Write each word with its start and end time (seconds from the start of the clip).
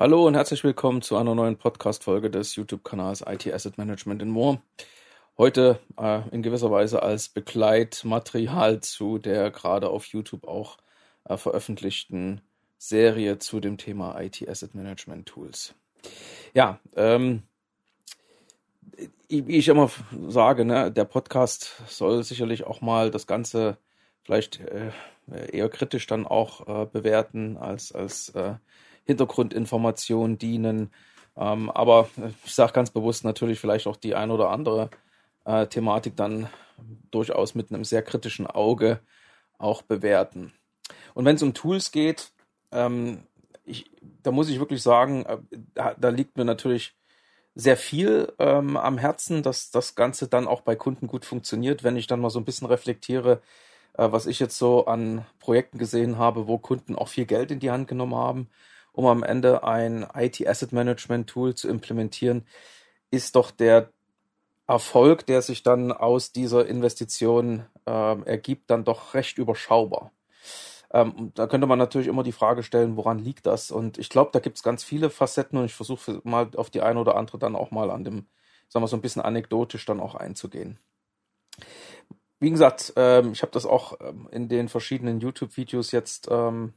Hallo 0.00 0.28
und 0.28 0.34
herzlich 0.34 0.62
willkommen 0.62 1.02
zu 1.02 1.16
einer 1.16 1.34
neuen 1.34 1.56
Podcast-Folge 1.56 2.30
des 2.30 2.54
YouTube-Kanals 2.54 3.24
IT 3.26 3.52
Asset 3.52 3.78
Management 3.78 4.22
in 4.22 4.30
More. 4.30 4.62
Heute 5.36 5.80
äh, 5.98 6.20
in 6.30 6.40
gewisser 6.40 6.70
Weise 6.70 7.02
als 7.02 7.28
Begleitmaterial 7.28 8.78
zu 8.78 9.18
der 9.18 9.50
gerade 9.50 9.90
auf 9.90 10.04
YouTube 10.04 10.46
auch 10.46 10.76
äh, 11.24 11.36
veröffentlichten 11.36 12.42
Serie 12.78 13.40
zu 13.40 13.58
dem 13.58 13.76
Thema 13.76 14.20
IT 14.20 14.48
Asset 14.48 14.76
Management 14.76 15.26
Tools. 15.26 15.74
Ja, 16.54 16.78
ähm, 16.94 17.42
wie 19.28 19.56
ich 19.56 19.66
immer 19.66 19.90
sage, 20.28 20.64
ne, 20.64 20.92
der 20.92 21.06
Podcast 21.06 21.82
soll 21.88 22.22
sicherlich 22.22 22.62
auch 22.62 22.80
mal 22.80 23.10
das 23.10 23.26
Ganze 23.26 23.78
vielleicht 24.22 24.60
äh, 24.60 24.92
eher 25.50 25.68
kritisch 25.68 26.06
dann 26.06 26.24
auch 26.24 26.68
äh, 26.68 26.86
bewerten 26.86 27.56
als 27.56 27.90
als 27.90 28.28
äh, 28.28 28.54
Hintergrundinformationen 29.08 30.38
dienen. 30.38 30.92
Ähm, 31.36 31.70
aber 31.70 32.08
ich 32.44 32.54
sage 32.54 32.72
ganz 32.72 32.90
bewusst 32.90 33.24
natürlich 33.24 33.58
vielleicht 33.58 33.86
auch 33.86 33.96
die 33.96 34.14
ein 34.14 34.30
oder 34.30 34.50
andere 34.50 34.90
äh, 35.44 35.66
Thematik 35.66 36.14
dann 36.14 36.48
durchaus 37.10 37.54
mit 37.54 37.72
einem 37.72 37.84
sehr 37.84 38.02
kritischen 38.02 38.46
Auge 38.46 39.00
auch 39.56 39.82
bewerten. 39.82 40.52
Und 41.14 41.24
wenn 41.24 41.36
es 41.36 41.42
um 41.42 41.54
Tools 41.54 41.90
geht, 41.90 42.30
ähm, 42.70 43.22
ich, 43.64 43.90
da 44.22 44.30
muss 44.30 44.50
ich 44.50 44.60
wirklich 44.60 44.82
sagen, 44.82 45.24
äh, 45.24 45.38
da, 45.74 45.94
da, 45.94 46.10
liegt 46.10 46.36
mir 46.36 46.44
natürlich 46.44 46.94
sehr 47.54 47.78
viel 47.78 48.32
ähm, 48.38 48.76
am 48.76 48.98
Herzen, 48.98 49.42
dass 49.42 49.70
das 49.70 49.94
Ganze 49.94 50.28
dann 50.28 50.46
auch 50.46 50.60
bei 50.60 50.76
Kunden 50.76 51.06
gut 51.06 51.24
funktioniert, 51.24 51.82
wenn 51.82 51.96
ich 51.96 52.06
dann 52.06 52.20
mal 52.20 52.30
so 52.30 52.38
ein 52.38 52.44
bisschen 52.44 52.68
reflektiere, 52.68 53.40
äh, 53.94 54.12
was 54.12 54.26
ich 54.26 54.38
jetzt 54.38 54.58
so 54.58 54.86
an 54.86 55.24
Projekten 55.40 55.78
gesehen 55.78 56.18
habe, 56.18 56.46
wo 56.46 56.58
Kunden 56.58 56.94
auch 56.94 57.08
viel 57.08 57.26
Geld 57.26 57.50
in 57.50 57.58
die 57.58 57.70
Hand 57.70 57.88
genommen 57.88 58.14
haben 58.14 58.48
um 58.98 59.06
am 59.06 59.22
Ende 59.22 59.62
ein 59.62 60.08
IT 60.12 60.44
Asset 60.44 60.72
Management 60.72 61.30
Tool 61.30 61.54
zu 61.54 61.68
implementieren, 61.68 62.44
ist 63.12 63.36
doch 63.36 63.52
der 63.52 63.92
Erfolg, 64.66 65.24
der 65.24 65.40
sich 65.40 65.62
dann 65.62 65.92
aus 65.92 66.32
dieser 66.32 66.66
Investition 66.66 67.64
äh, 67.86 68.22
ergibt, 68.22 68.70
dann 68.70 68.82
doch 68.82 69.14
recht 69.14 69.38
überschaubar. 69.38 70.10
Ähm, 70.90 71.30
da 71.34 71.46
könnte 71.46 71.68
man 71.68 71.78
natürlich 71.78 72.08
immer 72.08 72.24
die 72.24 72.32
Frage 72.32 72.64
stellen, 72.64 72.96
woran 72.96 73.20
liegt 73.20 73.46
das? 73.46 73.70
Und 73.70 73.98
ich 73.98 74.08
glaube, 74.08 74.30
da 74.32 74.40
gibt 74.40 74.56
es 74.56 74.64
ganz 74.64 74.82
viele 74.82 75.10
Facetten 75.10 75.60
und 75.60 75.66
ich 75.66 75.74
versuche 75.74 76.20
mal 76.24 76.50
auf 76.56 76.68
die 76.68 76.80
eine 76.80 76.98
oder 76.98 77.14
andere 77.16 77.38
dann 77.38 77.54
auch 77.54 77.70
mal 77.70 77.92
an 77.92 78.02
dem, 78.02 78.26
sagen 78.68 78.82
wir 78.82 78.88
so 78.88 78.96
ein 78.96 79.02
bisschen 79.02 79.22
anekdotisch 79.22 79.86
dann 79.86 80.00
auch 80.00 80.16
einzugehen. 80.16 80.80
Wie 82.40 82.50
gesagt, 82.50 82.94
ähm, 82.96 83.30
ich 83.30 83.42
habe 83.42 83.52
das 83.52 83.64
auch 83.64 84.00
ähm, 84.00 84.28
in 84.32 84.48
den 84.48 84.68
verschiedenen 84.68 85.20
YouTube-Videos 85.20 85.92
jetzt 85.92 86.26
ähm, 86.32 86.74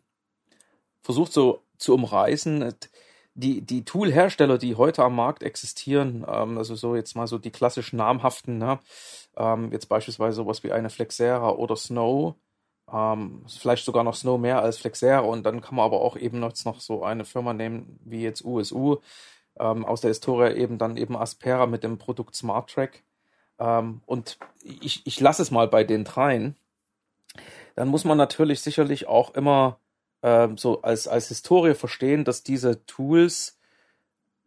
versucht 1.01 1.33
so 1.33 1.63
zu 1.81 1.93
umreißen. 1.93 2.73
Die, 3.33 3.61
die 3.61 3.85
Tool-Hersteller, 3.85 4.57
die 4.57 4.75
heute 4.75 5.03
am 5.03 5.15
Markt 5.15 5.41
existieren, 5.43 6.25
ähm, 6.27 6.57
also 6.57 6.75
so 6.75 6.95
jetzt 6.95 7.15
mal 7.15 7.27
so 7.27 7.37
die 7.37 7.51
klassischen 7.51 7.95
namhaften, 7.97 8.57
ne? 8.57 8.79
ähm, 9.37 9.71
jetzt 9.71 9.87
beispielsweise 9.87 10.35
sowas 10.35 10.63
wie 10.63 10.71
eine 10.71 10.89
Flexera 10.89 11.51
oder 11.51 11.77
Snow, 11.77 12.35
ähm, 12.91 13.45
vielleicht 13.47 13.85
sogar 13.85 14.03
noch 14.03 14.15
Snow 14.15 14.37
mehr 14.37 14.61
als 14.61 14.77
Flexera 14.77 15.19
und 15.19 15.43
dann 15.43 15.61
kann 15.61 15.75
man 15.75 15.85
aber 15.85 16.01
auch 16.01 16.17
eben 16.17 16.39
noch, 16.39 16.53
noch 16.65 16.81
so 16.81 17.03
eine 17.03 17.23
Firma 17.23 17.53
nehmen 17.53 17.99
wie 18.03 18.21
jetzt 18.21 18.43
USU, 18.43 18.97
ähm, 19.57 19.85
aus 19.85 20.01
der 20.01 20.09
Historie 20.09 20.53
eben 20.57 20.77
dann 20.77 20.97
eben 20.97 21.15
Aspera 21.15 21.67
mit 21.67 21.83
dem 21.83 21.97
Produkt 21.97 22.35
SmartTrack. 22.35 23.03
Ähm, 23.59 24.01
und 24.05 24.39
ich, 24.63 25.05
ich 25.05 25.19
lasse 25.21 25.41
es 25.41 25.51
mal 25.51 25.67
bei 25.67 25.83
den 25.85 26.03
dreien. 26.03 26.57
Dann 27.75 27.87
muss 27.87 28.03
man 28.03 28.17
natürlich 28.17 28.61
sicherlich 28.61 29.07
auch 29.07 29.33
immer 29.35 29.79
ähm, 30.23 30.57
so 30.57 30.81
als, 30.81 31.07
als 31.07 31.27
Historie 31.27 31.73
verstehen, 31.73 32.23
dass 32.23 32.43
diese 32.43 32.85
Tools 32.85 33.59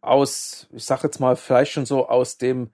aus, 0.01 0.67
ich 0.71 0.85
sag 0.85 1.03
jetzt 1.03 1.19
mal, 1.19 1.35
vielleicht 1.35 1.71
schon 1.71 1.85
so 1.85 2.07
aus 2.07 2.37
dem 2.37 2.71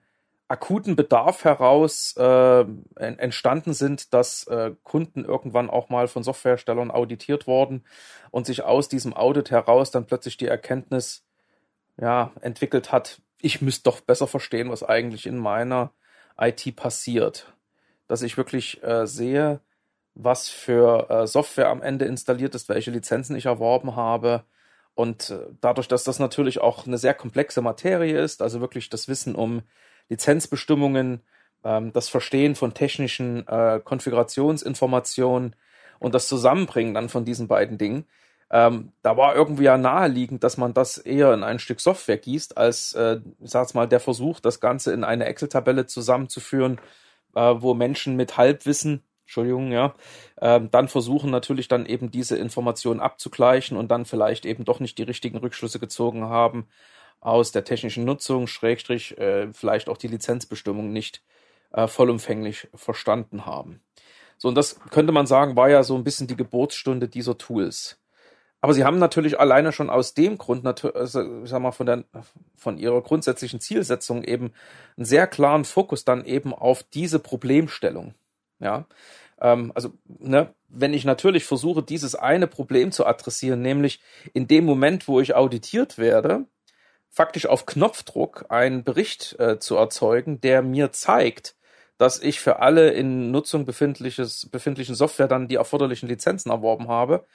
akuten 0.48 0.96
Bedarf 0.96 1.44
heraus 1.44 2.14
äh, 2.18 2.64
entstanden 2.96 3.72
sind, 3.72 4.12
dass 4.12 4.46
äh, 4.48 4.72
Kunden 4.82 5.24
irgendwann 5.24 5.70
auch 5.70 5.88
mal 5.88 6.08
von 6.08 6.22
Softwareherstellern 6.22 6.90
auditiert 6.90 7.46
worden 7.46 7.84
und 8.30 8.44
sich 8.44 8.62
aus 8.62 8.88
diesem 8.88 9.14
Audit 9.14 9.50
heraus 9.50 9.90
dann 9.90 10.06
plötzlich 10.06 10.36
die 10.36 10.46
Erkenntnis 10.46 11.24
ja, 11.96 12.32
entwickelt 12.42 12.92
hat, 12.92 13.22
ich 13.42 13.60
müsste 13.60 13.84
doch 13.84 14.00
besser 14.00 14.26
verstehen, 14.26 14.70
was 14.70 14.82
eigentlich 14.82 15.26
in 15.26 15.36
meiner 15.36 15.92
IT 16.38 16.76
passiert. 16.76 17.52
Dass 18.06 18.22
ich 18.22 18.36
wirklich 18.36 18.82
äh, 18.82 19.06
sehe, 19.06 19.60
was 20.14 20.48
für 20.48 21.08
äh, 21.10 21.26
Software 21.26 21.68
am 21.68 21.82
Ende 21.82 22.04
installiert 22.04 22.54
ist, 22.54 22.68
welche 22.68 22.90
Lizenzen 22.90 23.36
ich 23.36 23.46
erworben 23.46 23.96
habe. 23.96 24.44
Und 24.94 25.30
äh, 25.30 25.46
dadurch, 25.60 25.88
dass 25.88 26.04
das 26.04 26.18
natürlich 26.18 26.60
auch 26.60 26.86
eine 26.86 26.98
sehr 26.98 27.14
komplexe 27.14 27.62
Materie 27.62 28.20
ist, 28.20 28.42
also 28.42 28.60
wirklich 28.60 28.90
das 28.90 29.08
Wissen 29.08 29.34
um 29.34 29.62
Lizenzbestimmungen, 30.08 31.22
ähm, 31.64 31.92
das 31.92 32.08
Verstehen 32.08 32.54
von 32.54 32.74
technischen 32.74 33.46
äh, 33.48 33.80
Konfigurationsinformationen 33.82 35.56
und 35.98 36.14
das 36.14 36.28
Zusammenbringen 36.28 36.94
dann 36.94 37.08
von 37.08 37.24
diesen 37.24 37.48
beiden 37.48 37.78
Dingen, 37.78 38.06
ähm, 38.52 38.92
da 39.00 39.16
war 39.16 39.34
irgendwie 39.34 39.64
ja 39.64 39.78
naheliegend, 39.78 40.44
dass 40.44 40.58
man 40.58 40.74
das 40.74 40.98
eher 40.98 41.32
in 41.32 41.42
ein 41.42 41.58
Stück 41.58 41.80
Software 41.80 42.18
gießt, 42.18 42.58
als, 42.58 42.92
äh, 42.92 43.20
ich 43.40 43.50
sag's 43.50 43.72
mal, 43.72 43.88
der 43.88 43.98
Versuch, 43.98 44.40
das 44.40 44.60
Ganze 44.60 44.92
in 44.92 45.04
eine 45.04 45.24
Excel-Tabelle 45.24 45.86
zusammenzuführen, 45.86 46.78
äh, 47.34 47.54
wo 47.56 47.72
Menschen 47.72 48.14
mit 48.14 48.36
Halbwissen 48.36 49.02
Entschuldigung, 49.32 49.72
ja, 49.72 49.94
ähm, 50.42 50.70
dann 50.70 50.88
versuchen 50.88 51.30
natürlich 51.30 51.66
dann 51.66 51.86
eben 51.86 52.10
diese 52.10 52.36
Informationen 52.36 53.00
abzugleichen 53.00 53.78
und 53.78 53.90
dann 53.90 54.04
vielleicht 54.04 54.44
eben 54.44 54.66
doch 54.66 54.78
nicht 54.78 54.98
die 54.98 55.04
richtigen 55.04 55.38
Rückschlüsse 55.38 55.78
gezogen 55.78 56.24
haben 56.24 56.66
aus 57.20 57.50
der 57.50 57.64
technischen 57.64 58.04
Nutzung, 58.04 58.46
Schrägstrich, 58.46 59.16
äh, 59.16 59.50
vielleicht 59.54 59.88
auch 59.88 59.96
die 59.96 60.08
Lizenzbestimmung 60.08 60.92
nicht 60.92 61.22
äh, 61.72 61.86
vollumfänglich 61.86 62.68
verstanden 62.74 63.46
haben. 63.46 63.80
So, 64.36 64.48
und 64.48 64.54
das 64.54 64.78
könnte 64.90 65.12
man 65.12 65.26
sagen, 65.26 65.56
war 65.56 65.70
ja 65.70 65.82
so 65.82 65.94
ein 65.94 66.04
bisschen 66.04 66.26
die 66.26 66.36
Geburtsstunde 66.36 67.08
dieser 67.08 67.38
Tools. 67.38 67.98
Aber 68.60 68.74
sie 68.74 68.84
haben 68.84 68.98
natürlich 68.98 69.40
alleine 69.40 69.72
schon 69.72 69.88
aus 69.88 70.12
dem 70.12 70.36
Grund, 70.36 70.66
also, 70.94 71.42
ich 71.42 71.48
sag 71.48 71.62
mal, 71.62 71.72
von, 71.72 71.86
der, 71.86 72.04
von 72.54 72.76
ihrer 72.76 73.00
grundsätzlichen 73.00 73.60
Zielsetzung 73.60 74.24
eben 74.24 74.52
einen 74.98 75.06
sehr 75.06 75.26
klaren 75.26 75.64
Fokus 75.64 76.04
dann 76.04 76.26
eben 76.26 76.52
auf 76.52 76.82
diese 76.82 77.18
Problemstellung. 77.18 78.12
Ja, 78.62 78.86
ähm, 79.42 79.72
also, 79.74 79.92
ne, 80.06 80.54
wenn 80.68 80.94
ich 80.94 81.04
natürlich 81.04 81.44
versuche, 81.44 81.82
dieses 81.82 82.14
eine 82.14 82.46
Problem 82.46 82.92
zu 82.92 83.04
adressieren, 83.04 83.60
nämlich 83.60 84.00
in 84.32 84.46
dem 84.46 84.64
Moment, 84.64 85.08
wo 85.08 85.20
ich 85.20 85.34
auditiert 85.34 85.98
werde, 85.98 86.46
faktisch 87.10 87.46
auf 87.46 87.66
Knopfdruck 87.66 88.46
einen 88.48 88.84
Bericht 88.84 89.38
äh, 89.38 89.58
zu 89.58 89.76
erzeugen, 89.76 90.40
der 90.40 90.62
mir 90.62 90.92
zeigt, 90.92 91.56
dass 91.98 92.20
ich 92.22 92.40
für 92.40 92.60
alle 92.60 92.90
in 92.90 93.30
Nutzung 93.30 93.64
befindliches, 93.66 94.48
befindlichen 94.50 94.94
Software 94.94 95.28
dann 95.28 95.48
die 95.48 95.56
erforderlichen 95.56 96.08
Lizenzen 96.08 96.50
erworben 96.50 96.88
habe, 96.88 97.26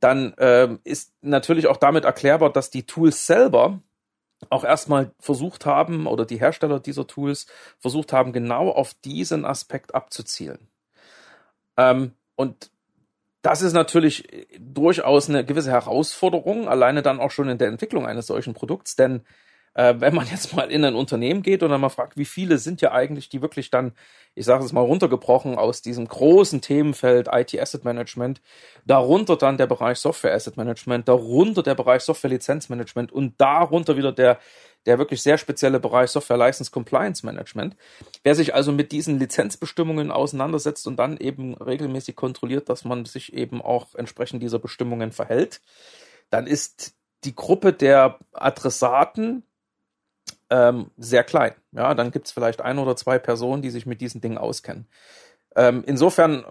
dann 0.00 0.34
ähm, 0.38 0.80
ist 0.84 1.12
natürlich 1.20 1.66
auch 1.66 1.76
damit 1.76 2.04
erklärbar, 2.04 2.52
dass 2.52 2.70
die 2.70 2.86
Tools 2.86 3.26
selber 3.26 3.82
auch 4.50 4.64
erstmal 4.64 5.12
versucht 5.18 5.66
haben, 5.66 6.06
oder 6.06 6.24
die 6.24 6.38
Hersteller 6.38 6.78
dieser 6.78 7.06
Tools 7.08 7.46
versucht 7.78 8.12
haben, 8.12 8.32
genau 8.32 8.70
auf 8.70 8.94
diesen 8.94 9.44
Aspekt 9.44 9.94
abzuzielen. 9.94 10.68
Ähm, 11.78 12.12
und 12.36 12.70
das 13.40 13.62
ist 13.62 13.72
natürlich 13.72 14.48
durchaus 14.58 15.28
eine 15.28 15.44
gewisse 15.44 15.70
Herausforderung, 15.70 16.68
alleine 16.68 17.02
dann 17.02 17.20
auch 17.20 17.30
schon 17.30 17.48
in 17.48 17.56
der 17.56 17.68
Entwicklung 17.68 18.06
eines 18.06 18.26
solchen 18.26 18.52
Produkts, 18.52 18.96
denn 18.96 19.22
äh, 19.78 20.00
wenn 20.00 20.14
man 20.14 20.26
jetzt 20.30 20.54
mal 20.54 20.70
in 20.70 20.84
ein 20.84 20.96
Unternehmen 20.96 21.42
geht 21.42 21.62
und 21.62 21.70
dann 21.70 21.80
mal 21.80 21.88
fragt, 21.88 22.16
wie 22.16 22.24
viele 22.24 22.58
sind 22.58 22.82
ja 22.82 22.92
eigentlich, 22.92 23.28
die 23.28 23.40
wirklich 23.40 23.70
dann, 23.70 23.92
ich 24.34 24.44
sage 24.44 24.64
es 24.64 24.72
mal 24.72 24.80
runtergebrochen, 24.80 25.56
aus 25.56 25.82
diesem 25.82 26.08
großen 26.08 26.60
Themenfeld 26.60 27.28
IT 27.32 27.58
Asset 27.58 27.84
Management, 27.84 28.40
darunter 28.84 29.36
dann 29.36 29.56
der 29.56 29.68
Bereich 29.68 29.98
Software 29.98 30.34
Asset 30.34 30.56
Management, 30.56 31.08
darunter 31.08 31.62
der 31.62 31.76
Bereich 31.76 32.02
Software 32.02 32.30
Lizenzmanagement 32.30 33.12
und 33.12 33.40
darunter 33.40 33.96
wieder 33.96 34.12
der 34.12 34.38
der 34.86 34.96
wirklich 34.98 35.22
sehr 35.22 35.36
spezielle 35.36 35.80
Bereich 35.80 36.10
Software 36.10 36.38
License 36.38 36.70
Compliance 36.70 37.26
Management. 37.26 37.76
Wer 38.22 38.34
sich 38.34 38.54
also 38.54 38.72
mit 38.72 38.90
diesen 38.92 39.18
Lizenzbestimmungen 39.18 40.10
auseinandersetzt 40.10 40.86
und 40.86 40.96
dann 40.96 41.18
eben 41.18 41.54
regelmäßig 41.54 42.16
kontrolliert, 42.16 42.68
dass 42.70 42.84
man 42.84 43.04
sich 43.04 43.34
eben 43.34 43.60
auch 43.60 43.96
entsprechend 43.96 44.42
dieser 44.42 44.60
Bestimmungen 44.60 45.12
verhält, 45.12 45.60
dann 46.30 46.46
ist 46.46 46.94
die 47.24 47.34
Gruppe 47.34 47.72
der 47.72 48.18
Adressaten 48.32 49.42
ähm, 50.50 50.90
sehr 50.96 51.24
klein. 51.24 51.52
Ja, 51.72 51.94
dann 51.94 52.10
gibt 52.10 52.26
es 52.26 52.32
vielleicht 52.32 52.60
ein 52.60 52.78
oder 52.78 52.96
zwei 52.96 53.18
Personen, 53.18 53.62
die 53.62 53.70
sich 53.70 53.86
mit 53.86 54.00
diesen 54.00 54.20
Dingen 54.20 54.38
auskennen. 54.38 54.86
Ähm, 55.56 55.82
insofern 55.86 56.44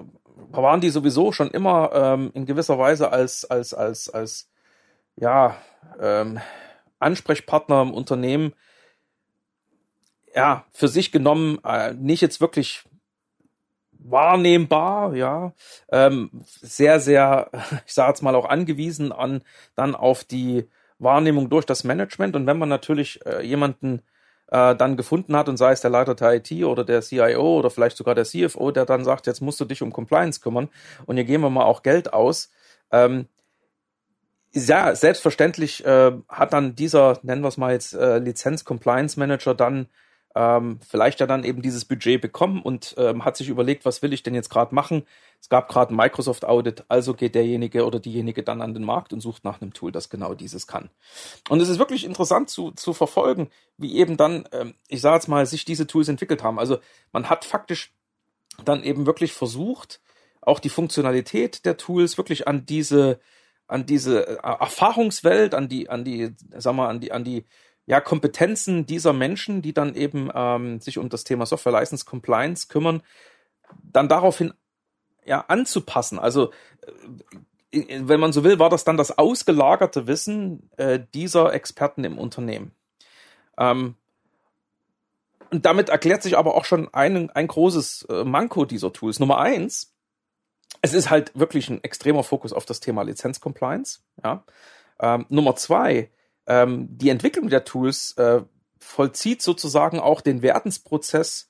waren 0.52 0.82
die 0.82 0.90
sowieso 0.90 1.32
schon 1.32 1.50
immer 1.50 1.92
ähm, 1.94 2.32
in 2.34 2.46
gewisser 2.46 2.78
Weise 2.78 3.12
als, 3.12 3.46
als, 3.46 3.74
als, 3.74 4.10
als, 4.10 4.50
ja, 5.16 5.58
ähm, 6.00 6.40
Ansprechpartner 7.00 7.82
im 7.82 7.94
Unternehmen, 7.94 8.54
ja, 10.36 10.66
für 10.72 10.88
sich 10.88 11.12
genommen, 11.12 11.60
äh, 11.64 11.94
nicht 11.94 12.22
jetzt 12.22 12.42
wirklich 12.42 12.84
wahrnehmbar, 13.92 15.16
ja, 15.16 15.54
ähm, 15.90 16.30
sehr, 16.44 17.00
sehr, 17.00 17.50
ich 17.86 17.94
sage 17.94 18.10
jetzt 18.10 18.22
mal 18.22 18.36
auch 18.36 18.46
angewiesen 18.46 19.12
an 19.12 19.42
dann 19.76 19.96
auf 19.96 20.24
die 20.24 20.68
Wahrnehmung 21.00 21.50
durch 21.50 21.66
das 21.66 21.84
Management. 21.84 22.36
Und 22.36 22.48
wenn 22.48 22.58
man 22.58 22.70
natürlich 22.70 23.26
äh, 23.26 23.46
jemanden 23.46 24.02
äh, 24.50 24.76
dann 24.76 24.98
gefunden 24.98 25.36
hat 25.36 25.50
und 25.50 25.58
sei 25.58 25.72
es 25.72 25.82
der 25.82 25.92
Leiter 25.92 26.16
der 26.16 26.36
IT 26.36 26.52
oder 26.64 26.84
der 26.84 27.02
CIO 27.02 27.60
oder 27.60 27.70
vielleicht 27.70 27.98
sogar 27.98 28.16
der 28.16 28.26
CFO, 28.26 28.72
der 28.72 28.86
dann 28.86 29.04
sagt, 29.04 29.28
jetzt 29.28 29.42
musst 29.42 29.60
du 29.60 29.66
dich 29.66 29.82
um 29.82 29.92
Compliance 29.92 30.40
kümmern 30.40 30.70
und 31.06 31.18
hier 31.18 31.26
geben 31.26 31.44
wir 31.44 31.50
mal 31.50 31.66
auch 31.66 31.84
Geld 31.84 32.14
aus. 32.14 32.52
Ähm, 32.92 33.28
ja, 34.54 34.96
selbstverständlich 34.96 35.86
äh, 35.86 36.14
hat 36.30 36.54
dann 36.54 36.76
dieser, 36.76 37.20
nennen 37.22 37.42
wir 37.42 37.50
es 37.50 37.58
mal 37.58 37.74
jetzt, 37.74 37.94
äh, 37.94 38.18
Lizenz-Compliance-Manager 38.20 39.54
dann 39.54 39.88
ähm, 40.38 40.80
vielleicht 40.88 41.20
ja 41.20 41.26
dann 41.26 41.44
eben 41.44 41.64
dieses 41.64 41.84
Budget 41.84 42.22
bekommen 42.22 42.62
und 42.62 42.94
ähm, 43.00 43.26
hat 43.26 43.36
sich 43.36 43.50
überlegt, 43.50 43.86
was 43.86 44.04
will 44.04 44.14
ich 44.14 44.22
denn 44.22 44.36
jetzt 44.36 44.52
gerade 44.52 44.76
machen. 44.76 45.04
Es 45.42 45.50
gab 45.50 45.68
gerade 45.68 45.92
ein 45.92 45.98
Microsoft 45.98 46.46
Audit, 46.46 46.84
also 46.90 47.16
geht 47.16 47.34
derjenige 47.34 47.86
oder 47.86 48.00
diejenige 48.00 48.44
dann 48.44 48.62
an 48.62 48.76
den 48.76 48.84
Markt 48.84 49.14
und 49.14 49.20
sucht 49.20 49.44
nach 49.44 49.62
einem 49.62 49.74
Tool, 49.74 49.92
das 49.92 50.10
genau 50.10 50.36
dieses 50.36 50.68
kann. 50.68 50.92
Und 51.50 51.60
es 51.60 51.70
ist 51.70 51.80
wirklich 51.80 52.06
interessant 52.06 52.52
zu, 52.52 52.70
zu 52.72 52.94
verfolgen, 52.94 53.50
wie 53.78 53.96
eben 53.96 54.16
dann, 54.16 54.48
ähm, 54.52 54.76
ich 54.88 55.02
sage 55.02 55.16
jetzt 55.16 55.28
mal, 55.28 55.44
sich 55.48 55.66
diese 55.66 55.88
Tools 55.88 56.08
entwickelt 56.08 56.44
haben. 56.44 56.60
Also 56.60 56.78
man 57.12 57.32
hat 57.32 57.44
faktisch 57.44 57.92
dann 58.64 58.84
eben 58.84 59.08
wirklich 59.08 59.34
versucht, 59.34 60.02
auch 60.42 60.60
die 60.60 60.70
Funktionalität 60.70 61.66
der 61.66 61.78
Tools 61.78 62.18
wirklich 62.18 62.48
an 62.48 62.66
diese 62.66 63.20
an 63.70 63.86
diese 63.86 64.26
äh, 64.26 64.38
Erfahrungswelt, 64.42 65.54
an 65.54 65.68
die, 65.68 65.90
an 65.90 66.06
die, 66.06 66.34
sag 66.56 66.74
mal, 66.74 66.88
an 66.88 67.02
die, 67.02 67.12
an 67.12 67.26
die 67.26 67.44
ja, 67.88 68.02
Kompetenzen 68.02 68.86
dieser 68.86 69.14
Menschen, 69.14 69.62
die 69.62 69.74
dann 69.74 69.96
eben 69.96 70.30
ähm, 70.36 70.80
sich 70.82 70.98
um 70.98 71.08
das 71.10 71.24
Thema 71.24 71.46
Software 71.46 71.72
License 71.72 72.06
Compliance 72.06 72.68
kümmern, 72.68 73.02
dann 73.82 74.10
daraufhin 74.10 74.54
ja 75.26 75.46
anzupassen. 75.48 76.20
Also 76.20 76.52
äh, 77.72 78.02
wenn 78.02 78.20
man 78.20 78.34
so 78.34 78.44
will, 78.44 78.60
war 78.60 78.70
das 78.70 78.84
dann 78.84 78.98
das 78.98 79.18
ausgelagerte 79.18 80.06
Wissen 80.06 80.70
äh, 80.78 81.00
dieser 81.14 81.54
Experten 81.54 82.04
im 82.04 82.18
Unternehmen. 82.18 82.72
Ähm, 83.58 83.96
und 85.50 85.66
damit 85.66 85.88
erklärt 85.88 86.24
sich 86.24 86.38
aber 86.38 86.56
auch 86.56 86.66
schon 86.66 86.94
ein, 86.94 87.30
ein 87.30 87.48
großes 87.48 88.08
äh, 88.10 88.26
Manko 88.26 88.66
dieser 88.66 88.92
Tools. 88.92 89.20
Nummer 89.20 89.38
eins, 89.38 89.94
es 90.82 90.94
ist 90.94 91.10
halt 91.10 91.32
wirklich 91.40 91.70
ein 91.70 91.82
extremer 91.86 92.24
Fokus 92.24 92.52
auf 92.52 92.66
das 92.66 92.82
Thema 92.82 93.04
Lizenz-Compliance. 93.04 94.02
Ja. 94.22 94.44
Ähm, 95.00 95.26
Nummer 95.30 95.56
zwei, 95.56 96.10
ähm, 96.48 96.88
die 96.90 97.10
Entwicklung 97.10 97.50
der 97.50 97.66
Tools 97.66 98.14
äh, 98.18 98.42
vollzieht 98.80 99.42
sozusagen 99.42 100.00
auch 100.00 100.22
den 100.22 100.42
Werdensprozess 100.42 101.50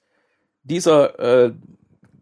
dieser 0.64 1.20
äh, 1.20 1.54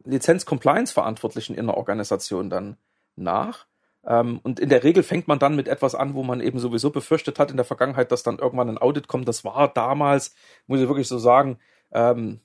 Lizenz-Compliance-Verantwortlichen 0.04 1.56
in 1.56 1.68
der 1.68 1.78
Organisation 1.78 2.50
dann 2.50 2.78
nach. 3.16 3.66
Ähm, 4.06 4.40
und 4.44 4.60
in 4.60 4.70
der 4.70 4.84
Regel 4.84 5.04
fängt 5.04 5.28
man 5.28 5.40
dann 5.40 5.56
mit 5.56 5.68
etwas 5.68 5.96
an, 5.96 6.14
wo 6.14 6.24
man 6.24 6.42
eben 6.42 6.60
sowieso 6.60 6.92
befürchtet 6.92 7.40
hat 7.40 7.50
in 7.50 7.58
der 7.58 7.66
Vergangenheit, 7.66 8.12
dass 8.12 8.24
dann 8.24 8.40
irgendwann 8.40 8.70
ein 8.70 8.78
Audit 8.78 9.08
kommt. 9.08 9.28
Das 9.28 9.44
war 9.44 9.68
damals, 9.74 10.36
muss 10.68 10.80
ich 10.80 10.88
wirklich 10.88 11.08
so 11.08 11.18
sagen, 11.18 11.58
ähm, 11.92 12.40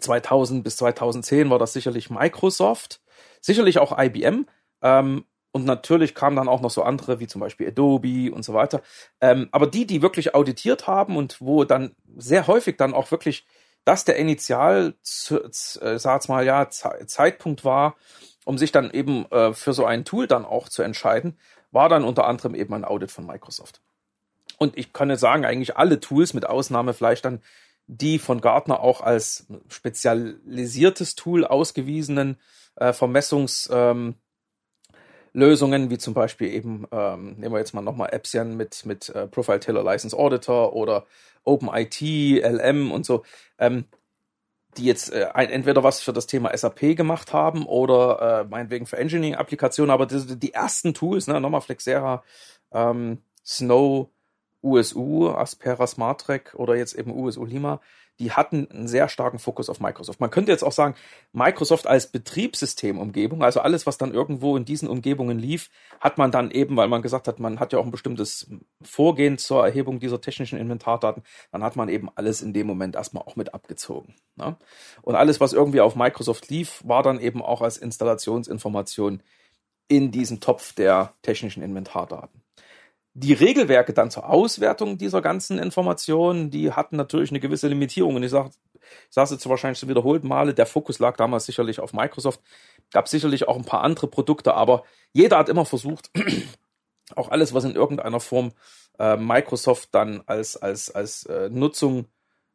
2000 0.00 0.64
bis 0.64 0.76
2010 0.76 1.48
war 1.50 1.58
das 1.58 1.72
sicherlich 1.72 2.10
Microsoft, 2.10 3.00
sicherlich 3.40 3.78
auch 3.78 3.96
IBM. 3.98 4.46
Ähm, 4.82 5.24
und 5.52 5.66
natürlich 5.66 6.14
kamen 6.14 6.36
dann 6.36 6.48
auch 6.48 6.62
noch 6.62 6.70
so 6.70 6.82
andere, 6.82 7.20
wie 7.20 7.26
zum 7.26 7.40
Beispiel 7.40 7.68
Adobe 7.68 8.32
und 8.32 8.42
so 8.42 8.54
weiter. 8.54 8.82
Ähm, 9.20 9.48
aber 9.52 9.66
die, 9.66 9.86
die 9.86 10.00
wirklich 10.02 10.34
auditiert 10.34 10.86
haben 10.86 11.16
und 11.16 11.40
wo 11.40 11.64
dann 11.64 11.94
sehr 12.16 12.46
häufig 12.46 12.78
dann 12.78 12.94
auch 12.94 13.10
wirklich 13.10 13.46
das 13.84 14.04
der 14.04 14.16
Initial, 14.16 14.94
äh, 15.30 15.98
sag's 15.98 16.28
mal, 16.28 16.44
ja, 16.44 16.68
Zeitpunkt 16.70 17.64
war, 17.64 17.96
um 18.44 18.56
sich 18.56 18.72
dann 18.72 18.90
eben 18.90 19.26
äh, 19.30 19.52
für 19.52 19.72
so 19.72 19.84
ein 19.84 20.04
Tool 20.04 20.26
dann 20.26 20.44
auch 20.44 20.68
zu 20.68 20.82
entscheiden, 20.82 21.38
war 21.70 21.88
dann 21.88 22.04
unter 22.04 22.26
anderem 22.26 22.54
eben 22.54 22.72
ein 22.74 22.84
Audit 22.84 23.10
von 23.10 23.26
Microsoft. 23.26 23.80
Und 24.58 24.78
ich 24.78 24.92
kann 24.92 25.10
jetzt 25.10 25.20
sagen, 25.20 25.44
eigentlich 25.44 25.76
alle 25.76 26.00
Tools, 26.00 26.34
mit 26.34 26.46
Ausnahme 26.46 26.94
vielleicht 26.94 27.24
dann 27.24 27.42
die 27.88 28.18
von 28.18 28.40
Gartner 28.40 28.80
auch 28.80 29.00
als 29.00 29.46
spezialisiertes 29.68 31.14
Tool 31.14 31.44
ausgewiesenen 31.44 32.38
äh, 32.76 32.92
Vermessungs, 32.92 33.68
ähm, 33.72 34.14
Lösungen, 35.32 35.90
wie 35.90 35.98
zum 35.98 36.14
Beispiel 36.14 36.48
eben, 36.48 36.86
ähm, 36.92 37.34
nehmen 37.38 37.54
wir 37.54 37.58
jetzt 37.58 37.74
mal 37.74 37.82
nochmal 37.82 38.10
Epsian 38.12 38.56
mit, 38.56 38.84
mit 38.84 39.08
äh, 39.10 39.26
Profile 39.26 39.60
Tailor 39.60 39.84
License 39.84 40.16
Auditor 40.16 40.74
oder 40.74 41.06
OpenIT, 41.44 42.00
LM 42.42 42.92
und 42.92 43.06
so, 43.06 43.24
ähm, 43.58 43.86
die 44.76 44.84
jetzt 44.84 45.12
äh, 45.12 45.28
entweder 45.34 45.82
was 45.82 46.00
für 46.00 46.12
das 46.12 46.26
Thema 46.26 46.56
SAP 46.56 46.96
gemacht 46.96 47.32
haben 47.32 47.66
oder 47.66 48.42
äh, 48.42 48.48
meinetwegen 48.48 48.86
für 48.86 48.98
Engineering-Applikationen, 48.98 49.90
aber 49.90 50.06
die, 50.06 50.38
die, 50.38 50.54
ersten 50.54 50.94
Tools, 50.94 51.26
ne, 51.26 51.40
nochmal 51.40 51.60
Flexera, 51.60 52.22
ähm, 52.72 53.18
Snow, 53.44 54.10
USU, 54.62 55.28
Aspera 55.28 55.86
Smarttrack 55.86 56.54
oder 56.56 56.76
jetzt 56.76 56.94
eben 56.94 57.10
USU 57.10 57.44
Lima, 57.44 57.80
die 58.18 58.32
hatten 58.32 58.70
einen 58.70 58.88
sehr 58.88 59.08
starken 59.08 59.38
Fokus 59.38 59.68
auf 59.68 59.80
Microsoft. 59.80 60.20
Man 60.20 60.30
könnte 60.30 60.52
jetzt 60.52 60.62
auch 60.62 60.72
sagen, 60.72 60.94
Microsoft 61.32 61.86
als 61.86 62.06
Betriebssystemumgebung, 62.06 63.42
also 63.42 63.60
alles, 63.60 63.86
was 63.86 63.98
dann 63.98 64.12
irgendwo 64.12 64.56
in 64.56 64.64
diesen 64.64 64.88
Umgebungen 64.88 65.38
lief, 65.38 65.70
hat 65.98 66.18
man 66.18 66.30
dann 66.30 66.50
eben, 66.50 66.76
weil 66.76 66.88
man 66.88 67.02
gesagt 67.02 67.26
hat, 67.26 67.40
man 67.40 67.58
hat 67.58 67.72
ja 67.72 67.78
auch 67.78 67.84
ein 67.84 67.90
bestimmtes 67.90 68.48
Vorgehen 68.82 69.38
zur 69.38 69.64
Erhebung 69.64 69.98
dieser 69.98 70.20
technischen 70.20 70.58
Inventardaten, 70.58 71.22
dann 71.50 71.64
hat 71.64 71.74
man 71.74 71.88
eben 71.88 72.10
alles 72.14 72.42
in 72.42 72.52
dem 72.52 72.66
Moment 72.66 72.94
erstmal 72.94 73.24
auch 73.24 73.36
mit 73.36 73.54
abgezogen. 73.54 74.14
Ne? 74.36 74.56
Und 75.00 75.16
alles, 75.16 75.40
was 75.40 75.52
irgendwie 75.52 75.80
auf 75.80 75.96
Microsoft 75.96 76.48
lief, 76.48 76.82
war 76.84 77.02
dann 77.02 77.18
eben 77.18 77.42
auch 77.42 77.62
als 77.62 77.78
Installationsinformation 77.78 79.22
in 79.88 80.10
diesen 80.10 80.40
Topf 80.40 80.74
der 80.74 81.14
technischen 81.22 81.62
Inventardaten 81.62 82.42
die 83.14 83.32
Regelwerke 83.32 83.92
dann 83.92 84.10
zur 84.10 84.28
Auswertung 84.28 84.96
dieser 84.96 85.20
ganzen 85.20 85.58
Informationen, 85.58 86.50
die 86.50 86.72
hatten 86.72 86.96
natürlich 86.96 87.30
eine 87.30 87.40
gewisse 87.40 87.68
Limitierung. 87.68 88.16
Und 88.16 88.22
ich 88.22 88.30
sage, 88.30 88.50
ich 88.74 89.14
sage 89.14 89.26
es 89.26 89.30
jetzt 89.32 89.48
wahrscheinlich 89.48 89.78
schon 89.78 89.88
wiederholt 89.88 90.24
Male, 90.24 90.54
der 90.54 90.66
Fokus 90.66 90.98
lag 90.98 91.16
damals 91.16 91.46
sicherlich 91.46 91.80
auf 91.80 91.92
Microsoft. 91.92 92.40
Gab 92.90 93.08
sicherlich 93.08 93.48
auch 93.48 93.56
ein 93.56 93.64
paar 93.64 93.82
andere 93.82 94.06
Produkte, 94.06 94.54
aber 94.54 94.84
jeder 95.12 95.38
hat 95.38 95.48
immer 95.48 95.66
versucht, 95.66 96.10
auch 97.16 97.30
alles, 97.30 97.52
was 97.52 97.64
in 97.64 97.74
irgendeiner 97.74 98.20
Form 98.20 98.52
äh, 98.98 99.16
Microsoft 99.16 99.90
dann 99.92 100.22
als, 100.26 100.56
als, 100.56 100.90
als 100.90 101.26
äh, 101.26 101.50
Nutzung 101.50 102.06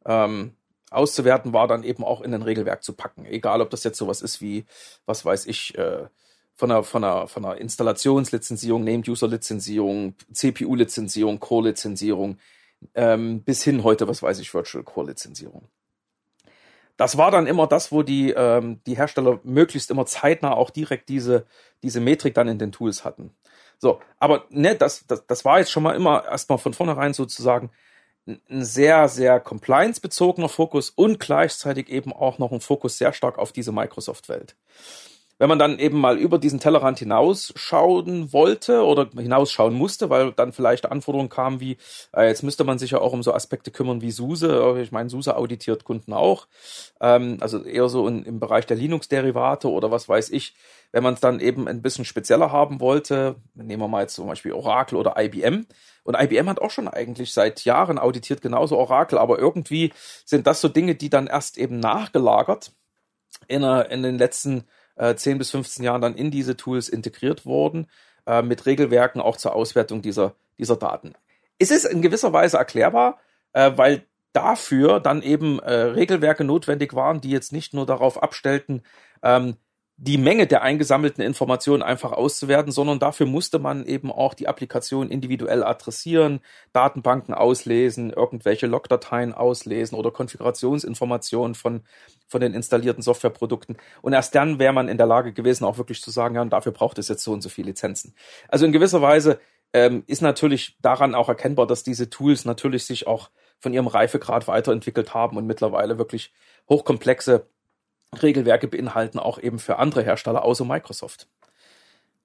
ähm, 0.05 0.55
auszuwerten 0.89 1.53
war, 1.53 1.67
dann 1.67 1.83
eben 1.83 2.03
auch 2.03 2.21
in 2.21 2.33
ein 2.33 2.41
Regelwerk 2.41 2.83
zu 2.83 2.93
packen. 2.93 3.25
Egal, 3.25 3.61
ob 3.61 3.69
das 3.69 3.83
jetzt 3.83 3.97
sowas 3.97 4.21
ist 4.21 4.41
wie, 4.41 4.65
was 5.05 5.23
weiß 5.25 5.45
ich, 5.45 5.77
äh, 5.77 6.07
von 6.57 6.71
einer, 6.71 6.83
von 6.83 7.03
einer, 7.03 7.27
von 7.27 7.45
einer 7.45 7.57
Installationslizenzierung, 7.57 8.83
Named-User-Lizenzierung, 8.83 10.15
CPU-Lizenzierung, 10.33 11.39
Core-Lizenzierung, 11.39 12.39
ähm, 12.95 13.43
bis 13.43 13.63
hin 13.63 13.83
heute, 13.83 14.07
was 14.07 14.23
weiß 14.23 14.39
ich, 14.39 14.53
Virtual 14.53 14.83
Core-Lizenzierung. 14.83 15.67
Das 16.97 17.15
war 17.15 17.29
dann 17.29 17.45
immer 17.45 17.67
das, 17.67 17.91
wo 17.91 18.01
die, 18.01 18.31
ähm, 18.31 18.81
die 18.87 18.97
Hersteller 18.97 19.39
möglichst 19.43 19.91
immer 19.91 20.07
zeitnah 20.07 20.53
auch 20.53 20.71
direkt 20.71 21.09
diese, 21.09 21.45
diese 21.83 21.99
Metrik 21.99 22.33
dann 22.33 22.47
in 22.47 22.57
den 22.57 22.71
Tools 22.71 23.05
hatten. 23.05 23.35
So, 23.77 24.01
aber 24.17 24.45
ne, 24.49 24.75
das, 24.75 25.05
das, 25.05 25.27
das 25.27 25.45
war 25.45 25.59
jetzt 25.59 25.71
schon 25.71 25.83
mal 25.83 25.95
immer 25.95 26.25
erstmal 26.25 26.57
von 26.57 26.73
vornherein 26.73 27.13
sozusagen 27.13 27.69
ein 28.25 28.65
sehr, 28.65 29.07
sehr 29.09 29.39
compliance-bezogener 29.39 30.49
Fokus 30.49 30.89
und 30.89 31.19
gleichzeitig 31.19 31.87
eben 31.89 32.11
auch 32.11 32.39
noch 32.39 32.51
ein 32.51 32.61
Fokus 32.61 32.97
sehr 32.97 33.13
stark 33.13 33.37
auf 33.37 33.51
diese 33.51 33.71
Microsoft-Welt 33.71 34.55
wenn 35.39 35.49
man 35.49 35.59
dann 35.59 35.79
eben 35.79 35.99
mal 35.99 36.17
über 36.17 36.39
diesen 36.39 36.59
Tellerrand 36.59 36.99
hinausschauen 36.99 38.33
wollte 38.33 38.83
oder 38.83 39.09
hinausschauen 39.15 39.73
musste, 39.73 40.09
weil 40.09 40.31
dann 40.31 40.51
vielleicht 40.51 40.89
Anforderungen 40.89 41.29
kamen 41.29 41.59
wie, 41.59 41.77
äh, 42.15 42.27
jetzt 42.27 42.43
müsste 42.43 42.63
man 42.63 42.79
sich 42.79 42.91
ja 42.91 42.99
auch 42.99 43.13
um 43.13 43.23
so 43.23 43.33
Aspekte 43.33 43.71
kümmern 43.71 44.01
wie 44.01 44.11
SUSE. 44.11 44.79
Ich 44.81 44.91
meine, 44.91 45.09
SUSE 45.09 45.35
auditiert 45.37 45.83
Kunden 45.83 46.13
auch. 46.13 46.47
Ähm, 46.99 47.37
also 47.39 47.63
eher 47.63 47.89
so 47.89 48.07
in, 48.07 48.23
im 48.23 48.39
Bereich 48.39 48.65
der 48.65 48.77
Linux-Derivate 48.77 49.69
oder 49.69 49.91
was 49.91 50.09
weiß 50.09 50.31
ich. 50.31 50.55
Wenn 50.91 51.03
man 51.03 51.13
es 51.13 51.19
dann 51.19 51.39
eben 51.39 51.67
ein 51.67 51.81
bisschen 51.81 52.05
spezieller 52.05 52.51
haben 52.51 52.79
wollte, 52.79 53.35
nehmen 53.53 53.81
wir 53.81 53.87
mal 53.87 54.01
jetzt 54.01 54.15
zum 54.15 54.27
Beispiel 54.27 54.53
Oracle 54.53 54.97
oder 54.97 55.15
IBM. 55.17 55.67
Und 56.03 56.15
IBM 56.15 56.49
hat 56.49 56.61
auch 56.61 56.71
schon 56.71 56.87
eigentlich 56.87 57.33
seit 57.33 57.65
Jahren 57.65 57.99
auditiert, 57.99 58.41
genauso 58.41 58.77
Oracle, 58.77 59.17
aber 59.17 59.37
irgendwie 59.37 59.91
sind 60.25 60.47
das 60.47 60.61
so 60.61 60.69
Dinge, 60.69 60.95
die 60.95 61.09
dann 61.09 61.27
erst 61.27 61.57
eben 61.57 61.79
nachgelagert 61.79 62.71
in, 63.47 63.63
in 63.63 64.03
den 64.03 64.17
letzten 64.17 64.63
äh, 64.97 65.15
10 65.15 65.37
bis 65.37 65.51
15 65.51 65.83
Jahren 65.83 66.01
dann 66.01 66.15
in 66.15 66.31
diese 66.31 66.57
Tools 66.57 66.89
integriert 66.89 67.45
worden, 67.45 67.87
äh, 68.25 68.41
mit 68.41 68.65
Regelwerken 68.65 69.21
auch 69.21 69.37
zur 69.37 69.55
Auswertung 69.55 70.01
dieser, 70.01 70.35
dieser 70.57 70.75
Daten. 70.75 71.13
Es 71.59 71.71
ist 71.71 71.85
in 71.85 72.01
gewisser 72.01 72.33
Weise 72.33 72.57
erklärbar, 72.57 73.19
äh, 73.53 73.71
weil 73.75 74.03
dafür 74.33 74.99
dann 74.99 75.21
eben 75.21 75.59
äh, 75.59 75.71
Regelwerke 75.71 76.43
notwendig 76.43 76.93
waren, 76.93 77.21
die 77.21 77.31
jetzt 77.31 77.51
nicht 77.51 77.73
nur 77.73 77.85
darauf 77.85 78.21
abstellten, 78.21 78.83
ähm, 79.23 79.55
die 79.99 80.19
Menge 80.19 80.45
der 80.45 80.61
eingesammelten 80.61 81.23
Informationen 81.23 81.81
einfach 81.81 82.11
auszuwerten, 82.11 82.71
sondern 82.71 82.99
dafür 82.99 83.25
musste 83.25 83.57
man 83.57 83.83
eben 83.87 84.11
auch 84.11 84.35
die 84.35 84.47
Applikation 84.47 85.09
individuell 85.09 85.63
adressieren, 85.63 86.39
Datenbanken 86.71 87.33
auslesen, 87.33 88.11
irgendwelche 88.11 88.67
Logdateien 88.67 89.33
auslesen 89.33 89.97
oder 89.97 90.11
Konfigurationsinformationen 90.11 91.55
von, 91.55 91.81
von 92.27 92.41
den 92.41 92.53
installierten 92.53 93.01
Softwareprodukten. 93.01 93.77
Und 94.03 94.13
erst 94.13 94.35
dann 94.35 94.59
wäre 94.59 94.71
man 94.71 94.87
in 94.87 94.97
der 94.97 95.07
Lage 95.07 95.33
gewesen, 95.33 95.65
auch 95.65 95.79
wirklich 95.79 95.99
zu 96.03 96.11
sagen, 96.11 96.35
ja, 96.35 96.43
und 96.43 96.51
dafür 96.51 96.73
braucht 96.73 96.99
es 96.99 97.07
jetzt 97.07 97.23
so 97.23 97.33
und 97.33 97.41
so 97.41 97.49
viele 97.49 97.69
Lizenzen. 97.69 98.13
Also 98.49 98.67
in 98.67 98.71
gewisser 98.71 99.01
Weise 99.01 99.39
ähm, 99.73 100.03
ist 100.05 100.21
natürlich 100.21 100.77
daran 100.79 101.15
auch 101.15 101.27
erkennbar, 101.27 101.65
dass 101.65 101.81
diese 101.81 102.11
Tools 102.11 102.45
natürlich 102.45 102.85
sich 102.85 103.07
auch 103.07 103.31
von 103.59 103.73
ihrem 103.73 103.87
Reifegrad 103.87 104.47
weiterentwickelt 104.47 105.15
haben 105.15 105.37
und 105.37 105.47
mittlerweile 105.47 105.97
wirklich 105.97 106.31
hochkomplexe 106.69 107.47
Regelwerke 108.21 108.67
beinhalten, 108.67 109.19
auch 109.19 109.39
eben 109.39 109.59
für 109.59 109.77
andere 109.77 110.03
Hersteller 110.03 110.43
außer 110.43 110.65
Microsoft. 110.65 111.27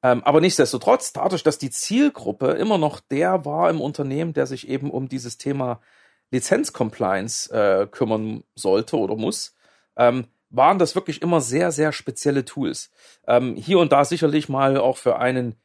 Ähm, 0.02 0.22
aber 0.24 0.40
nichtsdestotrotz, 0.40 1.12
dadurch, 1.12 1.42
dass 1.42 1.58
die 1.58 1.70
Zielgruppe 1.70 2.52
immer 2.52 2.78
noch 2.78 3.00
der 3.00 3.44
war 3.44 3.70
im 3.70 3.80
Unternehmen, 3.80 4.32
der 4.32 4.46
sich 4.46 4.68
eben 4.68 4.90
um 4.90 5.08
dieses 5.08 5.38
Thema 5.38 5.80
Lizenzcompliance 6.30 7.50
äh, 7.52 7.86
kümmern 7.86 8.42
sollte 8.54 8.96
oder 8.96 9.16
muss, 9.16 9.54
ähm, 9.96 10.26
waren 10.50 10.78
das 10.78 10.94
wirklich 10.94 11.22
immer 11.22 11.40
sehr, 11.40 11.72
sehr 11.72 11.92
spezielle 11.92 12.44
Tools. 12.44 12.90
Ähm, 13.26 13.56
hier 13.56 13.78
und 13.78 13.92
da 13.92 14.04
sicherlich 14.04 14.48
mal 14.48 14.76
auch 14.76 14.96
für 14.96 15.18
einen 15.18 15.56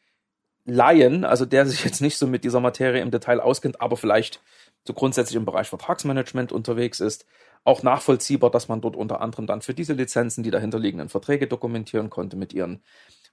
Laien, 0.66 1.24
also 1.24 1.46
der 1.46 1.66
sich 1.66 1.84
jetzt 1.84 2.02
nicht 2.02 2.18
so 2.18 2.28
mit 2.28 2.44
dieser 2.44 2.60
Materie 2.60 3.02
im 3.02 3.12
Detail 3.12 3.40
auskennt, 3.40 3.82
aber 3.82 3.98
vielleicht 3.98 4.42
so 4.88 4.94
grundsätzlich 4.94 5.36
im 5.36 5.46
Bereich 5.46 5.68
Vertragsmanagement 5.68 6.52
unterwegs 6.52 7.00
ist, 7.00 7.26
auch 7.64 7.84
nachvollziehbar, 7.84 8.50
dass 8.50 8.70
man 8.70 8.82
dort 8.82 8.96
unter 8.96 9.22
anderem 9.22 9.46
dann 9.46 9.62
für 9.62 9.74
diese 9.74 9.94
Lizenzen 9.94 10.44
die 10.44 10.52
dahinterliegenden 10.52 11.10
Verträge 11.10 11.48
dokumentieren 11.48 12.10
konnte 12.10 12.38
mit 12.38 12.54
ihren 12.54 12.82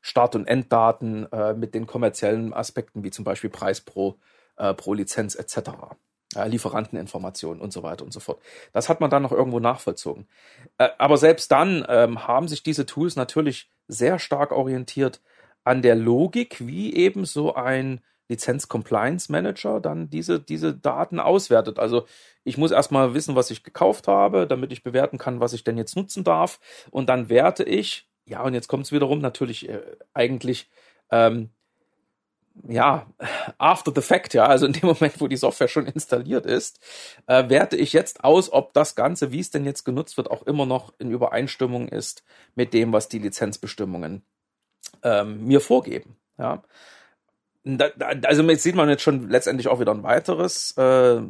Start- 0.03 0.35
und 0.35 0.47
Enddaten, 0.47 1.31
äh, 1.33 1.55
mit 1.55 1.75
den 1.75 1.87
kommerziellen 1.87 2.53
Aspekten 2.53 3.05
wie 3.05 3.11
zum 3.11 3.25
Beispiel 3.25 3.51
Preis 3.51 3.81
pro, 3.81 4.19
äh, 4.57 4.75
pro 4.75 4.93
Lizenz 4.93 5.35
etc. 5.35 5.97
Äh, 6.35 6.49
Lieferanteninformationen 6.49 7.63
und 7.63 7.73
so 7.73 7.83
weiter 7.83 8.05
und 8.05 8.13
so 8.13 8.21
fort. 8.21 8.43
Das 8.73 8.89
hat 8.89 9.01
man 9.01 9.09
dann 9.11 9.23
noch 9.23 9.33
irgendwo 9.33 9.61
nachvollzogen. 9.61 10.27
Äh, 10.79 10.89
aber 10.99 11.17
selbst 11.17 11.53
dann 11.53 11.87
ähm, 11.89 12.27
haben 12.27 12.49
sich 12.49 12.63
diese 12.63 12.87
Tools 12.87 13.17
natürlich 13.17 13.71
sehr 13.89 14.19
stark 14.19 14.53
orientiert 14.53 15.21
an 15.63 15.81
der 15.81 15.95
Logik, 15.95 16.67
wie 16.67 16.95
eben 16.95 17.25
so 17.25 17.55
ein 17.55 18.01
Lizenz 18.29 18.69
Compliance 18.69 19.31
Manager 19.31 19.81
dann 19.81 20.09
diese, 20.09 20.41
diese 20.41 20.75
Daten 20.75 21.21
auswertet. 21.21 21.79
Also 21.79 22.07
ich 22.43 22.57
muss 22.57 22.71
erstmal 22.71 23.15
wissen, 23.15 23.37
was 23.37 23.51
ich 23.51 23.63
gekauft 23.63 24.09
habe, 24.09 24.47
damit 24.47 24.73
ich 24.73 24.83
bewerten 24.83 25.19
kann, 25.19 25.41
was 25.41 25.53
ich 25.53 25.65
denn 25.65 25.77
jetzt 25.77 25.97
nutzen 25.97 26.25
darf. 26.25 26.61
Und 26.91 27.09
dann 27.09 27.29
werte 27.29 27.65
ich, 27.65 28.09
ja, 28.25 28.43
und 28.43 28.55
jetzt 28.55 28.69
kommt 28.69 28.87
es 28.87 28.93
wiederum 28.93 29.19
natürlich 29.19 29.69
äh, 29.69 29.81
eigentlich, 30.15 30.71
ähm, 31.11 31.51
ja, 32.67 33.07
after 33.59 33.93
the 33.95 34.01
fact, 34.01 34.33
ja, 34.33 34.47
also 34.47 34.65
in 34.65 34.73
dem 34.73 34.87
Moment, 34.87 35.21
wo 35.21 35.29
die 35.29 35.37
Software 35.37 35.69
schon 35.69 35.87
installiert 35.87 36.47
ist, 36.47 36.81
äh, 37.27 37.49
werte 37.51 37.77
ich 37.77 37.93
jetzt 37.93 38.25
aus, 38.25 38.51
ob 38.51 38.73
das 38.73 38.95
Ganze, 38.95 39.33
wie 39.33 39.41
es 39.41 39.51
denn 39.51 39.67
jetzt 39.67 39.85
genutzt 39.85 40.17
wird, 40.17 40.31
auch 40.31 40.45
immer 40.45 40.65
noch 40.65 40.95
in 40.99 41.11
Übereinstimmung 41.11 41.89
ist 41.89 42.25
mit 42.55 42.73
dem, 42.73 42.93
was 42.93 43.09
die 43.09 43.19
Lizenzbestimmungen 43.19 44.23
ähm, 45.03 45.45
mir 45.45 45.61
vorgeben. 45.61 46.17
Ja 46.39 46.63
da, 47.65 47.89
da, 47.89 48.07
also 48.29 48.43
jetzt 48.43 48.63
sieht 48.63 48.75
man 48.75 48.89
jetzt 48.89 49.03
schon 49.03 49.29
letztendlich 49.29 49.69
auch 49.69 49.81
wieder 49.81 49.93
ein 49.93 50.03
weiteres, 50.03 50.75
äh, 50.77 51.23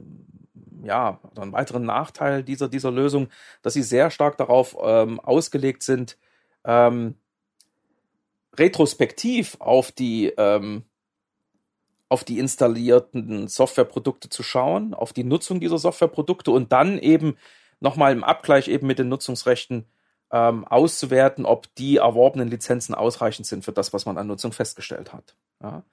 ja, 0.82 1.20
einen 1.36 1.52
weiteren 1.52 1.84
Nachteil 1.84 2.42
dieser, 2.42 2.68
dieser 2.68 2.90
Lösung, 2.90 3.28
dass 3.62 3.74
sie 3.74 3.82
sehr 3.82 4.10
stark 4.10 4.36
darauf 4.36 4.76
ähm, 4.82 5.20
ausgelegt 5.20 5.82
sind, 5.82 6.18
ähm, 6.64 7.14
retrospektiv 8.56 9.56
auf 9.60 9.92
die, 9.92 10.32
ähm, 10.36 10.84
auf 12.08 12.24
die 12.24 12.38
installierten 12.38 13.48
Softwareprodukte 13.48 14.28
zu 14.28 14.42
schauen, 14.42 14.92
auf 14.94 15.12
die 15.12 15.24
Nutzung 15.24 15.60
dieser 15.60 15.78
Softwareprodukte 15.78 16.50
und 16.50 16.72
dann 16.72 16.98
eben 16.98 17.36
nochmal 17.80 18.12
im 18.12 18.24
Abgleich 18.24 18.68
eben 18.68 18.86
mit 18.86 18.98
den 18.98 19.08
Nutzungsrechten 19.08 19.86
ähm, 20.34 20.64
auszuwerten, 20.64 21.46
ob 21.46 21.72
die 21.76 21.98
erworbenen 21.98 22.48
Lizenzen 22.48 22.92
ausreichend 22.92 23.46
sind 23.46 23.64
für 23.64 23.70
das, 23.70 23.92
was 23.92 24.04
man 24.04 24.18
an 24.18 24.26
Nutzung 24.26 24.50
festgestellt 24.50 25.12
hat. 25.12 25.36
Ja. 25.62 25.84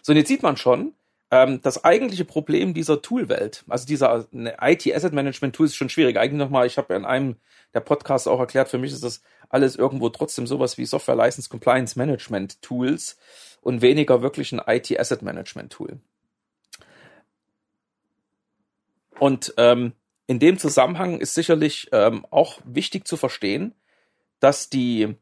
So, 0.00 0.12
und 0.12 0.16
jetzt 0.16 0.28
sieht 0.28 0.42
man 0.42 0.56
schon, 0.56 0.94
ähm, 1.30 1.60
das 1.60 1.84
eigentliche 1.84 2.24
Problem 2.24 2.72
dieser 2.72 3.02
Toolwelt, 3.02 3.62
also 3.68 3.86
dieser 3.86 4.26
ne, 4.30 4.56
IT 4.58 4.86
Asset 4.92 5.12
Management 5.12 5.54
Tool 5.54 5.66
ist 5.66 5.76
schon 5.76 5.90
schwierig. 5.90 6.16
Eigentlich 6.16 6.38
nochmal, 6.38 6.66
ich 6.66 6.78
habe 6.78 6.94
in 6.94 7.04
einem 7.04 7.36
der 7.74 7.80
Podcasts 7.80 8.26
auch 8.26 8.40
erklärt, 8.40 8.70
für 8.70 8.78
mich 8.78 8.90
ist 8.90 9.04
das 9.04 9.22
alles 9.50 9.76
irgendwo 9.76 10.08
trotzdem 10.08 10.46
sowas 10.46 10.78
wie 10.78 10.86
Software 10.86 11.14
License 11.14 11.50
Compliance 11.50 11.98
Management 11.98 12.62
Tools 12.62 13.18
und 13.60 13.82
weniger 13.82 14.22
wirklich 14.22 14.50
ein 14.52 14.62
IT 14.66 14.98
Asset 14.98 15.20
Management 15.20 15.74
Tool. 15.74 16.00
Und 19.18 19.52
ähm, 19.58 19.92
in 20.26 20.38
dem 20.38 20.58
Zusammenhang 20.58 21.20
ist 21.20 21.34
sicherlich 21.34 21.88
ähm, 21.92 22.24
auch 22.30 22.60
wichtig 22.64 23.06
zu 23.06 23.18
verstehen, 23.18 23.74
dass 24.40 24.68
die, 24.68 25.16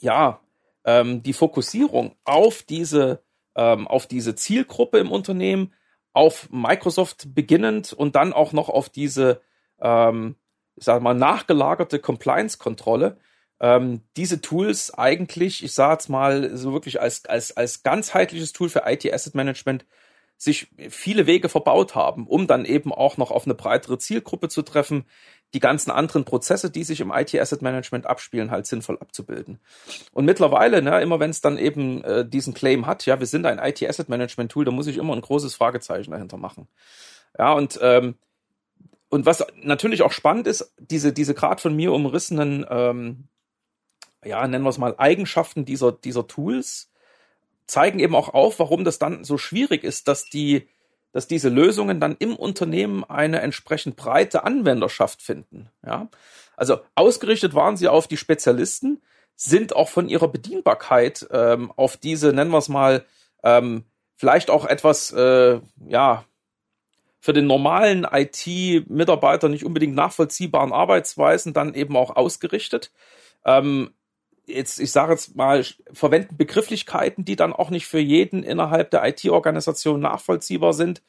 ja, 0.00 0.40
ähm, 0.84 1.22
die 1.22 1.32
Fokussierung 1.32 2.16
auf 2.24 2.62
diese, 2.62 3.22
ähm, 3.54 3.86
auf 3.86 4.06
diese 4.06 4.34
Zielgruppe 4.34 4.98
im 4.98 5.10
Unternehmen, 5.10 5.72
auf 6.12 6.48
Microsoft 6.50 7.34
beginnend 7.34 7.92
und 7.92 8.16
dann 8.16 8.32
auch 8.32 8.52
noch 8.52 8.68
auf 8.68 8.88
diese, 8.88 9.40
ähm, 9.80 10.36
ich 10.76 10.84
sag 10.84 11.02
mal, 11.02 11.14
nachgelagerte 11.14 11.98
Compliance-Kontrolle, 11.98 13.18
ähm, 13.60 14.02
diese 14.16 14.40
Tools 14.40 14.92
eigentlich, 14.92 15.64
ich 15.64 15.72
sage 15.72 15.94
jetzt 15.94 16.08
mal, 16.08 16.56
so 16.56 16.72
wirklich 16.72 17.00
als, 17.00 17.24
als, 17.26 17.56
als 17.56 17.82
ganzheitliches 17.82 18.52
Tool 18.52 18.68
für 18.68 18.82
IT-Asset-Management 18.86 19.86
sich 20.36 20.68
viele 20.90 21.26
Wege 21.26 21.48
verbaut 21.48 21.94
haben, 21.94 22.26
um 22.26 22.46
dann 22.46 22.64
eben 22.64 22.92
auch 22.92 23.16
noch 23.16 23.30
auf 23.30 23.44
eine 23.44 23.54
breitere 23.54 23.98
Zielgruppe 23.98 24.48
zu 24.48 24.62
treffen, 24.62 25.04
die 25.54 25.60
ganzen 25.60 25.92
anderen 25.92 26.24
Prozesse, 26.24 26.70
die 26.70 26.84
sich 26.84 27.00
im 27.00 27.12
IT-Asset 27.12 27.62
Management 27.62 28.06
abspielen, 28.06 28.50
halt 28.50 28.66
sinnvoll 28.66 28.98
abzubilden. 28.98 29.60
Und 30.12 30.24
mittlerweile, 30.24 30.82
ne, 30.82 31.00
immer 31.00 31.20
wenn 31.20 31.30
es 31.30 31.40
dann 31.40 31.56
eben 31.56 32.02
äh, 32.02 32.28
diesen 32.28 32.52
Claim 32.52 32.86
hat, 32.86 33.06
ja, 33.06 33.20
wir 33.20 33.26
sind 33.26 33.46
ein 33.46 33.58
IT-Asset 33.58 34.08
Management 34.08 34.50
Tool, 34.50 34.64
da 34.64 34.72
muss 34.72 34.88
ich 34.88 34.98
immer 34.98 35.14
ein 35.14 35.20
großes 35.20 35.54
Fragezeichen 35.54 36.10
dahinter 36.10 36.36
machen. 36.36 36.68
Ja, 37.38 37.52
und 37.52 37.78
ähm, 37.80 38.16
und 39.08 39.26
was 39.26 39.46
natürlich 39.62 40.02
auch 40.02 40.10
spannend 40.10 40.48
ist, 40.48 40.74
diese 40.78 41.12
diese 41.12 41.34
gerade 41.34 41.60
von 41.60 41.74
mir 41.74 41.92
umrissenen, 41.92 42.66
ähm, 42.68 43.28
ja, 44.24 44.46
nennen 44.48 44.64
wir 44.64 44.70
es 44.70 44.78
mal 44.78 44.96
Eigenschaften 44.98 45.64
dieser 45.64 45.92
dieser 45.92 46.26
Tools 46.26 46.90
zeigen 47.66 48.00
eben 48.00 48.16
auch 48.16 48.34
auf, 48.34 48.58
warum 48.58 48.84
das 48.84 48.98
dann 48.98 49.24
so 49.24 49.38
schwierig 49.38 49.84
ist, 49.84 50.08
dass 50.08 50.24
die 50.24 50.68
dass 51.14 51.28
diese 51.28 51.48
Lösungen 51.48 52.00
dann 52.00 52.16
im 52.18 52.34
Unternehmen 52.34 53.04
eine 53.04 53.40
entsprechend 53.40 53.94
breite 53.94 54.42
Anwenderschaft 54.42 55.22
finden. 55.22 55.70
Ja? 55.86 56.08
Also 56.56 56.80
ausgerichtet 56.96 57.54
waren 57.54 57.76
sie 57.76 57.86
auf 57.86 58.08
die 58.08 58.16
Spezialisten, 58.16 59.00
sind 59.36 59.76
auch 59.76 59.88
von 59.88 60.08
ihrer 60.08 60.26
Bedienbarkeit 60.26 61.24
ähm, 61.30 61.72
auf 61.76 61.96
diese, 61.96 62.32
nennen 62.32 62.50
wir 62.50 62.58
es 62.58 62.68
mal, 62.68 63.04
ähm, 63.44 63.84
vielleicht 64.16 64.50
auch 64.50 64.64
etwas, 64.64 65.12
äh, 65.12 65.60
ja, 65.86 66.24
für 67.20 67.32
den 67.32 67.46
normalen 67.46 68.04
IT-Mitarbeiter 68.10 69.48
nicht 69.48 69.64
unbedingt 69.64 69.94
nachvollziehbaren 69.94 70.72
Arbeitsweisen 70.72 71.52
dann 71.52 71.74
eben 71.74 71.96
auch 71.96 72.16
ausgerichtet. 72.16 72.90
Ähm, 73.44 73.94
jetzt, 74.46 74.80
ich 74.80 74.92
sage 74.92 75.12
jetzt 75.12 75.36
mal, 75.36 75.64
verwenden 75.92 76.36
Begrifflichkeiten, 76.36 77.24
die 77.24 77.36
dann 77.36 77.52
auch 77.52 77.70
nicht 77.70 77.86
für 77.86 77.98
jeden 77.98 78.42
innerhalb 78.42 78.90
der 78.90 79.04
IT-Organisation 79.06 80.00
nachvollziehbar 80.00 80.72
sind. 80.72 81.02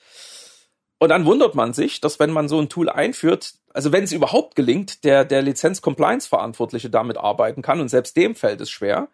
Und 0.97 1.09
dann 1.09 1.25
wundert 1.25 1.55
man 1.55 1.73
sich, 1.73 1.99
dass 1.99 2.19
wenn 2.19 2.31
man 2.31 2.47
so 2.47 2.59
ein 2.59 2.69
Tool 2.69 2.89
einführt, 2.89 3.55
also 3.73 3.91
wenn 3.91 4.05
es 4.05 4.13
überhaupt 4.13 4.55
gelingt, 4.55 5.03
der, 5.03 5.25
der 5.25 5.41
Lizenz-Compliance-Verantwortliche 5.41 6.89
damit 6.89 7.17
arbeiten 7.17 7.61
kann, 7.61 7.81
und 7.81 7.89
selbst 7.89 8.15
dem 8.15 8.35
fällt 8.35 8.61
es 8.61 8.69
schwer, 8.69 9.09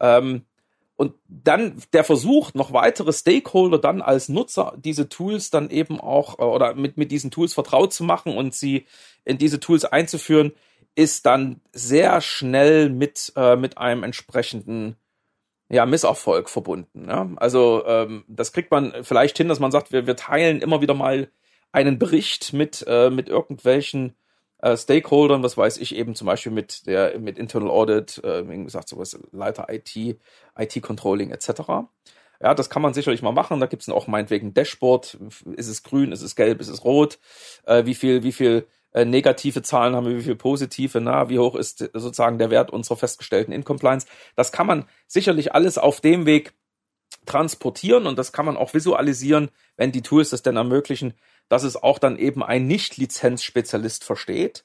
ähm, 0.00 0.44
und 0.96 1.14
dann 1.28 1.80
der 1.94 2.04
Versuch, 2.04 2.52
noch 2.52 2.74
weitere 2.74 3.14
Stakeholder 3.14 3.78
dann 3.78 4.02
als 4.02 4.28
Nutzer 4.28 4.74
diese 4.76 5.08
Tools 5.08 5.48
dann 5.48 5.70
eben 5.70 5.98
auch 5.98 6.38
äh, 6.38 6.42
oder 6.42 6.74
mit, 6.74 6.98
mit 6.98 7.10
diesen 7.10 7.30
Tools 7.30 7.54
vertraut 7.54 7.94
zu 7.94 8.04
machen 8.04 8.36
und 8.36 8.54
sie 8.54 8.84
in 9.24 9.38
diese 9.38 9.60
Tools 9.60 9.86
einzuführen, 9.86 10.52
ist 11.00 11.24
dann 11.24 11.62
sehr 11.72 12.20
schnell 12.20 12.90
mit, 12.90 13.32
äh, 13.34 13.56
mit 13.56 13.78
einem 13.78 14.02
entsprechenden 14.02 14.96
ja, 15.70 15.86
Misserfolg 15.86 16.50
verbunden. 16.50 17.08
Ja? 17.08 17.30
Also 17.36 17.84
ähm, 17.86 18.24
das 18.28 18.52
kriegt 18.52 18.70
man 18.70 18.92
vielleicht 19.02 19.38
hin, 19.38 19.48
dass 19.48 19.60
man 19.60 19.70
sagt, 19.70 19.92
wir, 19.92 20.06
wir 20.06 20.16
teilen 20.16 20.60
immer 20.60 20.82
wieder 20.82 20.92
mal 20.92 21.30
einen 21.72 21.98
Bericht 21.98 22.52
mit, 22.52 22.84
äh, 22.86 23.08
mit 23.08 23.30
irgendwelchen 23.30 24.14
äh, 24.58 24.76
Stakeholdern, 24.76 25.42
was 25.42 25.56
weiß 25.56 25.78
ich 25.78 25.94
eben 25.94 26.14
zum 26.14 26.26
Beispiel 26.26 26.52
mit 26.52 26.86
der 26.86 27.18
mit 27.18 27.38
Internal 27.38 27.70
Audit, 27.70 28.22
äh, 28.22 28.46
wie 28.46 28.62
gesagt, 28.64 28.90
sowas 28.90 29.18
Leiter 29.32 29.68
IT, 29.70 29.96
IT 29.96 30.82
Controlling 30.82 31.30
etc. 31.30 31.60
Ja, 32.42 32.54
das 32.54 32.68
kann 32.68 32.82
man 32.82 32.92
sicherlich 32.92 33.22
mal 33.22 33.32
machen. 33.32 33.60
Da 33.60 33.66
gibt 33.66 33.82
es 33.82 33.88
auch 33.88 34.06
meinetwegen 34.06 34.52
Dashboard. 34.52 35.18
Ist 35.56 35.68
es 35.68 35.82
grün, 35.82 36.12
ist 36.12 36.22
es 36.22 36.36
gelb, 36.36 36.60
ist 36.60 36.68
es 36.68 36.84
rot? 36.84 37.18
Äh, 37.64 37.86
wie 37.86 37.94
viel, 37.94 38.22
wie 38.22 38.32
viel 38.32 38.66
äh, 38.92 39.04
negative 39.04 39.62
Zahlen 39.62 39.94
haben 39.94 40.06
wir, 40.06 40.16
wie 40.16 40.22
viel 40.22 40.36
positive, 40.36 41.00
na, 41.00 41.28
wie 41.28 41.38
hoch 41.38 41.54
ist 41.54 41.78
sozusagen 41.78 42.38
der 42.38 42.50
Wert 42.50 42.70
unserer 42.70 42.96
festgestellten 42.96 43.52
Incompliance. 43.52 44.06
Das 44.36 44.52
kann 44.52 44.66
man 44.66 44.86
sicherlich 45.06 45.54
alles 45.54 45.78
auf 45.78 46.00
dem 46.00 46.26
Weg 46.26 46.54
transportieren 47.26 48.06
und 48.06 48.18
das 48.18 48.32
kann 48.32 48.46
man 48.46 48.56
auch 48.56 48.74
visualisieren, 48.74 49.50
wenn 49.76 49.92
die 49.92 50.02
Tools 50.02 50.30
das 50.30 50.42
denn 50.42 50.56
ermöglichen, 50.56 51.14
dass 51.48 51.64
es 51.64 51.76
auch 51.76 51.98
dann 51.98 52.16
eben 52.16 52.42
ein 52.42 52.66
Nicht-Lizenz-Spezialist 52.66 54.04
versteht. 54.04 54.62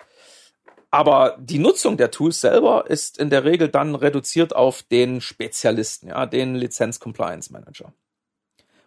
Aber 0.91 1.37
die 1.39 1.59
Nutzung 1.59 1.97
der 1.97 2.11
Tools 2.11 2.39
selber 2.39 2.85
ist 2.89 3.17
in 3.17 3.29
der 3.29 3.43
Regel 3.43 3.69
dann 3.69 3.95
reduziert 3.95 4.55
auf 4.55 4.83
den 4.83 5.19
Spezialisten, 5.19 6.07
ja, 6.07 6.25
den 6.25 6.55
Lizenz-Compliance-Manager. 6.55 7.93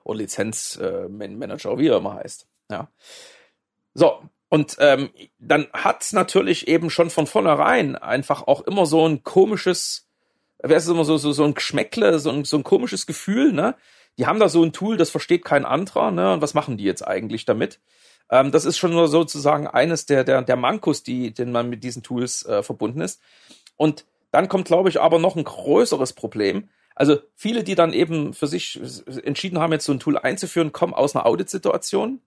oder 0.04 0.18
Lizenzmanager, 0.18 1.72
äh, 1.72 1.78
wie 1.78 1.88
er 1.88 1.98
immer 1.98 2.14
heißt. 2.14 2.46
Ja. 2.70 2.90
So, 3.94 4.22
und 4.48 4.76
ähm, 4.80 5.10
dann 5.38 5.66
hat's 5.72 6.12
natürlich 6.12 6.68
eben 6.68 6.90
schon 6.90 7.10
von 7.10 7.26
vornherein 7.26 7.96
einfach 7.96 8.46
auch 8.46 8.62
immer 8.62 8.86
so 8.86 9.06
ein 9.06 9.22
komisches, 9.22 10.08
wer 10.62 10.78
ist 10.78 10.88
immer 10.88 11.04
so, 11.04 11.18
so, 11.18 11.32
so 11.32 11.44
ein 11.44 11.54
Geschmäckle, 11.54 12.18
so 12.18 12.30
ein, 12.30 12.44
so 12.44 12.56
ein 12.56 12.64
komisches 12.64 13.06
Gefühl, 13.06 13.52
ne? 13.52 13.74
Die 14.16 14.26
haben 14.26 14.40
da 14.40 14.48
so 14.48 14.64
ein 14.64 14.72
Tool, 14.72 14.96
das 14.96 15.10
versteht 15.10 15.44
kein 15.44 15.64
anderer, 15.64 16.10
ne? 16.10 16.32
Und 16.32 16.42
was 16.42 16.54
machen 16.54 16.78
die 16.78 16.84
jetzt 16.84 17.06
eigentlich 17.06 17.44
damit? 17.44 17.78
Ähm, 18.30 18.50
das 18.50 18.64
ist 18.64 18.78
schon 18.78 18.92
nur 18.92 19.08
sozusagen 19.08 19.66
eines 19.66 20.06
der, 20.06 20.24
der, 20.24 20.42
der 20.42 20.56
Mankos, 20.56 21.02
die, 21.02 21.32
den 21.32 21.52
man 21.52 21.68
mit 21.68 21.84
diesen 21.84 22.02
Tools 22.02 22.44
äh, 22.46 22.62
verbunden 22.62 23.02
ist. 23.02 23.20
Und 23.76 24.06
dann 24.30 24.48
kommt, 24.48 24.66
glaube 24.66 24.88
ich, 24.88 25.00
aber 25.00 25.18
noch 25.18 25.36
ein 25.36 25.44
größeres 25.44 26.14
Problem. 26.14 26.68
Also 26.94 27.18
viele, 27.36 27.64
die 27.64 27.74
dann 27.74 27.92
eben 27.92 28.34
für 28.34 28.46
sich 28.46 28.80
entschieden 29.22 29.58
haben, 29.58 29.72
jetzt 29.72 29.84
so 29.84 29.92
ein 29.92 30.00
Tool 30.00 30.18
einzuführen, 30.18 30.72
kommen 30.72 30.94
aus 30.94 31.14
einer 31.14 31.26
Audit-Situation 31.26 32.20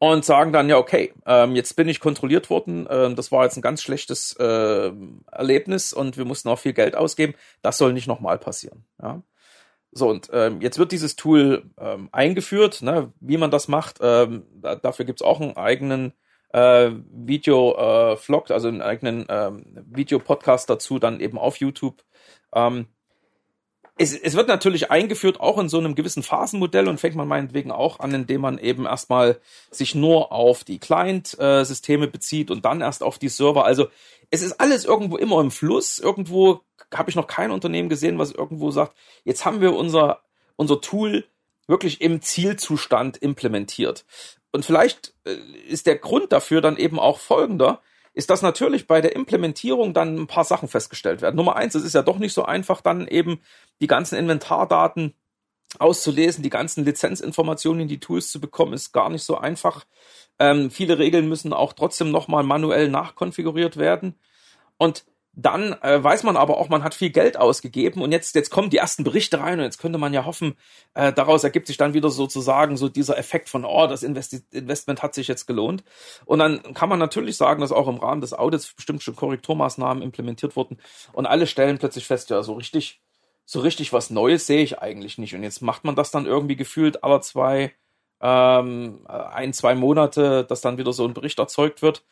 und 0.00 0.24
sagen 0.24 0.52
dann, 0.52 0.68
ja, 0.70 0.78
okay, 0.78 1.12
ähm, 1.26 1.54
jetzt 1.54 1.76
bin 1.76 1.86
ich 1.86 2.00
kontrolliert 2.00 2.48
worden, 2.48 2.88
ähm, 2.90 3.16
das 3.16 3.30
war 3.30 3.44
jetzt 3.44 3.56
ein 3.58 3.62
ganz 3.62 3.82
schlechtes 3.82 4.32
äh, 4.40 4.90
Erlebnis 5.30 5.92
und 5.92 6.16
wir 6.16 6.24
mussten 6.24 6.48
auch 6.48 6.58
viel 6.58 6.72
Geld 6.72 6.96
ausgeben. 6.96 7.34
Das 7.60 7.76
soll 7.76 7.92
nicht 7.92 8.06
nochmal 8.06 8.38
passieren. 8.38 8.86
Ja? 9.00 9.22
So, 9.92 10.08
und 10.08 10.30
ähm, 10.32 10.62
jetzt 10.62 10.78
wird 10.78 10.92
dieses 10.92 11.16
Tool 11.16 11.64
ähm, 11.78 12.08
eingeführt, 12.12 12.80
ne, 12.80 13.12
wie 13.20 13.36
man 13.36 13.50
das 13.50 13.68
macht. 13.68 13.98
Ähm, 14.00 14.46
da, 14.54 14.74
dafür 14.74 15.04
gibt's 15.04 15.20
auch 15.20 15.38
einen 15.38 15.56
eigenen 15.56 16.14
äh, 16.54 16.90
Video-Vlog, 17.12 18.48
äh, 18.48 18.52
also 18.54 18.68
einen 18.68 18.80
eigenen 18.80 19.26
ähm, 19.28 19.84
Videopodcast 19.86 20.70
dazu, 20.70 20.98
dann 20.98 21.20
eben 21.20 21.38
auf 21.38 21.56
YouTube. 21.56 22.02
Ähm, 22.54 22.86
es, 24.00 24.14
es 24.14 24.34
wird 24.34 24.48
natürlich 24.48 24.90
eingeführt, 24.90 25.40
auch 25.40 25.58
in 25.58 25.68
so 25.68 25.76
einem 25.76 25.94
gewissen 25.94 26.22
Phasenmodell 26.22 26.88
und 26.88 26.98
fängt 26.98 27.16
man 27.16 27.28
meinetwegen 27.28 27.70
auch 27.70 28.00
an, 28.00 28.14
indem 28.14 28.40
man 28.40 28.56
eben 28.56 28.86
erstmal 28.86 29.38
sich 29.70 29.94
nur 29.94 30.32
auf 30.32 30.64
die 30.64 30.78
Client-Systeme 30.78 32.08
bezieht 32.08 32.50
und 32.50 32.64
dann 32.64 32.80
erst 32.80 33.02
auf 33.02 33.18
die 33.18 33.28
Server. 33.28 33.66
Also 33.66 33.88
es 34.30 34.40
ist 34.40 34.58
alles 34.58 34.86
irgendwo 34.86 35.18
immer 35.18 35.38
im 35.42 35.50
Fluss. 35.50 35.98
Irgendwo 35.98 36.62
habe 36.94 37.10
ich 37.10 37.16
noch 37.16 37.26
kein 37.26 37.50
Unternehmen 37.50 37.90
gesehen, 37.90 38.18
was 38.18 38.32
irgendwo 38.32 38.70
sagt, 38.70 38.96
jetzt 39.24 39.44
haben 39.44 39.60
wir 39.60 39.74
unser, 39.74 40.22
unser 40.56 40.80
Tool 40.80 41.26
wirklich 41.66 42.00
im 42.00 42.22
Zielzustand 42.22 43.18
implementiert. 43.18 44.06
Und 44.50 44.64
vielleicht 44.64 45.12
äh, 45.24 45.36
ist 45.68 45.86
der 45.86 45.98
Grund 45.98 46.32
dafür 46.32 46.62
dann 46.62 46.78
eben 46.78 46.98
auch 46.98 47.18
folgender 47.18 47.82
ist, 48.20 48.28
dass 48.28 48.42
natürlich 48.42 48.86
bei 48.86 49.00
der 49.00 49.16
Implementierung 49.16 49.94
dann 49.94 50.14
ein 50.14 50.26
paar 50.26 50.44
Sachen 50.44 50.68
festgestellt 50.68 51.22
werden. 51.22 51.36
Nummer 51.36 51.56
eins, 51.56 51.74
es 51.74 51.84
ist 51.84 51.94
ja 51.94 52.02
doch 52.02 52.18
nicht 52.18 52.34
so 52.34 52.44
einfach, 52.44 52.82
dann 52.82 53.08
eben 53.08 53.40
die 53.80 53.86
ganzen 53.86 54.18
Inventardaten 54.18 55.14
auszulesen, 55.78 56.42
die 56.42 56.50
ganzen 56.50 56.84
Lizenzinformationen 56.84 57.80
in 57.80 57.88
die 57.88 57.98
Tools 57.98 58.30
zu 58.30 58.38
bekommen, 58.38 58.74
ist 58.74 58.92
gar 58.92 59.08
nicht 59.08 59.22
so 59.22 59.38
einfach. 59.38 59.86
Ähm, 60.38 60.70
viele 60.70 60.98
Regeln 60.98 61.30
müssen 61.30 61.54
auch 61.54 61.72
trotzdem 61.72 62.10
nochmal 62.10 62.42
manuell 62.42 62.88
nachkonfiguriert 62.90 63.78
werden. 63.78 64.14
Und 64.76 65.06
dann 65.32 65.74
äh, 65.82 66.02
weiß 66.02 66.24
man 66.24 66.36
aber 66.36 66.58
auch, 66.58 66.68
man 66.68 66.82
hat 66.82 66.94
viel 66.94 67.10
Geld 67.10 67.36
ausgegeben 67.36 68.02
und 68.02 68.10
jetzt, 68.10 68.34
jetzt 68.34 68.50
kommen 68.50 68.68
die 68.68 68.78
ersten 68.78 69.04
Berichte 69.04 69.38
rein 69.38 69.58
und 69.58 69.64
jetzt 69.64 69.78
könnte 69.78 69.98
man 69.98 70.12
ja 70.12 70.24
hoffen, 70.24 70.56
äh, 70.94 71.12
daraus 71.12 71.44
ergibt 71.44 71.68
sich 71.68 71.76
dann 71.76 71.94
wieder 71.94 72.10
sozusagen 72.10 72.76
so 72.76 72.88
dieser 72.88 73.16
Effekt 73.16 73.48
von, 73.48 73.64
oh, 73.64 73.86
das 73.86 74.02
Investi 74.02 74.40
Investment 74.50 75.02
hat 75.02 75.14
sich 75.14 75.28
jetzt 75.28 75.46
gelohnt. 75.46 75.84
Und 76.24 76.40
dann 76.40 76.74
kann 76.74 76.88
man 76.88 76.98
natürlich 76.98 77.36
sagen, 77.36 77.60
dass 77.60 77.70
auch 77.70 77.86
im 77.86 77.98
Rahmen 77.98 78.20
des 78.20 78.32
Audits 78.32 78.74
bestimmt 78.74 79.02
schon 79.02 79.14
Korrekturmaßnahmen 79.14 80.02
implementiert 80.02 80.56
wurden 80.56 80.78
und 81.12 81.26
alle 81.26 81.46
stellen 81.46 81.78
plötzlich 81.78 82.06
fest, 82.06 82.30
ja, 82.30 82.42
so 82.42 82.54
richtig, 82.54 83.00
so 83.44 83.60
richtig 83.60 83.92
was 83.92 84.10
Neues 84.10 84.46
sehe 84.46 84.62
ich 84.62 84.80
eigentlich 84.80 85.16
nicht. 85.16 85.34
Und 85.36 85.44
jetzt 85.44 85.62
macht 85.62 85.84
man 85.84 85.94
das 85.94 86.10
dann 86.10 86.26
irgendwie 86.26 86.56
gefühlt 86.56 87.04
aller 87.04 87.20
zwei, 87.20 87.72
ähm, 88.20 89.06
ein, 89.06 89.52
zwei 89.52 89.76
Monate, 89.76 90.44
dass 90.44 90.60
dann 90.60 90.76
wieder 90.76 90.92
so 90.92 91.06
ein 91.06 91.14
Bericht 91.14 91.38
erzeugt 91.38 91.82
wird 91.82 92.02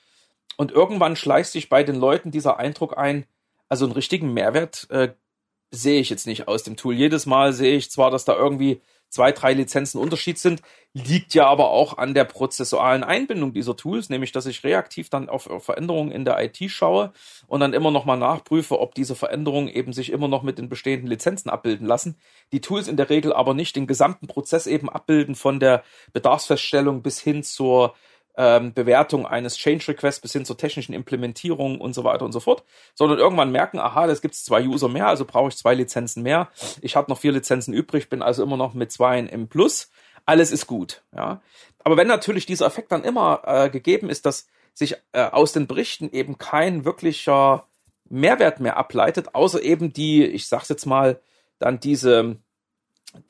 und 0.57 0.73
irgendwann 0.73 1.17
schleicht 1.17 1.53
sich 1.53 1.69
bei 1.69 1.83
den 1.85 1.97
Leuten 1.97 2.31
dieser 2.31 2.59
Eindruck 2.59 2.97
ein, 2.97 3.27
also 3.69 3.85
einen 3.85 3.95
richtigen 3.95 4.33
Mehrwert 4.33 4.89
äh, 4.91 5.11
sehe 5.71 6.01
ich 6.01 6.11
jetzt 6.11 6.27
nicht 6.27 6.49
aus 6.49 6.63
dem 6.63 6.77
Tool. 6.77 6.95
Jedes 6.95 7.27
Mal 7.27 7.53
sehe 7.53 7.77
ich 7.77 7.91
zwar, 7.91 8.11
dass 8.11 8.25
da 8.25 8.35
irgendwie 8.35 8.81
zwei, 9.11 9.33
drei 9.33 9.55
Lizenzen 9.55 9.99
Unterschied 9.99 10.39
sind, 10.39 10.63
liegt 10.93 11.35
ja 11.35 11.47
aber 11.47 11.71
auch 11.71 11.97
an 11.99 12.15
der 12.15 12.25
prozessualen 12.25 13.05
Einbindung 13.05 13.53
dieser 13.53 13.77
Tools, 13.77 14.11
nämlich 14.11 14.33
dass 14.33 14.47
ich 14.47 14.65
reaktiv 14.65 15.09
dann 15.09 15.29
auf 15.29 15.49
Veränderungen 15.61 16.11
in 16.11 16.25
der 16.25 16.43
IT 16.43 16.59
schaue 16.71 17.13
und 17.47 17.61
dann 17.61 17.73
immer 17.73 17.91
nochmal 17.91 18.19
nachprüfe, 18.19 18.79
ob 18.79 18.95
diese 18.95 19.15
Veränderungen 19.15 19.69
eben 19.69 19.93
sich 19.93 20.13
immer 20.13 20.29
noch 20.29 20.43
mit 20.43 20.59
den 20.59 20.69
bestehenden 20.69 21.09
Lizenzen 21.09 21.51
abbilden 21.51 21.87
lassen. 21.87 22.17
Die 22.53 22.61
Tools 22.61 22.89
in 22.89 22.97
der 22.97 23.11
Regel 23.11 23.33
aber 23.33 23.55
nicht 23.55 23.77
den 23.77 23.87
gesamten 23.87 24.27
Prozess 24.27 24.67
eben 24.67 24.91
abbilden 24.91 25.35
von 25.35 25.61
der 25.61 25.85
Bedarfsfeststellung 26.13 27.03
bis 27.03 27.19
hin 27.21 27.43
zur 27.43 27.95
ähm, 28.39 28.73
Bewertung 28.73 29.27
eines 29.27 29.57
Change 29.57 29.89
Requests 29.89 30.21
bis 30.21 30.33
hin 30.33 30.45
zur 30.45 30.57
technischen 30.57 30.95
Implementierung 30.95 31.81
und 31.81 31.93
so 31.93 32.05
weiter 32.05 32.25
und 32.25 32.31
so 32.31 32.39
fort, 32.39 32.63
sondern 32.95 33.19
irgendwann 33.19 33.51
merken, 33.51 33.81
aha, 33.81 34.07
das 34.07 34.23
gibt 34.23 34.37
zwei 34.37 34.65
User 34.65 34.89
mehr, 34.89 35.09
also 35.09 35.25
brauche 35.25 35.49
ich 35.49 35.57
zwei 35.57 35.75
Lizenzen 35.75 36.23
mehr. 36.23 36.49
Ich 36.81 36.95
habe 36.95 37.11
noch 37.11 37.19
vier 37.19 37.33
Lizenzen 37.33 37.75
übrig, 37.75 38.09
bin 38.09 38.23
also 38.23 38.45
immer 38.45 38.57
noch 38.57 38.75
mit 38.75 38.93
zwei 38.93 39.19
im 39.19 39.49
Plus. 39.49 39.91
Alles 40.25 40.53
ist 40.53 40.69
gut, 40.69 41.03
ja. 41.15 41.43
Aber 41.83 41.97
wenn 41.97 42.07
natürlich 42.07 42.47
dieser 42.47 42.67
Effekt 42.67 42.93
dann 42.93 43.03
immer 43.03 43.43
äh, 43.45 43.71
gegeben 43.71 44.09
ist, 44.09 44.25
dass 44.25 44.47
sich 44.73 44.95
äh, 45.13 45.23
aus 45.23 45.53
den 45.53 45.67
Berichten 45.67 46.09
eben 46.13 46.39
kein 46.39 46.85
wirklicher 46.85 47.67
Mehrwert 48.09 48.61
mehr 48.61 48.77
ableitet, 48.77 49.35
außer 49.35 49.61
eben 49.63 49.93
die, 49.93 50.25
ich 50.25 50.47
sag's 50.47 50.69
jetzt 50.69 50.87
mal, 50.87 51.21
dann 51.59 51.81
diese 51.81 52.37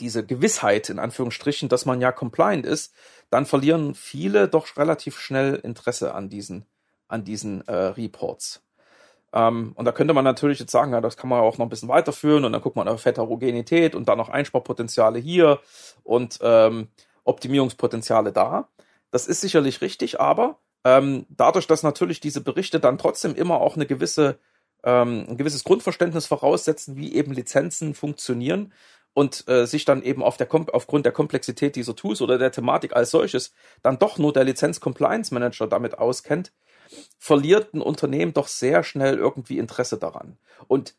diese 0.01 0.25
Gewissheit 0.25 0.91
in 0.91 0.99
Anführungsstrichen, 0.99 1.69
dass 1.69 1.87
man 1.87 2.01
ja 2.01 2.13
compliant 2.13 2.67
ist, 2.67 2.93
dann 3.31 3.47
verlieren 3.47 3.95
viele 3.95 4.49
doch 4.49 4.77
relativ 4.77 5.19
schnell 5.19 5.55
Interesse 5.57 6.15
an 6.15 6.29
diesen, 6.29 6.67
an 7.09 7.25
diesen 7.25 7.67
äh, 7.69 7.73
Reports. 7.73 8.63
Ähm, 9.33 9.73
und 9.75 9.85
da 9.85 9.93
könnte 9.93 10.15
man 10.15 10.25
natürlich 10.25 10.59
jetzt 10.59 10.73
sagen, 10.73 10.93
ja, 10.93 11.01
das 11.01 11.17
kann 11.17 11.29
man 11.29 11.41
auch 11.41 11.59
noch 11.59 11.67
ein 11.67 11.69
bisschen 11.69 11.89
weiterführen 11.89 12.45
und 12.45 12.53
dann 12.53 12.63
guckt 12.63 12.77
man 12.77 12.89
auf 12.89 13.05
Heterogenität 13.05 13.95
und 13.95 14.09
dann 14.09 14.19
noch 14.19 14.31
Einsparpotenziale 14.31 15.19
hier 15.19 15.61
und 16.03 16.39
ähm, 16.43 16.89
Optimierungspotenziale 17.25 18.33
da. 18.33 18.69
Das 19.11 19.27
ist 19.27 19.41
sicherlich 19.41 19.83
richtig, 19.83 20.21
aber 20.21 20.59
ähm, 20.85 21.27
dadurch, 21.29 21.67
dass 21.67 21.83
natürlich 21.83 22.21
diese 22.21 22.41
Berichte 22.41 22.81
dann 22.81 22.99
trotzdem 22.99 23.35
immer 23.35 23.61
auch 23.61 23.77
eine 23.77 23.87
gewisse 23.87 24.39
ähm, 24.85 25.27
ein 25.29 25.37
gewisses 25.37 25.65
Grundverständnis 25.65 26.27
voraussetzen, 26.27 26.97
wie 26.97 27.15
eben 27.15 27.33
Lizenzen 27.33 27.95
funktionieren, 27.95 28.73
und 29.15 29.47
äh, 29.49 29.67
sich 29.67 29.85
dann 29.85 30.03
eben 30.03 30.23
auf 30.23 30.37
der 30.37 30.49
aufgrund 30.73 31.05
der 31.05 31.13
Komplexität 31.13 31.77
dieser 31.77 31.97
Tools 31.97 32.21
oder 32.21 32.39
der 32.39 32.53
Thematik 32.53 32.95
als 32.95 33.11
solches 33.11 33.53
dann 33.83 33.99
doch 33.99 34.19
nur 34.19 34.33
der 34.33 34.45
Lizenz 34.45 34.81
Compliance 34.81 35.33
Manager 35.35 35.67
damit 35.67 35.99
auskennt, 35.99 36.53
verliert 37.19 37.75
ein 37.75 37.81
Unternehmen 37.81 38.33
doch 38.33 38.49
sehr 38.49 38.83
schnell 38.85 39.17
irgendwie 39.17 39.59
Interesse 39.59 39.99
daran. 39.99 40.39
Und 40.67 40.95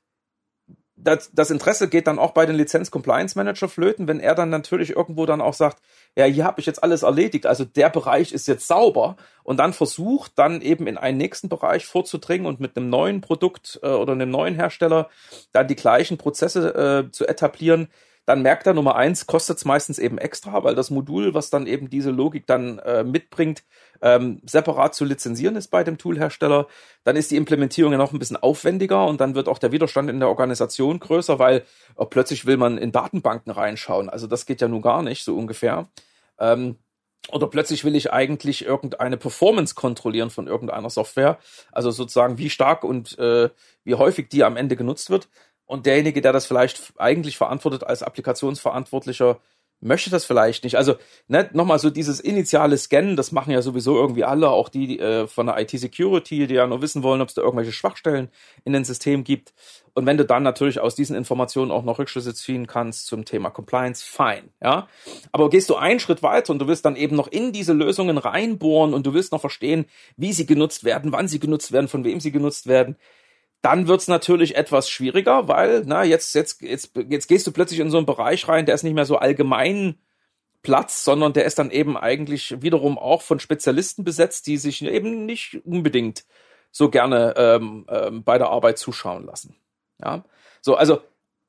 das, 1.02 1.32
das 1.34 1.50
Interesse 1.50 1.88
geht 1.88 2.08
dann 2.08 2.20
auch 2.20 2.32
bei 2.32 2.46
den 2.46 2.56
Lizenz 2.56 2.92
Compliance 2.92 3.38
Manager 3.38 3.70
flöten, 3.70 4.08
wenn 4.08 4.20
er 4.20 4.36
dann 4.36 4.50
natürlich 4.50 4.92
irgendwo 4.96 5.26
dann 5.26 5.42
auch 5.42 5.54
sagt, 5.54 5.82
ja, 6.16 6.26
hier 6.26 6.44
habe 6.44 6.60
ich 6.60 6.66
jetzt 6.66 6.84
alles 6.84 7.04
erledigt, 7.04 7.46
also 7.46 7.64
der 7.64 7.90
Bereich 7.90 8.34
ist 8.34 8.48
jetzt 8.48 8.68
sauber 8.68 9.16
und 9.44 9.58
dann 9.58 9.74
versucht 9.74 10.34
dann 10.36 10.62
eben 10.62 10.88
in 10.88 10.98
einen 10.98 11.18
nächsten 11.18 11.50
Bereich 11.50 11.86
vorzudringen 11.86 12.46
und 12.46 12.60
mit 12.60 12.76
einem 12.76 12.90
neuen 12.90 13.22
Produkt 13.22 13.80
äh, 13.82 13.88
oder 13.88 14.14
einem 14.14 14.30
neuen 14.30 14.56
Hersteller 14.56 15.10
dann 15.52 15.68
die 15.68 15.76
gleichen 15.76 16.18
Prozesse 16.18 17.08
äh, 17.08 17.12
zu 17.12 17.28
etablieren, 17.28 17.88
dann 18.30 18.44
merkt 18.44 18.68
er 18.68 18.76
Nummer 18.76 18.96
eins, 18.96 19.26
kostet 19.26 19.58
es 19.58 19.66
meistens 19.66 19.98
eben 19.98 20.20
extra, 20.20 20.64
weil 20.64 20.76
das 20.76 20.92
Modul, 20.92 21.34
was 21.34 21.50
dann 21.50 21.66
eben 21.66 21.90
diese 21.90 22.12
Logik 22.12 22.46
dann 22.46 22.78
äh, 22.78 23.04
mitbringt, 23.04 23.64
ähm, 24.04 24.40
separat 24.46 24.94
zu 24.94 25.04
lizenzieren 25.04 25.56
ist 25.56 25.70
bei 25.70 25.84
dem 25.84 25.98
Toolhersteller. 25.98 26.68
Dann 27.04 27.16
ist 27.16 27.32
die 27.32 27.38
Implementierung 27.38 27.92
ja 27.92 27.98
noch 27.98 28.14
ein 28.14 28.20
bisschen 28.20 28.38
aufwendiger 28.38 29.08
und 29.08 29.20
dann 29.20 29.34
wird 29.34 29.48
auch 29.48 29.58
der 29.58 29.72
Widerstand 29.72 30.12
in 30.12 30.20
der 30.20 30.30
Organisation 30.30 31.00
größer, 31.00 31.40
weil 31.40 31.64
oh, 31.96 32.06
plötzlich 32.06 32.46
will 32.46 32.58
man 32.58 32.78
in 32.78 32.92
Datenbanken 32.92 33.52
reinschauen. 33.52 34.10
Also 34.10 34.28
das 34.28 34.46
geht 34.46 34.62
ja 34.62 34.68
nun 34.68 34.84
gar 34.84 35.02
nicht, 35.02 35.24
so 35.24 35.36
ungefähr. 35.36 35.88
Ähm, 36.38 36.76
oder 37.32 37.48
plötzlich 37.48 37.84
will 37.84 37.96
ich 37.96 38.14
eigentlich 38.14 38.64
irgendeine 38.64 39.18
Performance 39.18 39.74
kontrollieren 39.74 40.30
von 40.30 40.46
irgendeiner 40.48 40.90
Software. 40.90 41.40
Also 41.72 41.90
sozusagen, 41.90 42.38
wie 42.38 42.50
stark 42.50 42.84
und 42.84 43.18
äh, 43.18 43.50
wie 43.84 43.96
häufig 43.96 44.30
die 44.30 44.44
am 44.44 44.56
Ende 44.56 44.76
genutzt 44.76 45.10
wird. 45.10 45.30
Und 45.70 45.86
derjenige, 45.86 46.20
der 46.22 46.34
das 46.34 46.48
vielleicht 46.48 46.94
eigentlich 46.98 47.38
verantwortet 47.38 47.84
als 47.84 48.02
Applikationsverantwortlicher, 48.02 49.40
möchte 49.82 50.10
das 50.10 50.26
vielleicht 50.26 50.64
nicht. 50.64 50.78
Also 50.78 50.96
ne, 51.28 51.48
nochmal 51.54 51.78
so 51.78 51.92
dieses 51.92 52.20
initiale 52.20 52.76
Scannen, 52.76 53.16
das 53.16 53.32
machen 53.32 53.52
ja 53.52 53.62
sowieso 53.62 53.96
irgendwie 53.96 54.24
alle, 54.24 54.50
auch 54.50 54.68
die 54.68 54.98
äh, 54.98 55.28
von 55.28 55.46
der 55.46 55.60
IT-Security, 55.60 56.48
die 56.48 56.56
ja 56.56 56.66
nur 56.66 56.82
wissen 56.82 57.04
wollen, 57.04 57.22
ob 57.22 57.28
es 57.28 57.36
da 57.36 57.44
irgendwelche 57.44 57.72
Schwachstellen 57.72 58.30
in 58.66 58.74
den 58.74 58.84
Systemen 58.84 59.24
gibt. 59.24 59.54
Und 59.94 60.08
wenn 60.08 60.18
du 60.18 60.26
dann 60.26 60.42
natürlich 60.42 60.80
aus 60.80 60.96
diesen 60.96 61.16
Informationen 61.16 61.70
auch 61.70 61.84
noch 61.84 62.00
Rückschlüsse 62.00 62.34
ziehen 62.34 62.66
kannst 62.66 63.06
zum 63.06 63.24
Thema 63.24 63.52
Compliance, 63.52 64.04
fein, 64.04 64.50
ja. 64.64 64.88
Aber 65.32 65.52
gehst 65.52 65.70
du 65.70 65.76
einen 65.76 66.00
Schritt 66.00 66.24
weiter 66.24 66.52
und 66.52 66.58
du 66.58 66.68
willst 66.68 66.84
dann 66.84 66.96
eben 66.96 67.16
noch 67.16 67.28
in 67.28 67.54
diese 67.54 67.74
Lösungen 67.74 68.18
reinbohren 68.18 68.96
und 68.96 69.06
du 69.06 69.14
willst 69.14 69.34
noch 69.34 69.42
verstehen, 69.42 69.86
wie 70.18 70.34
sie 70.34 70.48
genutzt 70.48 70.84
werden, 70.84 71.12
wann 71.12 71.28
sie 71.28 71.40
genutzt 71.40 71.72
werden, 71.72 71.88
von 71.88 72.04
wem 72.04 72.20
sie 72.20 72.32
genutzt 72.32 72.66
werden, 72.66 72.96
dann 73.62 73.88
wird's 73.88 74.08
natürlich 74.08 74.56
etwas 74.56 74.90
schwieriger, 74.90 75.48
weil, 75.48 75.84
na, 75.86 76.04
jetzt, 76.04 76.34
jetzt, 76.36 76.62
jetzt, 76.62 76.92
jetzt 77.10 77.28
gehst 77.28 77.46
du 77.46 77.52
plötzlich 77.52 77.80
in 77.80 77.92
so 77.92 77.98
einen 77.98 78.06
Bereich 78.06 78.48
rein, 78.48 78.66
der 78.66 78.76
ist 78.76 78.84
nicht 78.84 78.94
mehr 78.94 79.06
so 79.06 79.18
allgemein 79.18 80.00
Platz, 80.62 81.04
sondern 81.04 81.34
der 81.34 81.46
ist 81.46 81.60
dann 81.60 81.72
eben 81.72 81.98
eigentlich 81.98 82.62
wiederum 82.62 82.98
auch 82.98 83.22
von 83.22 83.40
Spezialisten 83.40 84.04
besetzt, 84.04 84.48
die 84.48 84.58
sich 84.58 84.82
eben 84.84 85.26
nicht 85.26 85.62
unbedingt 85.66 86.26
so 86.72 86.90
gerne 86.90 87.34
ähm, 87.38 87.86
ähm, 87.90 88.24
bei 88.24 88.38
der 88.38 88.50
Arbeit 88.50 88.78
zuschauen 88.78 89.26
lassen. 89.26 89.56
Ja, 90.02 90.24
so, 90.62 90.76
also 90.76 91.02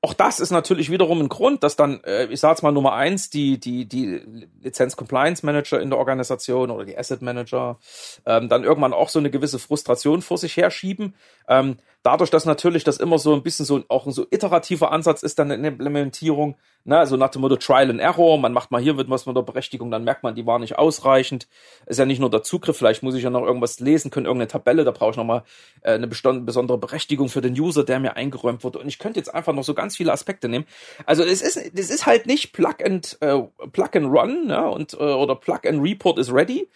auch 0.03 0.14
das 0.14 0.40
ist 0.40 0.51
natürlich 0.51 0.90
wiederum 0.90 1.20
ein 1.20 1.29
Grund, 1.29 1.62
dass 1.62 1.77
dann, 1.77 2.03
äh, 2.05 2.25
ich 2.27 2.40
sage 2.40 2.61
mal 2.62 2.73
Nummer 2.73 2.94
eins, 2.94 3.29
die, 3.29 3.61
die, 3.61 3.87
die 3.87 4.23
Lizenz-Compliance-Manager 4.62 5.79
in 5.79 5.90
der 5.90 5.99
Organisation 5.99 6.70
oder 6.70 6.87
die 6.87 6.96
Asset-Manager 6.96 7.79
ähm, 8.25 8.49
dann 8.49 8.64
irgendwann 8.64 8.94
auch 8.94 9.11
so 9.11 9.18
eine 9.18 9.31
gewisse 9.31 9.59
Frustration 9.59 10.23
vor 10.23 10.38
sich 10.38 10.57
herschieben. 10.57 11.14
Ähm, 11.49 11.77
dadurch, 12.03 12.31
dass 12.31 12.47
natürlich 12.47 12.85
das 12.85 12.97
immer 12.97 13.19
so 13.19 13.35
ein 13.35 13.43
bisschen 13.43 13.67
so 13.67 13.83
auch 13.89 14.07
ein 14.07 14.13
so 14.13 14.27
iterativer 14.31 14.93
Ansatz 14.93 15.23
ist 15.23 15.39
dann 15.39 15.51
in 15.51 15.63
der 15.63 15.73
Implementierung, 15.73 16.57
ne, 16.85 16.99
also 16.99 17.17
nach 17.17 17.29
dem 17.29 17.43
Motto 17.43 17.57
Trial 17.57 17.91
and 17.91 18.01
Error, 18.01 18.39
man 18.39 18.53
macht 18.53 18.71
mal 18.71 18.81
hier 18.81 18.97
wird 18.97 19.11
was 19.11 19.27
mit 19.27 19.37
der 19.37 19.43
Berechtigung, 19.43 19.91
dann 19.91 20.05
merkt 20.05 20.23
man, 20.23 20.35
die 20.35 20.47
war 20.47 20.59
nicht 20.59 20.79
ausreichend. 20.79 21.47
Ist 21.87 21.99
ja 21.99 22.07
nicht 22.07 22.19
nur 22.19 22.31
der 22.31 22.43
Zugriff, 22.43 22.77
vielleicht 22.77 23.03
muss 23.03 23.15
ich 23.15 23.23
ja 23.23 23.31
noch 23.31 23.43
irgendwas 23.43 23.81
lesen 23.81 24.11
können, 24.11 24.27
irgendeine 24.27 24.49
Tabelle, 24.49 24.85
da 24.85 24.93
brauche 24.93 25.11
ich 25.11 25.17
nochmal 25.17 25.43
äh, 25.83 25.93
eine 25.93 26.07
besondere 26.07 26.79
Berechtigung 26.79 27.29
für 27.29 27.43
den 27.43 27.59
User, 27.59 27.85
der 27.85 28.01
mir 28.01 28.17
eingeräumt 28.17 28.65
wurde. 28.65 28.79
Und 28.79 28.89
ich 28.89 28.99
könnte 28.99 29.19
jetzt 29.19 29.33
einfach 29.35 29.53
noch 29.53 29.65
so 29.65 29.75
ganz 29.75 29.97
viele 29.97 30.13
Aspekte 30.13 30.49
nehmen. 30.49 30.65
Also 31.05 31.23
es 31.23 31.43
ist, 31.43 31.57
es 31.57 31.91
ist 31.91 32.07
halt 32.07 32.27
nicht 32.27 32.53
Plug 32.53 32.77
and 32.83 33.19
äh, 33.21 33.43
Plug 33.73 33.91
and 33.95 34.07
Run, 34.07 34.47
ja, 34.49 34.67
und 34.67 34.95
äh, 34.95 34.97
oder 34.97 35.37
Plug 35.37 35.61
and 35.67 35.83
Report 35.83 36.19
is 36.19 36.33
ready, 36.33 36.69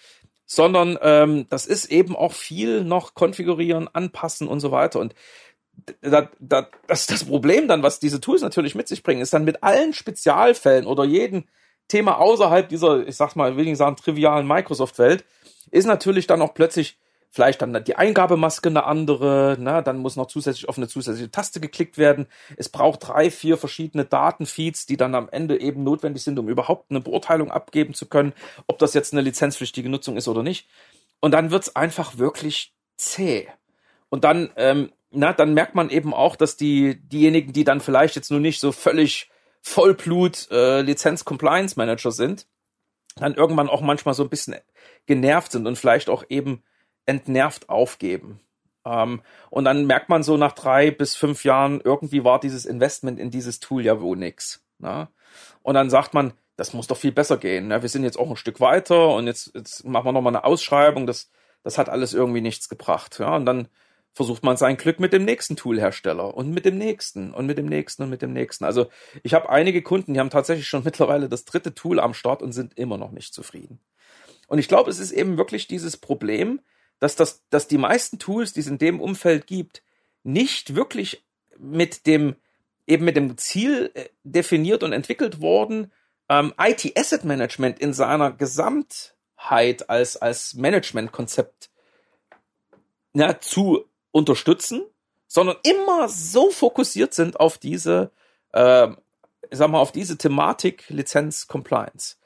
sondern 0.54 0.98
ähm, 1.02 1.46
das 1.50 1.66
ist 1.66 1.86
eben 1.86 2.16
auch 2.16 2.32
viel 2.32 2.84
noch 2.84 3.14
konfigurieren, 3.14 3.88
anpassen 3.92 4.48
und 4.48 4.60
so 4.60 4.70
weiter. 4.70 5.00
Und 5.00 5.14
da, 6.00 6.30
da, 6.38 6.68
das, 6.86 7.06
das 7.06 7.24
Problem 7.24 7.68
dann, 7.68 7.82
was 7.82 8.00
diese 8.00 8.20
Tools 8.20 8.42
natürlich 8.42 8.74
mit 8.74 8.88
sich 8.88 9.02
bringen, 9.02 9.20
ist 9.20 9.34
dann 9.34 9.44
mit 9.44 9.62
allen 9.62 9.92
Spezialfällen 9.92 10.86
oder 10.86 11.04
jedem 11.04 11.44
Thema 11.88 12.18
außerhalb 12.18 12.68
dieser, 12.68 13.06
ich 13.06 13.16
sag's 13.16 13.36
mal, 13.36 13.56
will 13.56 13.68
ich 13.68 13.76
sagen, 13.76 13.96
trivialen 13.96 14.46
Microsoft-Welt, 14.46 15.24
ist 15.70 15.86
natürlich 15.86 16.26
dann 16.26 16.42
auch 16.42 16.54
plötzlich 16.54 16.98
vielleicht 17.34 17.62
dann 17.62 17.82
die 17.82 17.96
Eingabemaske 17.96 18.68
eine 18.68 18.84
andere, 18.84 19.56
ne? 19.58 19.82
dann 19.82 19.98
muss 19.98 20.14
noch 20.14 20.28
zusätzlich 20.28 20.68
auf 20.68 20.76
eine 20.78 20.86
zusätzliche 20.86 21.32
Taste 21.32 21.58
geklickt 21.58 21.98
werden. 21.98 22.28
Es 22.56 22.68
braucht 22.68 23.08
drei, 23.08 23.28
vier 23.28 23.56
verschiedene 23.56 24.04
Datenfeeds, 24.04 24.86
die 24.86 24.96
dann 24.96 25.16
am 25.16 25.28
Ende 25.28 25.60
eben 25.60 25.82
notwendig 25.82 26.22
sind, 26.22 26.38
um 26.38 26.48
überhaupt 26.48 26.92
eine 26.92 27.00
Beurteilung 27.00 27.50
abgeben 27.50 27.92
zu 27.92 28.06
können, 28.06 28.34
ob 28.68 28.78
das 28.78 28.94
jetzt 28.94 29.12
eine 29.12 29.22
lizenzpflichtige 29.22 29.88
Nutzung 29.88 30.16
ist 30.16 30.28
oder 30.28 30.44
nicht. 30.44 30.68
Und 31.18 31.32
dann 31.32 31.50
wird's 31.50 31.74
einfach 31.74 32.18
wirklich 32.18 32.72
zäh. 32.96 33.48
Und 34.10 34.22
dann, 34.22 34.50
ähm, 34.54 34.92
na, 35.10 35.32
dann 35.32 35.54
merkt 35.54 35.74
man 35.74 35.90
eben 35.90 36.14
auch, 36.14 36.36
dass 36.36 36.56
die 36.56 37.00
diejenigen, 37.08 37.52
die 37.52 37.64
dann 37.64 37.80
vielleicht 37.80 38.14
jetzt 38.14 38.30
nur 38.30 38.38
nicht 38.38 38.60
so 38.60 38.70
völlig 38.70 39.28
Vollblut 39.60 40.48
äh, 40.52 40.82
Lizenz-Compliance-Manager 40.82 42.12
sind, 42.12 42.46
dann 43.16 43.34
irgendwann 43.34 43.68
auch 43.68 43.80
manchmal 43.80 44.14
so 44.14 44.22
ein 44.22 44.30
bisschen 44.30 44.54
genervt 45.06 45.50
sind 45.50 45.66
und 45.66 45.76
vielleicht 45.76 46.08
auch 46.08 46.22
eben 46.28 46.62
entnervt 47.06 47.68
aufgeben. 47.68 48.40
Ähm, 48.84 49.22
und 49.50 49.64
dann 49.64 49.86
merkt 49.86 50.08
man 50.08 50.22
so 50.22 50.36
nach 50.36 50.52
drei 50.52 50.90
bis 50.90 51.14
fünf 51.14 51.44
Jahren, 51.44 51.80
irgendwie 51.82 52.24
war 52.24 52.40
dieses 52.40 52.66
Investment 52.66 53.18
in 53.18 53.30
dieses 53.30 53.60
Tool 53.60 53.84
ja 53.84 54.00
wohl 54.00 54.16
nix. 54.16 54.62
Ne? 54.78 55.08
Und 55.62 55.74
dann 55.74 55.90
sagt 55.90 56.14
man, 56.14 56.34
das 56.56 56.72
muss 56.72 56.86
doch 56.86 56.96
viel 56.96 57.12
besser 57.12 57.36
gehen. 57.36 57.68
Ne? 57.68 57.82
Wir 57.82 57.88
sind 57.88 58.04
jetzt 58.04 58.18
auch 58.18 58.30
ein 58.30 58.36
Stück 58.36 58.60
weiter 58.60 59.14
und 59.14 59.26
jetzt, 59.26 59.52
jetzt 59.54 59.84
machen 59.84 60.06
wir 60.06 60.12
nochmal 60.12 60.34
eine 60.34 60.44
Ausschreibung. 60.44 61.06
Das, 61.06 61.30
das 61.62 61.78
hat 61.78 61.88
alles 61.88 62.14
irgendwie 62.14 62.40
nichts 62.40 62.68
gebracht. 62.68 63.18
Ja? 63.18 63.34
Und 63.36 63.46
dann 63.46 63.68
versucht 64.12 64.44
man 64.44 64.56
sein 64.56 64.76
Glück 64.76 65.00
mit 65.00 65.12
dem 65.12 65.24
nächsten 65.24 65.56
Toolhersteller 65.56 66.34
und 66.34 66.50
mit 66.50 66.64
dem 66.64 66.78
nächsten 66.78 67.34
und 67.34 67.46
mit 67.46 67.58
dem 67.58 67.66
nächsten 67.66 68.04
und 68.04 68.10
mit 68.10 68.22
dem 68.22 68.32
nächsten. 68.32 68.64
Also 68.64 68.86
ich 69.24 69.34
habe 69.34 69.50
einige 69.50 69.82
Kunden, 69.82 70.14
die 70.14 70.20
haben 70.20 70.30
tatsächlich 70.30 70.68
schon 70.68 70.84
mittlerweile 70.84 71.28
das 71.28 71.44
dritte 71.44 71.74
Tool 71.74 71.98
am 71.98 72.14
Start 72.14 72.42
und 72.42 72.52
sind 72.52 72.78
immer 72.78 72.96
noch 72.96 73.10
nicht 73.10 73.34
zufrieden. 73.34 73.80
Und 74.46 74.58
ich 74.58 74.68
glaube, 74.68 74.90
es 74.90 75.00
ist 75.00 75.10
eben 75.10 75.36
wirklich 75.36 75.66
dieses 75.66 75.96
Problem, 75.96 76.60
dass, 77.00 77.16
das, 77.16 77.42
dass 77.50 77.68
die 77.68 77.78
meisten 77.78 78.18
Tools, 78.18 78.52
die 78.52 78.60
es 78.60 78.66
in 78.66 78.78
dem 78.78 79.00
Umfeld 79.00 79.46
gibt, 79.46 79.82
nicht 80.22 80.74
wirklich 80.74 81.24
mit 81.58 82.06
dem, 82.06 82.36
eben 82.86 83.04
mit 83.04 83.16
dem 83.16 83.36
Ziel 83.36 83.90
äh, 83.94 84.08
definiert 84.22 84.82
und 84.82 84.92
entwickelt 84.92 85.40
worden, 85.40 85.92
ähm, 86.28 86.54
IT 86.58 86.98
Asset 86.98 87.24
Management 87.24 87.78
in 87.78 87.92
seiner 87.92 88.32
Gesamtheit 88.32 89.88
als, 89.88 90.16
als 90.16 90.54
Managementkonzept 90.54 91.70
ja, 93.14 93.38
zu 93.38 93.84
unterstützen, 94.10 94.84
sondern 95.26 95.56
immer 95.62 96.08
so 96.08 96.50
fokussiert 96.50 97.14
sind 97.14 97.40
auf 97.40 97.58
diese, 97.58 98.10
äh, 98.52 98.88
sag 99.50 99.70
mal, 99.70 99.80
auf 99.80 99.92
diese 99.92 100.16
Thematik 100.16 100.88
Lizenz 100.88 101.46
Compliance. 101.46 102.16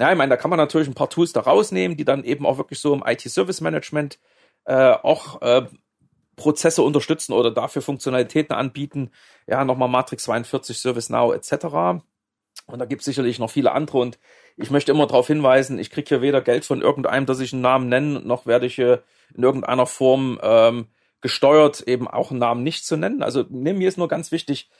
Ja, 0.00 0.10
ich 0.10 0.16
meine, 0.16 0.30
da 0.30 0.36
kann 0.38 0.48
man 0.48 0.58
natürlich 0.58 0.88
ein 0.88 0.94
paar 0.94 1.10
Tools 1.10 1.34
da 1.34 1.40
rausnehmen, 1.40 1.96
die 1.96 2.06
dann 2.06 2.24
eben 2.24 2.46
auch 2.46 2.56
wirklich 2.56 2.80
so 2.80 2.94
im 2.94 3.04
IT-Service-Management 3.06 4.18
äh, 4.64 4.92
auch 4.92 5.42
äh, 5.42 5.66
Prozesse 6.36 6.82
unterstützen 6.82 7.34
oder 7.34 7.50
dafür 7.50 7.82
Funktionalitäten 7.82 8.56
anbieten. 8.56 9.10
Ja, 9.46 9.62
nochmal 9.62 9.90
Matrix 9.90 10.24
42, 10.24 10.78
ServiceNow 10.78 11.34
etc. 11.34 12.02
Und 12.66 12.78
da 12.78 12.86
gibt 12.86 13.02
es 13.02 13.04
sicherlich 13.04 13.38
noch 13.38 13.50
viele 13.50 13.72
andere. 13.72 13.98
Und 13.98 14.18
ich 14.56 14.70
möchte 14.70 14.90
immer 14.90 15.06
darauf 15.06 15.26
hinweisen, 15.26 15.78
ich 15.78 15.90
kriege 15.90 16.08
hier 16.08 16.22
weder 16.22 16.40
Geld 16.40 16.64
von 16.64 16.80
irgendeinem, 16.80 17.26
dass 17.26 17.40
ich 17.40 17.52
einen 17.52 17.62
Namen 17.62 17.90
nenne, 17.90 18.20
noch 18.20 18.46
werde 18.46 18.64
ich 18.64 18.76
hier 18.76 19.02
in 19.34 19.42
irgendeiner 19.42 19.84
Form 19.84 20.40
ähm, 20.42 20.86
gesteuert, 21.20 21.82
eben 21.82 22.08
auch 22.08 22.30
einen 22.30 22.40
Namen 22.40 22.62
nicht 22.62 22.86
zu 22.86 22.96
nennen. 22.96 23.22
Also 23.22 23.44
mir 23.50 23.86
ist 23.86 23.98
nur 23.98 24.08
ganz 24.08 24.32
wichtig, 24.32 24.70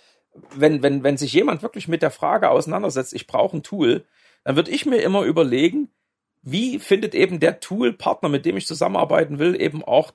wenn, 0.54 0.82
wenn, 0.82 1.02
wenn 1.02 1.16
sich 1.16 1.32
jemand 1.32 1.62
wirklich 1.62 1.88
mit 1.88 2.02
der 2.02 2.10
Frage 2.10 2.50
auseinandersetzt, 2.50 3.14
ich 3.14 3.26
brauche 3.26 3.56
ein 3.56 3.62
Tool, 3.62 4.04
dann 4.44 4.56
würde 4.56 4.70
ich 4.70 4.86
mir 4.86 4.98
immer 4.98 5.22
überlegen, 5.22 5.90
wie 6.42 6.78
findet 6.78 7.14
eben 7.14 7.40
der 7.40 7.60
Tool-Partner, 7.60 8.28
mit 8.28 8.46
dem 8.46 8.56
ich 8.56 8.66
zusammenarbeiten 8.66 9.38
will, 9.38 9.60
eben 9.60 9.84
auch, 9.84 10.12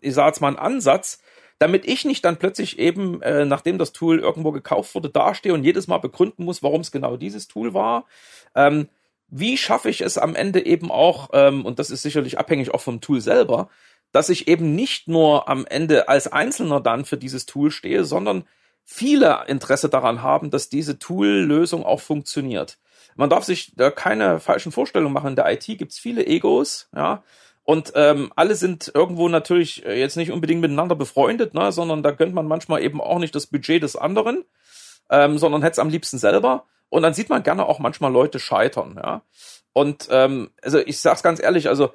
ich 0.00 0.14
sage 0.14 0.28
jetzt 0.28 0.40
mal, 0.40 0.48
einen 0.48 0.58
Ansatz, 0.58 1.22
damit 1.58 1.86
ich 1.86 2.04
nicht 2.04 2.24
dann 2.24 2.38
plötzlich 2.38 2.78
eben, 2.78 3.20
äh, 3.22 3.44
nachdem 3.44 3.78
das 3.78 3.92
Tool 3.92 4.18
irgendwo 4.18 4.50
gekauft 4.50 4.94
wurde, 4.94 5.10
dastehe 5.10 5.54
und 5.54 5.64
jedes 5.64 5.88
Mal 5.88 5.98
begründen 5.98 6.44
muss, 6.44 6.62
warum 6.62 6.80
es 6.80 6.90
genau 6.90 7.16
dieses 7.16 7.48
Tool 7.48 7.74
war. 7.74 8.06
Ähm, 8.54 8.88
wie 9.28 9.56
schaffe 9.56 9.88
ich 9.88 10.00
es 10.00 10.18
am 10.18 10.34
Ende 10.34 10.64
eben 10.66 10.90
auch, 10.90 11.30
ähm, 11.32 11.64
und 11.64 11.78
das 11.78 11.90
ist 11.90 12.02
sicherlich 12.02 12.38
abhängig 12.38 12.74
auch 12.74 12.80
vom 12.80 13.00
Tool 13.00 13.20
selber, 13.20 13.68
dass 14.10 14.28
ich 14.28 14.48
eben 14.48 14.74
nicht 14.74 15.06
nur 15.06 15.48
am 15.48 15.66
Ende 15.66 16.08
als 16.08 16.26
Einzelner 16.26 16.80
dann 16.80 17.04
für 17.04 17.16
dieses 17.16 17.46
Tool 17.46 17.70
stehe, 17.70 18.04
sondern 18.04 18.44
viele 18.92 19.44
Interesse 19.46 19.88
daran 19.88 20.22
haben, 20.22 20.50
dass 20.50 20.68
diese 20.68 20.98
Tool-Lösung 20.98 21.84
auch 21.84 22.00
funktioniert 22.00 22.78
man 23.20 23.30
darf 23.30 23.44
sich 23.44 23.72
da 23.76 23.90
keine 23.90 24.40
falschen 24.40 24.72
Vorstellungen 24.72 25.12
machen. 25.12 25.30
In 25.30 25.36
der 25.36 25.52
IT 25.52 25.66
gibt's 25.66 25.98
viele 25.98 26.26
Egos, 26.26 26.88
ja. 26.94 27.22
Und 27.62 27.92
ähm, 27.94 28.32
alle 28.34 28.54
sind 28.54 28.90
irgendwo 28.94 29.28
natürlich 29.28 29.84
äh, 29.84 30.00
jetzt 30.00 30.16
nicht 30.16 30.32
unbedingt 30.32 30.62
miteinander 30.62 30.96
befreundet, 30.96 31.54
ne, 31.54 31.70
sondern 31.70 32.02
da 32.02 32.10
gönnt 32.10 32.34
man 32.34 32.48
manchmal 32.48 32.82
eben 32.82 33.00
auch 33.00 33.18
nicht 33.18 33.34
das 33.34 33.46
Budget 33.46 33.82
des 33.82 33.94
anderen, 33.94 34.44
ähm, 35.10 35.38
sondern 35.38 35.62
hätte 35.62 35.72
es 35.72 35.78
am 35.78 35.90
liebsten 35.90 36.18
selber. 36.18 36.64
Und 36.88 37.02
dann 37.02 37.14
sieht 37.14 37.28
man 37.28 37.42
gerne 37.42 37.66
auch 37.66 37.78
manchmal 37.78 38.10
Leute 38.10 38.40
scheitern, 38.40 38.96
ja. 38.96 39.22
Und 39.72 40.08
ähm, 40.10 40.50
also 40.62 40.78
ich 40.78 40.98
sag's 40.98 41.22
ganz 41.22 41.40
ehrlich, 41.40 41.68
also 41.68 41.92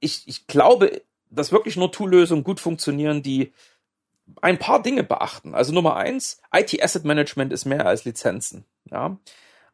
ich, 0.00 0.22
ich 0.26 0.46
glaube, 0.46 1.02
dass 1.28 1.52
wirklich 1.52 1.76
nur 1.76 1.92
Tool-Lösungen 1.92 2.44
gut 2.44 2.60
funktionieren, 2.60 3.22
die 3.22 3.52
ein 4.40 4.58
paar 4.58 4.82
Dinge 4.82 5.04
beachten. 5.04 5.54
Also 5.54 5.72
Nummer 5.72 5.96
eins, 5.96 6.40
IT 6.52 6.82
Asset 6.82 7.04
Management 7.04 7.52
ist 7.52 7.64
mehr 7.64 7.86
als 7.86 8.04
Lizenzen, 8.04 8.64
ja. 8.90 9.18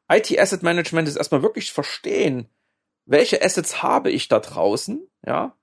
IT 0.09 0.37
Asset 0.39 0.63
Management 0.63 1.07
ist 1.07 1.17
erstmal 1.17 1.43
wirklich 1.43 1.73
verstehen, 1.73 2.49
welche 3.07 3.43
Assets 3.43 3.83
habe 3.83 4.11
ich 4.11 4.29
da 4.29 4.41
draußen, 4.41 5.07
ja? 5.27 5.55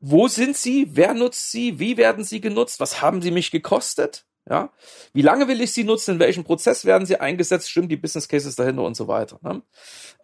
Wo 0.00 0.28
sind 0.28 0.56
sie? 0.56 0.88
Wer 0.92 1.12
nutzt 1.12 1.50
sie? 1.50 1.78
Wie 1.80 1.96
werden 1.96 2.24
sie 2.24 2.40
genutzt? 2.40 2.78
Was 2.78 3.02
haben 3.02 3.20
sie 3.20 3.32
mich 3.32 3.50
gekostet? 3.50 4.24
Ja, 4.48 4.72
wie 5.12 5.22
lange 5.22 5.46
will 5.48 5.60
ich 5.60 5.72
sie 5.72 5.84
nutzen? 5.84 6.12
In 6.12 6.20
welchem 6.20 6.44
Prozess 6.44 6.86
werden 6.86 7.06
sie 7.06 7.20
eingesetzt? 7.20 7.70
Stimmen 7.70 7.88
die 7.88 7.98
Business 7.98 8.28
Cases 8.28 8.54
dahinter 8.56 8.82
und 8.82 8.96
so 8.96 9.06
weiter? 9.06 9.38
Ne? 9.42 9.62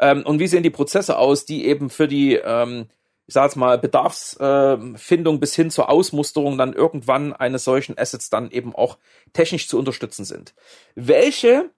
Ähm, 0.00 0.22
und 0.24 0.38
wie 0.38 0.46
sehen 0.46 0.62
die 0.62 0.70
Prozesse 0.70 1.18
aus, 1.18 1.44
die 1.44 1.66
eben 1.66 1.90
für 1.90 2.08
die, 2.08 2.34
ähm, 2.34 2.86
ich 3.26 3.34
sage 3.34 3.46
jetzt 3.46 3.56
mal, 3.56 3.78
Bedarfsfindung 3.78 5.36
äh, 5.36 5.38
bis 5.38 5.54
hin 5.54 5.70
zur 5.70 5.88
Ausmusterung 5.88 6.58
dann 6.58 6.72
irgendwann 6.72 7.32
eines 7.32 7.64
solchen 7.64 7.98
Assets 7.98 8.30
dann 8.30 8.50
eben 8.50 8.74
auch 8.74 8.98
technisch 9.32 9.68
zu 9.68 9.78
unterstützen 9.78 10.24
sind? 10.24 10.54
Welche 10.94 11.70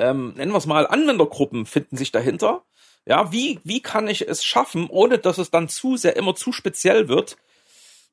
ähm, 0.00 0.32
nennen 0.34 0.52
wir 0.52 0.58
es 0.58 0.66
mal, 0.66 0.86
Anwendergruppen 0.86 1.66
finden 1.66 1.96
sich 1.96 2.10
dahinter. 2.10 2.64
Ja, 3.06 3.32
wie, 3.32 3.60
wie 3.64 3.80
kann 3.80 4.08
ich 4.08 4.26
es 4.28 4.44
schaffen, 4.44 4.88
ohne 4.88 5.18
dass 5.18 5.38
es 5.38 5.50
dann 5.50 5.68
zu 5.68 5.96
sehr 5.96 6.16
immer 6.16 6.34
zu 6.34 6.52
speziell 6.52 7.08
wird, 7.08 7.36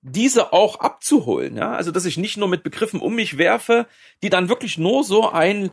diese 0.01 0.53
auch 0.53 0.79
abzuholen, 0.79 1.57
ja? 1.57 1.71
Also, 1.73 1.91
dass 1.91 2.05
ich 2.05 2.17
nicht 2.17 2.37
nur 2.37 2.47
mit 2.47 2.63
Begriffen 2.63 3.01
um 3.01 3.15
mich 3.15 3.37
werfe, 3.37 3.87
die 4.21 4.29
dann 4.29 4.47
wirklich 4.47 4.77
nur 4.77 5.03
so 5.03 5.29
ein 5.29 5.71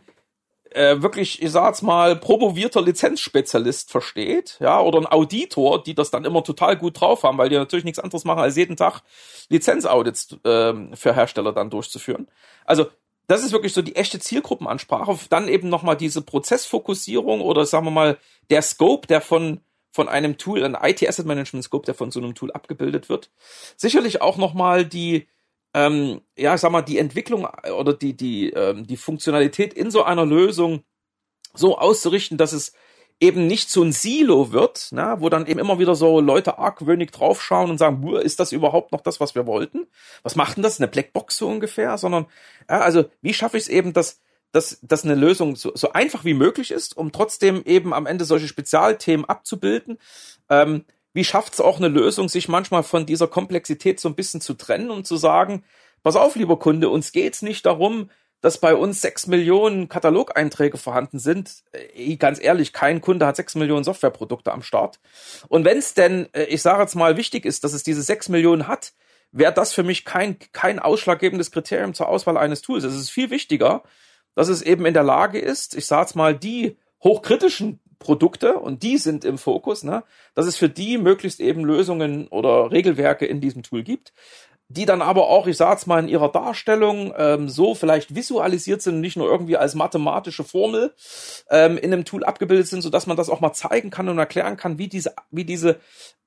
äh, 0.74 1.02
wirklich, 1.02 1.42
ich 1.42 1.50
sag's 1.50 1.82
mal, 1.82 2.16
promovierter 2.16 2.82
Lizenzspezialist 2.82 3.90
versteht, 3.90 4.56
ja, 4.60 4.80
oder 4.80 4.98
ein 4.98 5.06
Auditor, 5.06 5.82
die 5.82 5.94
das 5.94 6.10
dann 6.10 6.24
immer 6.24 6.42
total 6.44 6.76
gut 6.76 7.00
drauf 7.00 7.22
haben, 7.22 7.38
weil 7.38 7.48
die 7.48 7.56
natürlich 7.56 7.84
nichts 7.84 7.98
anderes 7.98 8.24
machen, 8.24 8.40
als 8.40 8.56
jeden 8.56 8.76
Tag 8.76 9.02
Lizenzaudits 9.48 10.36
äh, 10.44 10.74
für 10.94 11.14
Hersteller 11.14 11.52
dann 11.52 11.70
durchzuführen. 11.70 12.28
Also 12.64 12.86
das 13.26 13.42
ist 13.42 13.52
wirklich 13.52 13.72
so 13.72 13.82
die 13.82 13.96
echte 13.96 14.18
Zielgruppenansprache. 14.18 15.16
Dann 15.30 15.48
eben 15.48 15.68
nochmal 15.68 15.96
diese 15.96 16.22
Prozessfokussierung 16.22 17.40
oder 17.40 17.64
sagen 17.64 17.86
wir 17.86 17.90
mal 17.90 18.18
der 18.50 18.62
Scope, 18.62 19.06
der 19.06 19.20
von 19.20 19.60
von 19.94 20.08
einem 20.08 20.38
Tool, 20.38 20.64
ein 20.64 20.76
IT 20.82 21.08
Asset 21.08 21.24
Management 21.24 21.64
Scope, 21.64 21.86
der 21.86 21.94
von 21.94 22.10
so 22.10 22.18
einem 22.18 22.34
Tool 22.34 22.50
abgebildet 22.50 23.08
wird. 23.08 23.30
Sicherlich 23.76 24.20
auch 24.20 24.38
nochmal 24.38 24.84
die 24.84 25.28
ähm, 25.74 26.20
ja, 26.36 26.56
sag 26.56 26.70
mal, 26.70 26.82
die 26.82 26.98
Entwicklung 26.98 27.46
oder 27.78 27.92
die, 27.92 28.16
die, 28.16 28.50
ähm, 28.50 28.86
die 28.86 28.96
Funktionalität 28.96 29.74
in 29.74 29.90
so 29.90 30.04
einer 30.04 30.24
Lösung 30.24 30.84
so 31.52 31.78
auszurichten, 31.78 32.38
dass 32.38 32.52
es 32.52 32.72
eben 33.20 33.46
nicht 33.46 33.70
so 33.70 33.82
ein 33.82 33.92
Silo 33.92 34.52
wird, 34.52 34.92
ne, 34.92 35.16
wo 35.18 35.28
dann 35.28 35.46
eben 35.46 35.60
immer 35.60 35.78
wieder 35.78 35.94
so 35.94 36.20
Leute 36.20 36.58
argwöhnig 36.58 37.10
draufschauen 37.10 37.70
und 37.70 37.78
sagen, 37.78 38.06
ist 38.16 38.40
das 38.40 38.52
überhaupt 38.52 38.92
noch 38.92 39.00
das, 39.00 39.20
was 39.20 39.34
wir 39.34 39.46
wollten? 39.46 39.86
Was 40.22 40.36
macht 40.36 40.56
denn 40.56 40.62
das? 40.62 40.80
Eine 40.80 40.88
Blackbox 40.88 41.36
so 41.36 41.48
ungefähr? 41.48 41.96
Sondern, 41.98 42.26
ja, 42.68 42.80
also 42.80 43.04
wie 43.22 43.34
schaffe 43.34 43.56
ich 43.56 43.64
es 43.64 43.68
eben, 43.68 43.92
dass, 43.92 44.20
dass, 44.52 44.78
dass 44.82 45.04
eine 45.04 45.14
Lösung 45.14 45.56
so, 45.56 45.72
so 45.74 45.92
einfach 45.92 46.24
wie 46.24 46.34
möglich 46.34 46.70
ist, 46.70 46.96
um 46.96 47.12
trotzdem 47.12 47.62
eben 47.64 47.94
am 47.94 48.06
Ende 48.06 48.24
solche 48.24 48.48
Spezialthemen 48.48 49.24
abzubilden? 49.24 49.98
Ähm, 50.50 50.84
wie 51.14 51.24
schafft 51.24 51.54
es 51.54 51.60
auch 51.60 51.78
eine 51.78 51.88
Lösung, 51.88 52.28
sich 52.28 52.48
manchmal 52.48 52.82
von 52.82 53.06
dieser 53.06 53.28
Komplexität 53.28 53.98
so 53.98 54.08
ein 54.08 54.16
bisschen 54.16 54.40
zu 54.40 54.54
trennen 54.54 54.90
und 54.90 55.06
zu 55.06 55.16
sagen, 55.16 55.64
pass 56.02 56.16
auf, 56.16 56.36
lieber 56.36 56.58
Kunde, 56.58 56.90
uns 56.90 57.12
geht's 57.12 57.40
nicht 57.40 57.64
darum, 57.64 58.10
dass 58.42 58.58
bei 58.58 58.74
uns 58.74 59.00
sechs 59.00 59.26
Millionen 59.26 59.88
Katalogeinträge 59.88 60.76
vorhanden 60.76 61.18
sind. 61.18 61.62
Äh, 61.72 62.16
ganz 62.16 62.38
ehrlich, 62.42 62.74
kein 62.74 63.00
Kunde 63.00 63.26
hat 63.26 63.36
sechs 63.36 63.54
Millionen 63.54 63.84
Softwareprodukte 63.84 64.52
am 64.52 64.62
Start. 64.62 65.00
Und 65.48 65.64
wenn 65.64 65.78
es 65.78 65.94
denn, 65.94 66.28
äh, 66.34 66.44
ich 66.44 66.60
sage 66.60 66.82
jetzt 66.82 66.94
mal, 66.94 67.16
wichtig 67.16 67.46
ist, 67.46 67.64
dass 67.64 67.72
es 67.72 67.84
diese 67.84 68.02
sechs 68.02 68.28
Millionen 68.28 68.68
hat, 68.68 68.92
wäre 69.32 69.54
das 69.54 69.72
für 69.72 69.82
mich 69.82 70.04
kein, 70.04 70.38
kein 70.52 70.78
ausschlaggebendes 70.78 71.52
Kriterium 71.52 71.94
zur 71.94 72.08
Auswahl 72.08 72.36
eines 72.36 72.60
Tools. 72.60 72.84
Es 72.84 72.94
ist 72.94 73.08
viel 73.08 73.30
wichtiger, 73.30 73.82
dass 74.34 74.48
es 74.48 74.60
eben 74.60 74.84
in 74.84 74.94
der 74.94 75.04
Lage 75.04 75.38
ist, 75.38 75.74
ich 75.74 75.86
sage 75.86 76.02
jetzt 76.02 76.14
mal, 76.14 76.36
die 76.36 76.76
hochkritischen 77.02 77.80
Produkte 78.04 78.58
und 78.58 78.82
die 78.82 78.98
sind 78.98 79.24
im 79.24 79.38
Fokus, 79.38 79.82
ne, 79.82 80.04
dass 80.34 80.46
es 80.46 80.56
für 80.56 80.68
die 80.68 80.98
möglichst 80.98 81.40
eben 81.40 81.64
Lösungen 81.64 82.28
oder 82.28 82.70
Regelwerke 82.70 83.26
in 83.26 83.40
diesem 83.40 83.62
Tool 83.62 83.82
gibt, 83.82 84.12
die 84.68 84.86
dann 84.86 85.02
aber 85.02 85.28
auch, 85.28 85.46
ich 85.46 85.56
sag's 85.56 85.86
mal, 85.86 86.02
in 86.02 86.08
ihrer 86.08 86.30
Darstellung 86.30 87.14
ähm, 87.16 87.48
so 87.48 87.74
vielleicht 87.74 88.14
visualisiert 88.14 88.82
sind 88.82 88.96
und 88.96 89.00
nicht 89.00 89.16
nur 89.16 89.28
irgendwie 89.28 89.56
als 89.56 89.74
mathematische 89.74 90.44
Formel 90.44 90.94
ähm, 91.50 91.78
in 91.78 91.92
einem 91.92 92.04
Tool 92.04 92.24
abgebildet 92.24 92.68
sind, 92.68 92.82
so 92.82 92.90
dass 92.90 93.06
man 93.06 93.16
das 93.16 93.30
auch 93.30 93.40
mal 93.40 93.52
zeigen 93.52 93.90
kann 93.90 94.08
und 94.08 94.18
erklären 94.18 94.56
kann, 94.56 94.78
wie 94.78 94.88
diese, 94.88 95.14
wie 95.30 95.44
diese 95.44 95.80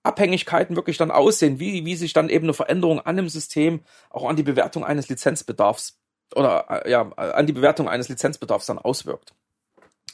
Abhängigkeiten 0.03 0.75
wirklich 0.75 0.97
dann 0.97 1.11
aussehen, 1.11 1.59
wie, 1.59 1.85
wie 1.85 1.95
sich 1.95 2.13
dann 2.13 2.29
eben 2.29 2.45
eine 2.45 2.53
Veränderung 2.53 2.99
an 2.99 3.17
dem 3.17 3.29
System 3.29 3.81
auch 4.09 4.27
an 4.27 4.35
die 4.35 4.43
Bewertung 4.43 4.83
eines 4.83 5.09
Lizenzbedarfs 5.09 5.99
oder 6.35 6.85
äh, 6.85 6.91
ja, 6.91 7.11
an 7.13 7.45
die 7.47 7.53
Bewertung 7.53 7.87
eines 7.87 8.09
Lizenzbedarfs 8.09 8.65
dann 8.65 8.79
auswirkt 8.79 9.33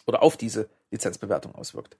oder 0.05 0.23
auf 0.23 0.37
diese 0.37 0.69
Lizenzbewertung 0.91 1.55
auswirkt. 1.55 1.97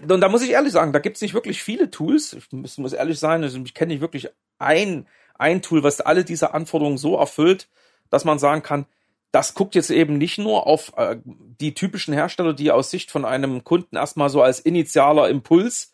Und 0.00 0.20
da 0.20 0.28
muss 0.28 0.42
ich 0.42 0.50
ehrlich 0.50 0.72
sagen, 0.72 0.92
da 0.92 0.98
gibt 0.98 1.16
es 1.16 1.22
nicht 1.22 1.34
wirklich 1.34 1.62
viele 1.62 1.90
Tools. 1.90 2.32
Ich 2.32 2.50
muss, 2.52 2.78
muss 2.78 2.92
ehrlich 2.92 3.18
sein, 3.18 3.42
also 3.42 3.60
ich 3.62 3.74
kenne 3.74 3.92
nicht 3.92 4.00
wirklich 4.00 4.28
ein, 4.58 5.06
ein 5.34 5.62
Tool, 5.62 5.82
was 5.82 6.00
alle 6.00 6.24
diese 6.24 6.54
Anforderungen 6.54 6.98
so 6.98 7.16
erfüllt, 7.16 7.68
dass 8.08 8.24
man 8.24 8.38
sagen 8.38 8.62
kann, 8.62 8.86
das 9.32 9.54
guckt 9.54 9.74
jetzt 9.74 9.90
eben 9.90 10.18
nicht 10.18 10.38
nur 10.38 10.66
auf 10.66 10.92
äh, 10.96 11.16
die 11.24 11.74
typischen 11.74 12.14
Hersteller, 12.14 12.52
die 12.52 12.72
aus 12.72 12.90
Sicht 12.90 13.10
von 13.10 13.24
einem 13.24 13.62
Kunden 13.62 13.96
erstmal 13.96 14.28
so 14.28 14.42
als 14.42 14.58
initialer 14.58 15.28
Impuls 15.28 15.92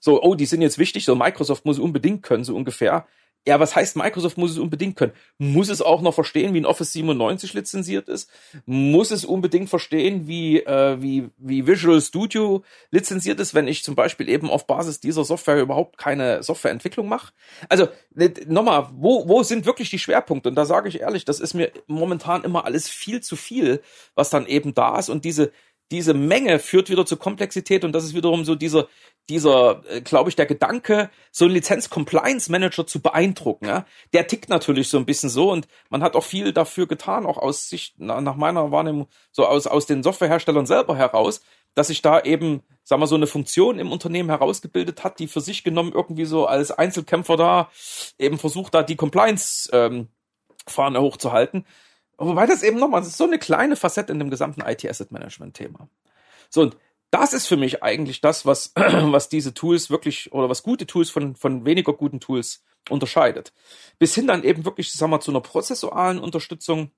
so, 0.00 0.22
oh, 0.22 0.36
die 0.36 0.46
sind 0.46 0.62
jetzt 0.62 0.78
wichtig, 0.78 1.04
so 1.04 1.16
Microsoft 1.16 1.64
muss 1.64 1.80
unbedingt 1.80 2.22
können, 2.22 2.44
so 2.44 2.54
ungefähr 2.54 3.06
ja, 3.46 3.60
was 3.60 3.76
heißt, 3.76 3.96
Microsoft 3.96 4.38
muss 4.38 4.50
es 4.50 4.58
unbedingt 4.58 4.96
können? 4.96 5.12
Muss 5.38 5.68
es 5.68 5.80
auch 5.80 6.02
noch 6.02 6.14
verstehen, 6.14 6.52
wie 6.52 6.60
ein 6.60 6.66
Office 6.66 6.92
97 6.92 7.54
lizenziert 7.54 8.08
ist? 8.08 8.28
Muss 8.64 9.12
es 9.12 9.24
unbedingt 9.24 9.68
verstehen, 9.68 10.26
wie, 10.26 10.58
äh, 10.60 11.00
wie, 11.00 11.30
wie 11.38 11.66
Visual 11.66 12.00
Studio 12.00 12.64
lizenziert 12.90 13.38
ist, 13.38 13.54
wenn 13.54 13.68
ich 13.68 13.84
zum 13.84 13.94
Beispiel 13.94 14.28
eben 14.28 14.50
auf 14.50 14.66
Basis 14.66 14.98
dieser 14.98 15.24
Software 15.24 15.60
überhaupt 15.60 15.96
keine 15.96 16.42
Softwareentwicklung 16.42 17.08
mache? 17.08 17.32
Also, 17.68 17.88
ne, 18.14 18.32
nochmal, 18.48 18.90
wo, 18.94 19.28
wo 19.28 19.44
sind 19.44 19.64
wirklich 19.64 19.90
die 19.90 20.00
Schwerpunkte? 20.00 20.48
Und 20.48 20.56
da 20.56 20.64
sage 20.64 20.88
ich 20.88 21.00
ehrlich, 21.00 21.24
das 21.24 21.38
ist 21.38 21.54
mir 21.54 21.70
momentan 21.86 22.42
immer 22.42 22.64
alles 22.64 22.88
viel 22.88 23.20
zu 23.20 23.36
viel, 23.36 23.80
was 24.16 24.28
dann 24.28 24.46
eben 24.46 24.74
da 24.74 24.98
ist. 24.98 25.08
Und 25.08 25.24
diese, 25.24 25.52
diese 25.90 26.14
Menge 26.14 26.58
führt 26.58 26.90
wieder 26.90 27.06
zur 27.06 27.18
Komplexität 27.18 27.84
und 27.84 27.92
das 27.92 28.04
ist 28.04 28.14
wiederum 28.14 28.44
so 28.44 28.54
dieser, 28.54 28.88
dieser, 29.28 29.82
äh, 29.88 30.00
glaube 30.00 30.30
ich, 30.30 30.36
der 30.36 30.46
Gedanke, 30.46 31.10
so 31.30 31.44
einen 31.44 31.54
Lizenz-Compliance-Manager 31.54 32.86
zu 32.86 33.00
beeindrucken. 33.00 33.66
Ja? 33.66 33.86
Der 34.12 34.26
tickt 34.26 34.48
natürlich 34.48 34.88
so 34.88 34.98
ein 34.98 35.06
bisschen 35.06 35.30
so 35.30 35.52
und 35.52 35.68
man 35.88 36.02
hat 36.02 36.16
auch 36.16 36.24
viel 36.24 36.52
dafür 36.52 36.86
getan, 36.86 37.26
auch 37.26 37.38
aus 37.38 37.68
Sicht, 37.68 37.98
nach 38.00 38.36
meiner 38.36 38.70
Wahrnehmung, 38.70 39.08
so 39.30 39.46
aus, 39.46 39.66
aus 39.66 39.86
den 39.86 40.02
Softwareherstellern 40.02 40.66
selber 40.66 40.96
heraus, 40.96 41.40
dass 41.74 41.88
sich 41.88 42.02
da 42.02 42.20
eben, 42.20 42.62
sagen 42.84 43.02
wir, 43.02 43.06
so 43.06 43.16
eine 43.16 43.26
Funktion 43.26 43.78
im 43.78 43.92
Unternehmen 43.92 44.30
herausgebildet 44.30 45.04
hat, 45.04 45.18
die 45.18 45.28
für 45.28 45.40
sich 45.40 45.62
genommen 45.62 45.92
irgendwie 45.92 46.24
so 46.24 46.46
als 46.46 46.72
Einzelkämpfer 46.72 47.36
da 47.36 47.70
eben 48.18 48.38
versucht, 48.38 48.74
da 48.74 48.82
die 48.82 48.96
Compliance-Fahne 48.96 50.08
ähm, 50.98 51.02
hochzuhalten. 51.02 51.66
Wobei 52.18 52.46
das 52.46 52.62
eben 52.62 52.78
nochmal, 52.78 53.00
das 53.00 53.10
ist 53.10 53.18
so 53.18 53.24
eine 53.24 53.38
kleine 53.38 53.76
Facette 53.76 54.12
in 54.12 54.18
dem 54.18 54.30
gesamten 54.30 54.62
IT-Asset-Management-Thema. 54.62 55.88
So, 56.48 56.62
und 56.62 56.76
das 57.10 57.32
ist 57.32 57.46
für 57.46 57.56
mich 57.56 57.82
eigentlich 57.82 58.20
das, 58.20 58.46
was, 58.46 58.72
was 58.76 59.28
diese 59.28 59.54
Tools 59.54 59.90
wirklich, 59.90 60.32
oder 60.32 60.48
was 60.48 60.62
gute 60.62 60.86
Tools 60.86 61.10
von, 61.10 61.36
von 61.36 61.64
weniger 61.64 61.92
guten 61.92 62.20
Tools 62.20 62.64
unterscheidet. 62.88 63.52
Bis 63.98 64.14
hin 64.14 64.26
dann 64.26 64.44
eben 64.44 64.64
wirklich, 64.64 64.92
sagen 64.92 65.12
wir, 65.12 65.20
zu 65.20 65.30
einer 65.30 65.40
prozessualen 65.40 66.18
Unterstützung, 66.18 66.90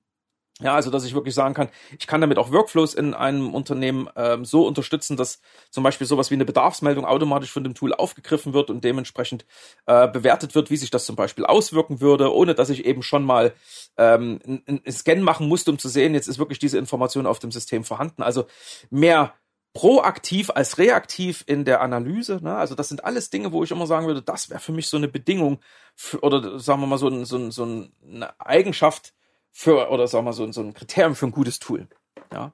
ja, 0.61 0.75
also 0.75 0.91
dass 0.91 1.05
ich 1.05 1.13
wirklich 1.13 1.33
sagen 1.33 1.53
kann, 1.53 1.69
ich 1.97 2.05
kann 2.05 2.19
damit 2.19 2.37
auch 2.37 2.51
Workflows 2.51 2.93
in 2.93 3.13
einem 3.13 3.53
Unternehmen 3.53 4.09
ähm, 4.15 4.43
so 4.43 4.67
unterstützen, 4.67 5.15
dass 5.15 5.39
zum 5.69 5.83
Beispiel 5.83 6.05
sowas 6.05 6.31
wie 6.31 6.35
eine 6.35 6.43
Bedarfsmeldung 6.43 7.05
automatisch 7.05 7.51
von 7.51 7.63
dem 7.63 7.75
Tool 7.75 7.93
aufgegriffen 7.93 8.53
wird 8.53 8.69
und 8.69 8.83
dementsprechend 8.83 9.45
äh, 9.85 10.07
bewertet 10.09 10.55
wird, 10.55 10.69
wie 10.69 10.77
sich 10.77 10.89
das 10.89 11.05
zum 11.05 11.15
Beispiel 11.15 11.45
auswirken 11.45 12.01
würde, 12.01 12.33
ohne 12.33 12.55
dass 12.55 12.69
ich 12.69 12.85
eben 12.85 13.03
schon 13.03 13.23
mal 13.23 13.53
ähm, 13.97 14.39
einen 14.67 14.91
Scan 14.91 15.21
machen 15.21 15.47
musste, 15.47 15.71
um 15.71 15.79
zu 15.79 15.87
sehen, 15.87 16.13
jetzt 16.13 16.27
ist 16.27 16.39
wirklich 16.39 16.59
diese 16.59 16.77
Information 16.77 17.25
auf 17.25 17.39
dem 17.39 17.51
System 17.51 17.85
vorhanden. 17.85 18.21
Also 18.21 18.45
mehr 18.89 19.33
proaktiv 19.73 20.49
als 20.49 20.77
reaktiv 20.77 21.43
in 21.45 21.63
der 21.63 21.81
Analyse. 21.81 22.39
Ne? 22.41 22.55
Also 22.55 22.75
das 22.75 22.89
sind 22.89 23.05
alles 23.05 23.29
Dinge, 23.29 23.51
wo 23.51 23.63
ich 23.63 23.71
immer 23.71 23.87
sagen 23.87 24.07
würde, 24.07 24.21
das 24.21 24.49
wäre 24.49 24.59
für 24.59 24.71
mich 24.71 24.87
so 24.87 24.97
eine 24.97 25.07
Bedingung 25.07 25.59
für, 25.95 26.19
oder 26.21 26.59
sagen 26.59 26.81
wir 26.81 26.87
mal 26.87 26.97
so, 26.97 27.07
ein, 27.07 27.23
so, 27.23 27.37
ein, 27.37 27.51
so 27.51 27.63
eine 27.63 28.39
Eigenschaft, 28.39 29.13
für, 29.59 29.89
oder 29.89 30.07
sagen 30.07 30.25
wir 30.25 30.31
so, 30.31 30.49
so 30.53 30.61
ein 30.61 30.73
Kriterium 30.73 31.15
für 31.15 31.25
ein 31.25 31.33
gutes 31.33 31.59
Tool. 31.59 31.89
Ja. 32.31 32.53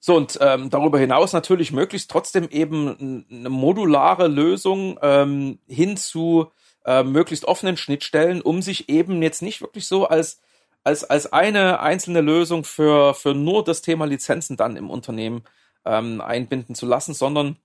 So, 0.00 0.16
und 0.16 0.36
ähm, 0.42 0.68
darüber 0.68 0.98
hinaus 0.98 1.32
natürlich 1.32 1.72
möglichst 1.72 2.10
trotzdem 2.10 2.46
eben 2.50 3.24
eine 3.30 3.48
modulare 3.48 4.28
Lösung 4.28 4.98
ähm, 5.00 5.60
hin 5.66 5.96
zu 5.96 6.52
äh, 6.84 7.02
möglichst 7.04 7.46
offenen 7.46 7.78
Schnittstellen, 7.78 8.42
um 8.42 8.60
sich 8.60 8.90
eben 8.90 9.22
jetzt 9.22 9.40
nicht 9.40 9.62
wirklich 9.62 9.86
so 9.86 10.06
als, 10.06 10.42
als, 10.84 11.04
als 11.04 11.32
eine 11.32 11.80
einzelne 11.80 12.20
Lösung 12.20 12.64
für, 12.64 13.14
für 13.14 13.32
nur 13.32 13.64
das 13.64 13.80
Thema 13.80 14.04
Lizenzen 14.04 14.58
dann 14.58 14.76
im 14.76 14.90
Unternehmen 14.90 15.44
ähm, 15.86 16.20
einbinden 16.20 16.74
zu 16.74 16.84
lassen, 16.84 17.14
sondern 17.14 17.56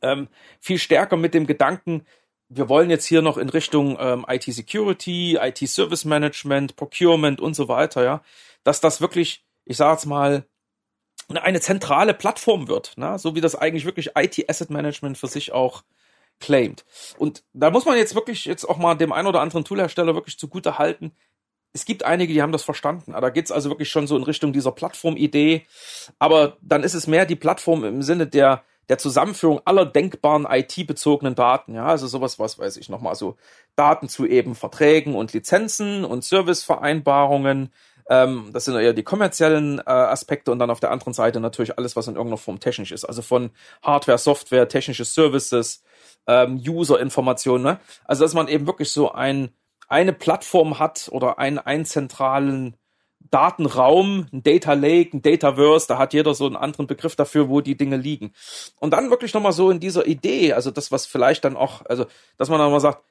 ähm, 0.00 0.28
viel 0.58 0.78
stärker 0.78 1.18
mit 1.18 1.34
dem 1.34 1.46
Gedanken, 1.46 2.06
wir 2.56 2.68
wollen 2.68 2.90
jetzt 2.90 3.06
hier 3.06 3.22
noch 3.22 3.36
in 3.36 3.48
Richtung 3.48 3.96
ähm, 4.00 4.24
IT-Security, 4.28 5.38
IT-Service-Management, 5.40 6.76
Procurement 6.76 7.40
und 7.40 7.54
so 7.54 7.68
weiter, 7.68 8.04
ja, 8.04 8.22
dass 8.62 8.80
das 8.80 9.00
wirklich, 9.00 9.44
ich 9.64 9.76
sage 9.76 9.92
jetzt 9.92 10.06
mal, 10.06 10.44
eine 11.28 11.60
zentrale 11.60 12.14
Plattform 12.14 12.68
wird, 12.68 12.96
ne? 12.96 13.18
so 13.18 13.34
wie 13.34 13.40
das 13.40 13.56
eigentlich 13.56 13.84
wirklich 13.84 14.10
IT-Asset-Management 14.14 15.16
für 15.16 15.26
sich 15.26 15.52
auch 15.52 15.82
claimt. 16.40 16.84
Und 17.18 17.44
da 17.52 17.70
muss 17.70 17.86
man 17.86 17.96
jetzt 17.96 18.14
wirklich 18.14 18.44
jetzt 18.44 18.64
auch 18.64 18.76
mal 18.76 18.94
dem 18.94 19.12
ein 19.12 19.26
oder 19.26 19.40
anderen 19.40 19.64
Toolhersteller 19.64 20.14
wirklich 20.14 20.38
zugute 20.38 20.78
halten. 20.78 21.12
Es 21.72 21.84
gibt 21.84 22.04
einige, 22.04 22.32
die 22.32 22.42
haben 22.42 22.52
das 22.52 22.62
verstanden. 22.62 23.12
Da 23.12 23.30
geht's 23.30 23.50
also 23.50 23.70
wirklich 23.70 23.88
schon 23.88 24.06
so 24.06 24.16
in 24.16 24.22
Richtung 24.22 24.52
dieser 24.52 24.72
Plattform-Idee. 24.72 25.66
Aber 26.18 26.56
dann 26.60 26.84
ist 26.84 26.94
es 26.94 27.06
mehr 27.06 27.26
die 27.26 27.36
Plattform 27.36 27.84
im 27.84 28.02
Sinne 28.02 28.26
der, 28.26 28.62
der 28.88 28.98
Zusammenführung 28.98 29.60
aller 29.64 29.86
denkbaren 29.86 30.46
IT-bezogenen 30.48 31.34
Daten. 31.34 31.74
Ja, 31.74 31.86
also 31.86 32.06
sowas, 32.06 32.38
was 32.38 32.58
weiß 32.58 32.76
ich 32.76 32.88
nochmal, 32.88 33.14
so 33.14 33.36
Daten 33.76 34.08
zu 34.08 34.26
eben 34.26 34.54
Verträgen 34.54 35.14
und 35.14 35.32
Lizenzen 35.32 36.04
und 36.04 36.24
Servicevereinbarungen. 36.24 37.72
Ähm, 38.08 38.50
das 38.52 38.66
sind 38.66 38.76
eher 38.76 38.92
die 38.92 39.02
kommerziellen 39.02 39.78
äh, 39.78 39.82
Aspekte 39.90 40.52
und 40.52 40.58
dann 40.58 40.70
auf 40.70 40.80
der 40.80 40.90
anderen 40.90 41.14
Seite 41.14 41.40
natürlich 41.40 41.78
alles, 41.78 41.96
was 41.96 42.06
in 42.06 42.16
irgendeiner 42.16 42.38
Form 42.38 42.60
technisch 42.60 42.92
ist. 42.92 43.04
Also 43.04 43.22
von 43.22 43.50
Hardware, 43.82 44.18
Software, 44.18 44.68
technische 44.68 45.04
Services, 45.04 45.82
ähm, 46.26 46.62
User-Informationen. 46.66 47.64
Ne? 47.64 47.80
Also 48.04 48.24
dass 48.24 48.34
man 48.34 48.48
eben 48.48 48.66
wirklich 48.66 48.90
so 48.90 49.12
ein, 49.12 49.50
eine 49.88 50.12
Plattform 50.12 50.78
hat 50.78 51.08
oder 51.10 51.38
einen, 51.38 51.58
einen 51.58 51.84
zentralen 51.84 52.76
Datenraum, 53.30 54.26
ein 54.32 54.42
Data 54.42 54.74
Lake, 54.74 55.16
ein 55.16 55.22
Dataverse, 55.22 55.88
da 55.88 55.98
hat 55.98 56.12
jeder 56.12 56.34
so 56.34 56.46
einen 56.46 56.56
anderen 56.56 56.86
Begriff 56.86 57.16
dafür, 57.16 57.48
wo 57.48 57.60
die 57.60 57.76
Dinge 57.76 57.96
liegen. 57.96 58.32
Und 58.78 58.92
dann 58.92 59.10
wirklich 59.10 59.34
nochmal 59.34 59.52
so 59.52 59.70
in 59.70 59.80
dieser 59.80 60.06
Idee, 60.06 60.52
also 60.52 60.70
das, 60.70 60.92
was 60.92 61.06
vielleicht 61.06 61.44
dann 61.44 61.56
auch, 61.56 61.84
also 61.86 62.06
dass 62.36 62.48
man 62.48 62.58
dann 62.58 62.70
mal 62.70 62.80
sagt, 62.80 63.02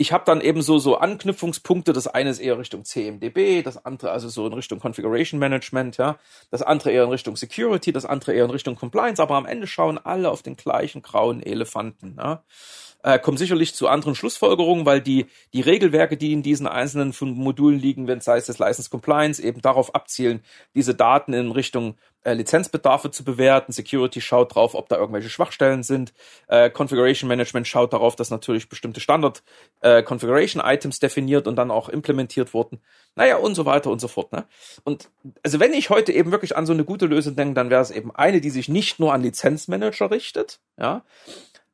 ich 0.00 0.12
habe 0.12 0.24
dann 0.24 0.40
eben 0.40 0.62
so, 0.62 0.78
so 0.78 0.96
Anknüpfungspunkte. 0.96 1.92
Das 1.92 2.06
eine 2.06 2.30
ist 2.30 2.38
eher 2.38 2.58
Richtung 2.58 2.86
CMDB, 2.86 3.60
das 3.62 3.84
andere 3.84 4.10
also 4.10 4.30
so 4.30 4.46
in 4.46 4.54
Richtung 4.54 4.80
Configuration 4.80 5.38
Management, 5.38 5.98
ja. 5.98 6.18
Das 6.50 6.62
andere 6.62 6.90
eher 6.90 7.04
in 7.04 7.10
Richtung 7.10 7.36
Security, 7.36 7.92
das 7.92 8.06
andere 8.06 8.32
eher 8.32 8.46
in 8.46 8.50
Richtung 8.50 8.76
Compliance. 8.76 9.20
Aber 9.20 9.34
am 9.34 9.44
Ende 9.44 9.66
schauen 9.66 9.98
alle 9.98 10.30
auf 10.30 10.42
den 10.42 10.56
gleichen 10.56 11.02
grauen 11.02 11.42
Elefanten, 11.42 12.16
ja 12.16 12.42
äh, 13.02 13.18
kommen 13.18 13.36
sicherlich 13.36 13.74
zu 13.74 13.88
anderen 13.88 14.14
Schlussfolgerungen, 14.14 14.86
weil 14.86 15.00
die, 15.00 15.26
die 15.52 15.60
Regelwerke, 15.60 16.16
die 16.16 16.32
in 16.32 16.42
diesen 16.42 16.66
einzelnen 16.66 17.14
Modulen 17.20 17.78
liegen, 17.78 18.06
wenn 18.06 18.18
es 18.18 18.26
heißt, 18.26 18.48
das 18.48 18.58
License 18.58 18.90
Compliance, 18.90 19.42
eben 19.42 19.60
darauf 19.60 19.94
abzielen, 19.94 20.42
diese 20.74 20.94
Daten 20.94 21.32
in 21.32 21.50
Richtung 21.50 21.96
äh, 22.22 22.34
Lizenzbedarfe 22.34 23.10
zu 23.10 23.24
bewerten. 23.24 23.72
Security 23.72 24.20
schaut 24.20 24.54
drauf, 24.54 24.74
ob 24.74 24.88
da 24.88 24.96
irgendwelche 24.96 25.30
Schwachstellen 25.30 25.82
sind. 25.82 26.12
Äh, 26.48 26.70
Configuration 26.70 27.28
Management 27.28 27.66
schaut 27.66 27.92
darauf, 27.92 28.16
dass 28.16 28.30
natürlich 28.30 28.68
bestimmte 28.68 29.00
Standard 29.00 29.42
äh, 29.80 30.02
Configuration 30.02 30.62
Items 30.64 30.98
definiert 30.98 31.46
und 31.46 31.56
dann 31.56 31.70
auch 31.70 31.88
implementiert 31.88 32.52
wurden. 32.52 32.80
Naja, 33.16 33.38
und 33.38 33.54
so 33.54 33.64
weiter 33.64 33.90
und 33.90 34.00
so 34.00 34.08
fort. 34.08 34.32
Ne? 34.32 34.44
Und 34.84 35.10
also 35.42 35.60
wenn 35.60 35.72
ich 35.72 35.90
heute 35.90 36.12
eben 36.12 36.30
wirklich 36.30 36.56
an 36.56 36.66
so 36.66 36.72
eine 36.72 36.84
gute 36.84 37.06
Lösung 37.06 37.36
denke, 37.36 37.54
dann 37.54 37.70
wäre 37.70 37.82
es 37.82 37.90
eben 37.90 38.14
eine, 38.14 38.40
die 38.40 38.50
sich 38.50 38.68
nicht 38.68 39.00
nur 39.00 39.12
an 39.12 39.22
Lizenzmanager 39.22 40.10
richtet, 40.10 40.60
ja, 40.78 41.02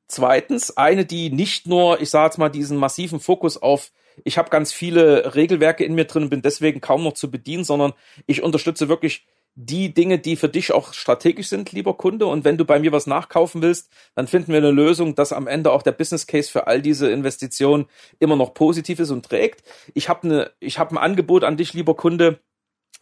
Zweitens, 0.08 0.76
eine, 0.76 1.04
die 1.04 1.30
nicht 1.30 1.66
nur, 1.66 2.00
ich 2.00 2.10
sage 2.10 2.26
jetzt 2.26 2.38
mal, 2.38 2.48
diesen 2.48 2.78
massiven 2.78 3.20
Fokus 3.20 3.60
auf, 3.60 3.90
ich 4.24 4.38
habe 4.38 4.50
ganz 4.50 4.72
viele 4.72 5.34
Regelwerke 5.34 5.84
in 5.84 5.94
mir 5.94 6.04
drin 6.04 6.24
und 6.24 6.30
bin 6.30 6.42
deswegen 6.42 6.80
kaum 6.80 7.02
noch 7.04 7.14
zu 7.14 7.30
bedienen, 7.30 7.64
sondern 7.64 7.92
ich 8.26 8.42
unterstütze 8.42 8.88
wirklich 8.88 9.26
die 9.58 9.94
Dinge, 9.94 10.18
die 10.18 10.36
für 10.36 10.50
dich 10.50 10.72
auch 10.72 10.92
strategisch 10.92 11.48
sind, 11.48 11.72
lieber 11.72 11.94
Kunde. 11.94 12.26
Und 12.26 12.44
wenn 12.44 12.58
du 12.58 12.66
bei 12.66 12.78
mir 12.78 12.92
was 12.92 13.06
nachkaufen 13.06 13.62
willst, 13.62 13.90
dann 14.14 14.26
finden 14.26 14.52
wir 14.52 14.58
eine 14.58 14.70
Lösung, 14.70 15.14
dass 15.14 15.32
am 15.32 15.46
Ende 15.46 15.72
auch 15.72 15.82
der 15.82 15.92
Business 15.92 16.26
Case 16.26 16.50
für 16.50 16.66
all 16.66 16.82
diese 16.82 17.10
Investitionen 17.10 17.86
immer 18.18 18.36
noch 18.36 18.52
positiv 18.52 19.00
ist 19.00 19.10
und 19.10 19.24
trägt. 19.24 19.62
Ich 19.94 20.10
habe 20.10 20.24
eine, 20.24 20.50
ich 20.60 20.78
habe 20.78 20.94
ein 20.94 20.98
Angebot 20.98 21.42
an 21.42 21.56
dich, 21.56 21.72
lieber 21.72 21.96
Kunde 21.96 22.38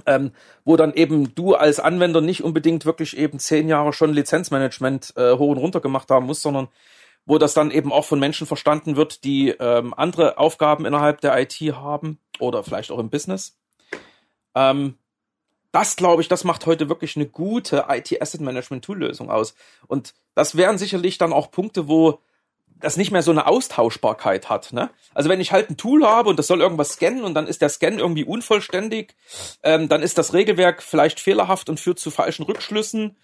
ähm, 0.06 0.32
wo 0.64 0.76
dann 0.76 0.94
eben 0.94 1.34
du 1.34 1.54
als 1.54 1.80
Anwender 1.80 2.20
nicht 2.20 2.42
unbedingt 2.42 2.84
wirklich 2.84 3.16
eben 3.16 3.38
zehn 3.38 3.68
Jahre 3.68 3.92
schon 3.92 4.12
Lizenzmanagement 4.12 5.14
äh, 5.16 5.32
hoch 5.32 5.50
und 5.50 5.58
runter 5.58 5.80
gemacht 5.80 6.10
haben 6.10 6.26
musst, 6.26 6.42
sondern 6.42 6.68
wo 7.26 7.38
das 7.38 7.54
dann 7.54 7.70
eben 7.70 7.92
auch 7.92 8.04
von 8.04 8.18
Menschen 8.18 8.46
verstanden 8.46 8.96
wird, 8.96 9.24
die 9.24 9.48
ähm, 9.48 9.94
andere 9.94 10.38
Aufgaben 10.38 10.84
innerhalb 10.84 11.20
der 11.20 11.38
IT 11.40 11.54
haben 11.60 12.18
oder 12.38 12.62
vielleicht 12.62 12.90
auch 12.90 12.98
im 12.98 13.08
Business. 13.08 13.56
Ähm, 14.54 14.98
das 15.72 15.96
glaube 15.96 16.22
ich, 16.22 16.28
das 16.28 16.44
macht 16.44 16.66
heute 16.66 16.88
wirklich 16.88 17.16
eine 17.16 17.26
gute 17.26 17.86
IT 17.88 18.20
Asset 18.20 18.40
Management 18.40 18.84
Tool 18.84 18.98
Lösung 18.98 19.30
aus. 19.30 19.54
Und 19.88 20.14
das 20.34 20.56
wären 20.56 20.78
sicherlich 20.78 21.18
dann 21.18 21.32
auch 21.32 21.50
Punkte, 21.50 21.88
wo 21.88 22.20
das 22.80 22.96
nicht 22.96 23.10
mehr 23.10 23.22
so 23.22 23.30
eine 23.30 23.46
Austauschbarkeit 23.46 24.50
hat. 24.50 24.72
Ne? 24.72 24.90
Also 25.14 25.28
wenn 25.28 25.40
ich 25.40 25.52
halt 25.52 25.70
ein 25.70 25.76
Tool 25.76 26.04
habe 26.06 26.28
und 26.28 26.38
das 26.38 26.46
soll 26.46 26.60
irgendwas 26.60 26.94
scannen 26.94 27.24
und 27.24 27.34
dann 27.34 27.46
ist 27.46 27.62
der 27.62 27.68
Scan 27.68 27.98
irgendwie 27.98 28.24
unvollständig, 28.24 29.14
ähm, 29.62 29.88
dann 29.88 30.02
ist 30.02 30.18
das 30.18 30.34
Regelwerk 30.34 30.82
vielleicht 30.82 31.20
fehlerhaft 31.20 31.68
und 31.68 31.80
führt 31.80 31.98
zu 31.98 32.10
falschen 32.10 32.44
Rückschlüssen. 32.44 33.16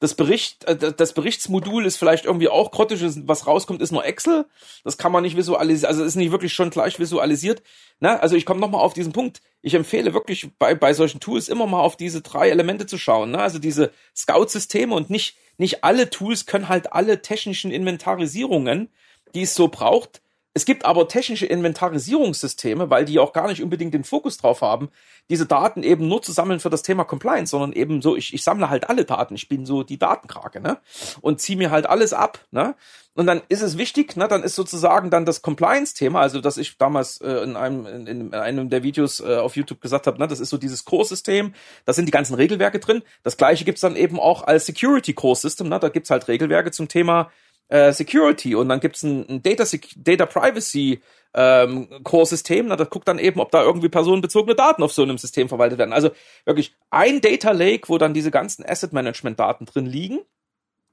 Das 0.00 0.14
Bericht, 0.14 0.64
äh, 0.64 0.92
das 0.92 1.12
Berichtsmodul 1.12 1.84
ist 1.84 1.96
vielleicht 1.96 2.24
irgendwie 2.24 2.48
auch 2.48 2.70
grottisch, 2.70 3.00
was 3.24 3.46
rauskommt, 3.46 3.82
ist 3.82 3.90
nur 3.90 4.04
Excel. 4.04 4.46
Das 4.84 4.98
kann 4.98 5.10
man 5.10 5.22
nicht 5.22 5.36
visualisieren, 5.36 5.88
also 5.88 6.04
ist 6.04 6.14
nicht 6.14 6.30
wirklich 6.30 6.52
schon 6.52 6.70
gleich 6.70 6.98
visualisiert. 7.00 7.62
Ne? 8.00 8.20
Also 8.20 8.36
ich 8.36 8.46
komme 8.46 8.60
nochmal 8.60 8.82
auf 8.82 8.94
diesen 8.94 9.12
Punkt. 9.12 9.40
Ich 9.60 9.74
empfehle 9.74 10.14
wirklich 10.14 10.50
bei, 10.58 10.74
bei 10.74 10.92
solchen 10.92 11.18
Tools 11.18 11.48
immer 11.48 11.66
mal 11.66 11.80
auf 11.80 11.96
diese 11.96 12.22
drei 12.22 12.48
Elemente 12.50 12.86
zu 12.86 12.96
schauen. 12.96 13.32
Ne? 13.32 13.38
Also 13.38 13.58
diese 13.58 13.90
Scout-Systeme 14.14 14.94
und 14.94 15.10
nicht 15.10 15.36
nicht 15.58 15.84
alle 15.84 16.08
Tools 16.10 16.46
können 16.46 16.68
halt 16.68 16.92
alle 16.92 17.20
technischen 17.20 17.70
Inventarisierungen, 17.70 18.90
die 19.34 19.42
es 19.42 19.54
so 19.54 19.68
braucht. 19.68 20.22
Es 20.58 20.64
gibt 20.64 20.84
aber 20.84 21.06
technische 21.06 21.46
Inventarisierungssysteme, 21.46 22.90
weil 22.90 23.04
die 23.04 23.20
auch 23.20 23.32
gar 23.32 23.46
nicht 23.46 23.62
unbedingt 23.62 23.94
den 23.94 24.02
Fokus 24.02 24.38
drauf 24.38 24.60
haben, 24.60 24.88
diese 25.30 25.46
Daten 25.46 25.84
eben 25.84 26.08
nur 26.08 26.20
zu 26.20 26.32
sammeln 26.32 26.58
für 26.58 26.68
das 26.68 26.82
Thema 26.82 27.04
Compliance, 27.04 27.52
sondern 27.52 27.72
eben 27.74 28.02
so, 28.02 28.16
ich, 28.16 28.34
ich 28.34 28.42
sammle 28.42 28.68
halt 28.68 28.90
alle 28.90 29.04
Daten. 29.04 29.36
Ich 29.36 29.48
bin 29.48 29.66
so 29.66 29.84
die 29.84 30.00
Datenkrake, 30.00 30.60
ne? 30.60 30.78
Und 31.20 31.40
ziehe 31.40 31.56
mir 31.56 31.70
halt 31.70 31.86
alles 31.86 32.12
ab, 32.12 32.40
ne? 32.50 32.74
Und 33.14 33.26
dann 33.26 33.40
ist 33.48 33.62
es 33.62 33.78
wichtig, 33.78 34.16
ne? 34.16 34.26
Dann 34.26 34.42
ist 34.42 34.56
sozusagen 34.56 35.10
dann 35.10 35.26
das 35.26 35.42
Compliance-Thema, 35.42 36.22
also 36.22 36.40
dass 36.40 36.56
ich 36.56 36.76
damals 36.76 37.20
äh, 37.20 37.30
in, 37.44 37.54
einem, 37.54 37.86
in, 37.86 38.06
in 38.08 38.34
einem 38.34 38.68
der 38.68 38.82
Videos 38.82 39.20
äh, 39.20 39.36
auf 39.36 39.54
YouTube 39.54 39.80
gesagt 39.80 40.08
habe, 40.08 40.18
ne? 40.18 40.26
Das 40.26 40.40
ist 40.40 40.50
so 40.50 40.56
dieses 40.56 40.84
Core-System, 40.84 41.54
da 41.84 41.92
sind 41.92 42.06
die 42.06 42.12
ganzen 42.12 42.34
Regelwerke 42.34 42.80
drin. 42.80 43.02
Das 43.22 43.36
gleiche 43.36 43.64
gibt's 43.64 43.82
dann 43.82 43.94
eben 43.94 44.18
auch 44.18 44.42
als 44.42 44.66
Security-Core-System, 44.66 45.68
ne? 45.68 45.78
Da 45.78 45.88
gibt's 45.88 46.10
halt 46.10 46.26
Regelwerke 46.26 46.72
zum 46.72 46.88
Thema 46.88 47.30
äh, 47.68 47.92
Security 47.92 48.54
und 48.54 48.68
dann 48.68 48.80
gibt's 48.80 49.02
ein, 49.02 49.28
ein 49.28 49.42
Data, 49.42 49.64
Data 49.96 50.26
Privacy 50.26 51.00
ähm, 51.34 51.88
Core-System, 52.04 52.68
das 52.70 52.90
guckt 52.90 53.06
dann 53.06 53.18
eben, 53.18 53.40
ob 53.40 53.50
da 53.50 53.62
irgendwie 53.62 53.88
personenbezogene 53.88 54.54
Daten 54.54 54.82
auf 54.82 54.92
so 54.92 55.02
einem 55.02 55.18
System 55.18 55.48
verwaltet 55.48 55.78
werden. 55.78 55.92
Also 55.92 56.10
wirklich 56.44 56.74
ein 56.90 57.20
Data 57.20 57.50
Lake, 57.52 57.88
wo 57.88 57.98
dann 57.98 58.14
diese 58.14 58.30
ganzen 58.30 58.64
Asset 58.64 58.92
Management 58.92 59.38
Daten 59.38 59.66
drin 59.66 59.86
liegen. 59.86 60.20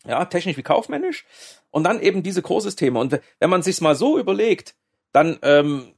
Ja, 0.08 0.26
technisch 0.26 0.58
wie 0.58 0.62
kaufmännisch. 0.62 1.26
Und 1.72 1.84
dann 1.84 2.00
eben 2.00 2.22
diese 2.22 2.44
Core-Systeme. 2.44 3.00
Und 3.00 3.20
wenn 3.40 3.50
man 3.50 3.64
sich's 3.64 3.82
mal 3.82 3.96
so 3.96 4.20
überlegt, 4.20 4.76
dann 5.14 5.40
ähm, 5.42 5.95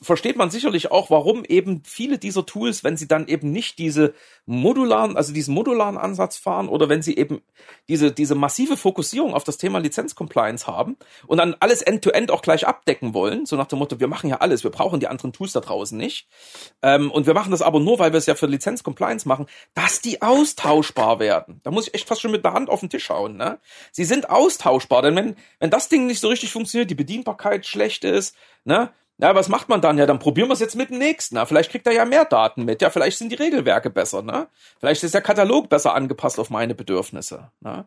versteht 0.00 0.36
man 0.36 0.50
sicherlich 0.50 0.90
auch, 0.90 1.10
warum 1.10 1.44
eben 1.44 1.82
viele 1.84 2.18
dieser 2.18 2.46
Tools, 2.46 2.84
wenn 2.84 2.96
sie 2.96 3.08
dann 3.08 3.26
eben 3.26 3.50
nicht 3.50 3.78
diese 3.78 4.14
modularen, 4.44 5.16
also 5.16 5.32
diesen 5.32 5.54
modularen 5.54 5.98
Ansatz 5.98 6.36
fahren 6.36 6.68
oder 6.68 6.88
wenn 6.88 7.02
sie 7.02 7.16
eben 7.16 7.42
diese, 7.88 8.12
diese 8.12 8.36
massive 8.36 8.76
Fokussierung 8.76 9.34
auf 9.34 9.44
das 9.44 9.56
Thema 9.56 9.78
Lizenzcompliance 9.78 10.66
haben 10.66 10.96
und 11.26 11.38
dann 11.38 11.56
alles 11.58 11.82
end-to-end 11.82 12.30
-End 12.30 12.32
auch 12.32 12.42
gleich 12.42 12.66
abdecken 12.66 13.12
wollen, 13.12 13.44
so 13.44 13.56
nach 13.56 13.66
dem 13.66 13.80
Motto, 13.80 13.98
wir 13.98 14.06
machen 14.06 14.30
ja 14.30 14.36
alles, 14.36 14.62
wir 14.62 14.70
brauchen 14.70 15.00
die 15.00 15.08
anderen 15.08 15.32
Tools 15.32 15.52
da 15.52 15.60
draußen 15.60 15.98
nicht. 15.98 16.28
Ähm, 16.82 17.10
und 17.10 17.26
wir 17.26 17.34
machen 17.34 17.50
das 17.50 17.62
aber 17.62 17.80
nur, 17.80 17.98
weil 17.98 18.12
wir 18.12 18.18
es 18.18 18.26
ja 18.26 18.36
für 18.36 18.46
Lizenzcompliance 18.46 19.26
machen, 19.26 19.46
dass 19.74 20.00
die 20.00 20.22
austauschbar 20.22 21.18
werden. 21.18 21.60
Da 21.64 21.70
muss 21.72 21.88
ich 21.88 21.94
echt 21.94 22.08
fast 22.08 22.20
schon 22.20 22.30
mit 22.30 22.44
der 22.44 22.52
Hand 22.52 22.70
auf 22.70 22.80
den 22.80 22.90
Tisch 22.90 23.10
hauen. 23.10 23.36
Ne? 23.36 23.58
Sie 23.90 24.04
sind 24.04 24.30
austauschbar, 24.30 25.02
denn 25.02 25.16
wenn, 25.16 25.36
wenn 25.58 25.70
das 25.70 25.88
Ding 25.88 26.06
nicht 26.06 26.20
so 26.20 26.28
richtig 26.28 26.52
funktioniert, 26.52 26.90
die 26.90 26.94
Bedienbarkeit 26.94 27.66
schlecht 27.66 28.04
ist, 28.04 28.36
ne, 28.64 28.90
na, 29.18 29.34
was 29.34 29.48
macht 29.48 29.70
man 29.70 29.80
dann? 29.80 29.96
Ja, 29.96 30.04
dann 30.04 30.18
probieren 30.18 30.48
wir 30.48 30.52
es 30.52 30.60
jetzt 30.60 30.76
mit 30.76 30.90
dem 30.90 30.98
nächsten. 30.98 31.36
Na, 31.36 31.46
vielleicht 31.46 31.70
kriegt 31.70 31.86
er 31.86 31.94
ja 31.94 32.04
mehr 32.04 32.26
Daten 32.26 32.64
mit. 32.64 32.82
Ja, 32.82 32.90
vielleicht 32.90 33.16
sind 33.16 33.32
die 33.32 33.36
Regelwerke 33.36 33.88
besser. 33.88 34.20
Ne? 34.20 34.46
Vielleicht 34.78 35.02
ist 35.04 35.14
der 35.14 35.22
Katalog 35.22 35.70
besser 35.70 35.94
angepasst 35.94 36.38
auf 36.38 36.50
meine 36.50 36.74
Bedürfnisse. 36.74 37.50
Ne? 37.60 37.86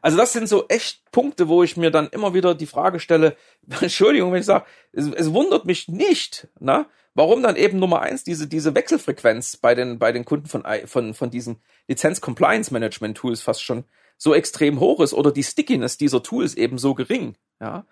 Also 0.00 0.16
das 0.16 0.32
sind 0.32 0.48
so 0.48 0.68
echt 0.68 1.02
Punkte, 1.12 1.48
wo 1.48 1.62
ich 1.62 1.76
mir 1.76 1.90
dann 1.90 2.08
immer 2.08 2.32
wieder 2.32 2.54
die 2.54 2.66
Frage 2.66 2.98
stelle, 2.98 3.36
Entschuldigung, 3.80 4.32
wenn 4.32 4.40
ich 4.40 4.46
sage, 4.46 4.64
es, 4.92 5.06
es 5.08 5.34
wundert 5.34 5.66
mich 5.66 5.88
nicht, 5.88 6.48
ne? 6.60 6.86
warum 7.14 7.42
dann 7.42 7.56
eben 7.56 7.78
Nummer 7.78 8.00
eins 8.00 8.24
diese, 8.24 8.46
diese 8.46 8.74
Wechselfrequenz 8.74 9.58
bei 9.58 9.74
den, 9.74 9.98
bei 9.98 10.12
den 10.12 10.24
Kunden 10.24 10.46
von, 10.46 10.64
von, 10.86 11.12
von 11.12 11.30
diesen 11.30 11.60
Lizenz-Compliance-Management-Tools 11.88 13.42
fast 13.42 13.62
schon 13.62 13.84
so 14.16 14.34
extrem 14.34 14.80
hoch 14.80 15.00
ist 15.00 15.12
oder 15.12 15.30
die 15.30 15.42
Stickiness 15.42 15.98
dieser 15.98 16.22
Tools 16.22 16.54
eben 16.54 16.78
so 16.78 16.94
gering. 16.94 17.36
Ja? 17.60 17.84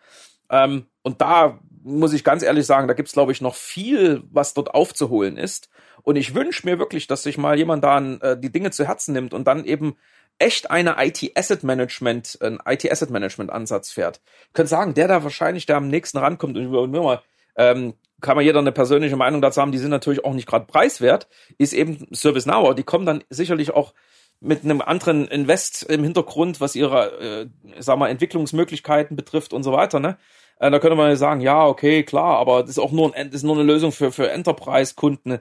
Ähm, 0.51 0.87
und 1.03 1.21
da 1.21 1.59
muss 1.83 2.13
ich 2.13 2.25
ganz 2.25 2.43
ehrlich 2.43 2.67
sagen, 2.67 2.89
da 2.89 2.95
gibt's 2.95 3.13
glaube 3.13 3.33
ich 3.33 3.41
noch 3.41 3.55
viel, 3.55 4.23
was 4.31 4.55
dort 4.55 4.75
aufzuholen 4.75 5.37
ist. 5.37 5.69
Und 6.03 6.17
ich 6.17 6.35
wünsche 6.35 6.67
mir 6.67 6.79
wirklich, 6.79 7.07
dass 7.07 7.23
sich 7.23 7.39
mal 7.39 7.59
jemand 7.59 7.85
da 7.85 7.99
äh, 7.99 8.39
die 8.39 8.53
Dinge 8.53 8.71
zu 8.71 8.87
Herzen 8.87 9.13
nimmt 9.13 9.35
und 9.35 9.47
dann 9.47 9.65
eben 9.65 9.97
echt 10.39 10.71
eine 10.71 10.97
IT 10.99 11.33
Asset 11.37 11.65
Management, 11.65 12.39
ein 12.41 12.59
IT 12.65 12.91
Asset 12.91 13.11
Management 13.11 13.51
Ansatz 13.51 13.91
fährt. 13.91 14.21
Ich 14.49 14.53
könnte 14.55 14.71
sagen, 14.71 14.95
der 14.95 15.09
da 15.09 15.25
wahrscheinlich 15.25 15.67
der 15.67 15.77
am 15.77 15.89
nächsten 15.89 16.19
rankommt 16.19 16.57
und 16.57 16.71
nur 16.71 17.03
mal 17.03 17.23
ähm, 17.57 17.95
kann 18.21 18.37
man 18.37 18.45
jeder 18.45 18.61
eine 18.61 18.73
persönliche 18.73 19.17
Meinung 19.17 19.41
dazu 19.41 19.61
haben, 19.61 19.73
die 19.73 19.79
sind 19.79 19.91
natürlich 19.91 20.25
auch 20.25 20.35
nicht 20.35 20.47
gerade 20.47 20.67
preiswert, 20.67 21.29
ist 21.57 21.73
eben 21.73 22.07
ServiceNow, 22.11 22.75
die 22.75 22.83
kommen 22.83 23.07
dann 23.07 23.25
sicherlich 23.31 23.73
auch 23.73 23.95
mit 24.41 24.65
einem 24.65 24.81
anderen 24.81 25.27
Invest 25.27 25.83
im 25.85 26.05
Hintergrund, 26.05 26.61
was 26.61 26.77
ihre, 26.77 27.21
äh, 27.21 27.47
sag 27.81 27.99
mal, 27.99 28.09
Entwicklungsmöglichkeiten 28.09 29.17
betrifft 29.17 29.53
und 29.53 29.65
so 29.65 29.73
weiter, 29.73 29.99
ne? 29.99 30.17
Äh, 30.59 30.71
da 30.71 30.79
könnte 30.79 30.97
man 30.97 31.09
ja 31.09 31.17
sagen, 31.17 31.41
ja, 31.41 31.67
okay, 31.67 32.03
klar, 32.03 32.39
aber 32.39 32.63
das 32.63 32.71
ist 32.71 32.79
auch 32.79 32.93
nur, 32.93 33.15
ein, 33.15 33.29
das 33.31 33.37
ist 33.37 33.45
nur 33.45 33.57
eine 33.57 33.65
Lösung 33.65 33.93
für, 33.93 34.13
für 34.13 34.31
Enterprise-Kunden. 34.31 35.39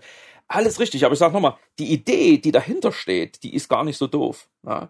Alles 0.48 0.80
richtig, 0.80 1.06
aber 1.06 1.14
ich 1.14 1.20
sag 1.20 1.34
nochmal, 1.34 1.58
die 1.80 1.92
Idee, 1.92 2.38
die 2.38 2.52
dahinter 2.52 2.92
steht, 2.92 3.44
die 3.44 3.54
ist 3.54 3.68
gar 3.68 3.84
nicht 3.84 3.98
so 3.98 4.08
doof. 4.08 4.48
Ja? 4.66 4.90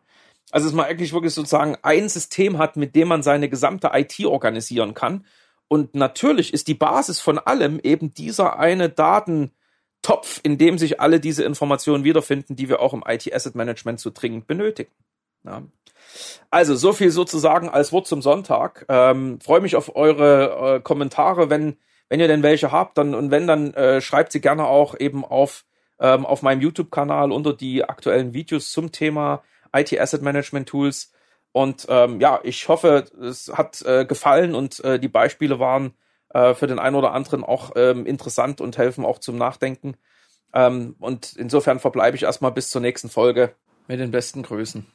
Also 0.52 0.68
dass 0.68 0.76
man 0.76 0.86
eigentlich 0.86 1.14
wirklich 1.14 1.34
sozusagen 1.34 1.78
ein 1.82 2.10
System 2.10 2.58
hat, 2.58 2.78
mit 2.78 2.96
dem 2.96 3.08
man 3.08 3.24
seine 3.24 3.50
gesamte 3.50 3.92
IT 3.94 4.24
organisieren 4.26 4.94
kann. 4.94 5.26
Und 5.68 5.96
natürlich 5.96 6.54
ist 6.54 6.68
die 6.68 6.74
Basis 6.74 7.20
von 7.20 7.40
allem 7.40 7.80
eben 7.82 8.14
dieser 8.14 8.58
eine 8.58 8.90
Datentopf, 8.90 10.40
in 10.44 10.58
dem 10.58 10.78
sich 10.78 11.02
alle 11.02 11.20
diese 11.20 11.44
Informationen 11.44 12.04
wiederfinden, 12.06 12.56
die 12.56 12.70
wir 12.70 12.80
auch 12.80 12.94
im 12.94 13.04
IT 13.06 13.34
Asset 13.34 13.56
Management 13.56 14.00
so 14.00 14.12
dringend 14.14 14.48
benötigen. 14.48 14.92
Ja. 15.48 15.64
Also 16.50 16.76
so 16.76 16.94
viel 16.94 17.12
sozusagen 17.12 17.70
als 17.70 17.92
Wort 17.92 18.08
zum 18.08 18.22
Sonntag. 18.22 18.86
Ähm, 18.90 19.40
Freue 19.42 19.62
mich 19.62 19.76
auf 19.76 19.96
eure 19.96 20.76
äh, 20.76 20.80
Kommentare, 20.82 21.50
wenn 21.50 21.78
wenn 22.10 22.22
ihr 22.22 22.28
denn 22.30 22.44
welche 22.44 22.72
habt, 22.72 22.98
dann 22.98 23.14
und 23.14 23.32
wenn 23.32 23.48
dann 23.48 23.74
äh, 23.74 24.00
schreibt 24.02 24.32
sie 24.32 24.42
gerne 24.42 24.66
auch 24.66 24.98
eben 24.98 25.26
auf 25.26 25.66
ähm, 26.00 26.26
auf 26.26 26.42
meinem 26.42 26.62
YouTube-Kanal 26.62 27.32
unter 27.32 27.54
die 27.54 27.84
aktuellen 27.84 28.34
Videos 28.34 28.72
zum 28.72 28.92
Thema 28.92 29.44
IT 29.74 30.00
Asset 30.00 30.22
Management 30.22 30.70
Tools. 30.70 31.12
Und 31.52 31.88
ähm, 31.90 32.22
ja, 32.22 32.40
ich 32.44 32.68
hoffe, 32.68 33.06
es 33.22 33.52
hat 33.54 33.82
äh, 33.82 34.06
gefallen 34.06 34.54
und 34.56 34.80
äh, 34.84 35.00
die 35.00 35.08
Beispiele 35.08 35.60
waren 35.60 35.94
äh, 36.30 36.54
für 36.54 36.68
den 36.68 36.80
einen 36.80 36.96
oder 36.96 37.14
anderen 37.14 37.44
auch 37.44 37.72
ähm, 37.76 38.06
interessant 38.06 38.62
und 38.62 38.78
helfen 38.78 39.06
auch 39.06 39.20
zum 39.20 39.38
Nachdenken. 39.38 39.98
Ähm, 40.54 40.96
und 41.00 41.34
insofern 41.36 41.80
verbleibe 41.80 42.16
ich 42.16 42.24
erstmal 42.24 42.52
bis 42.52 42.70
zur 42.70 42.82
nächsten 42.82 43.10
Folge 43.10 43.56
mit 43.88 44.00
den 44.00 44.12
besten 44.12 44.44
Grüßen. 44.44 44.86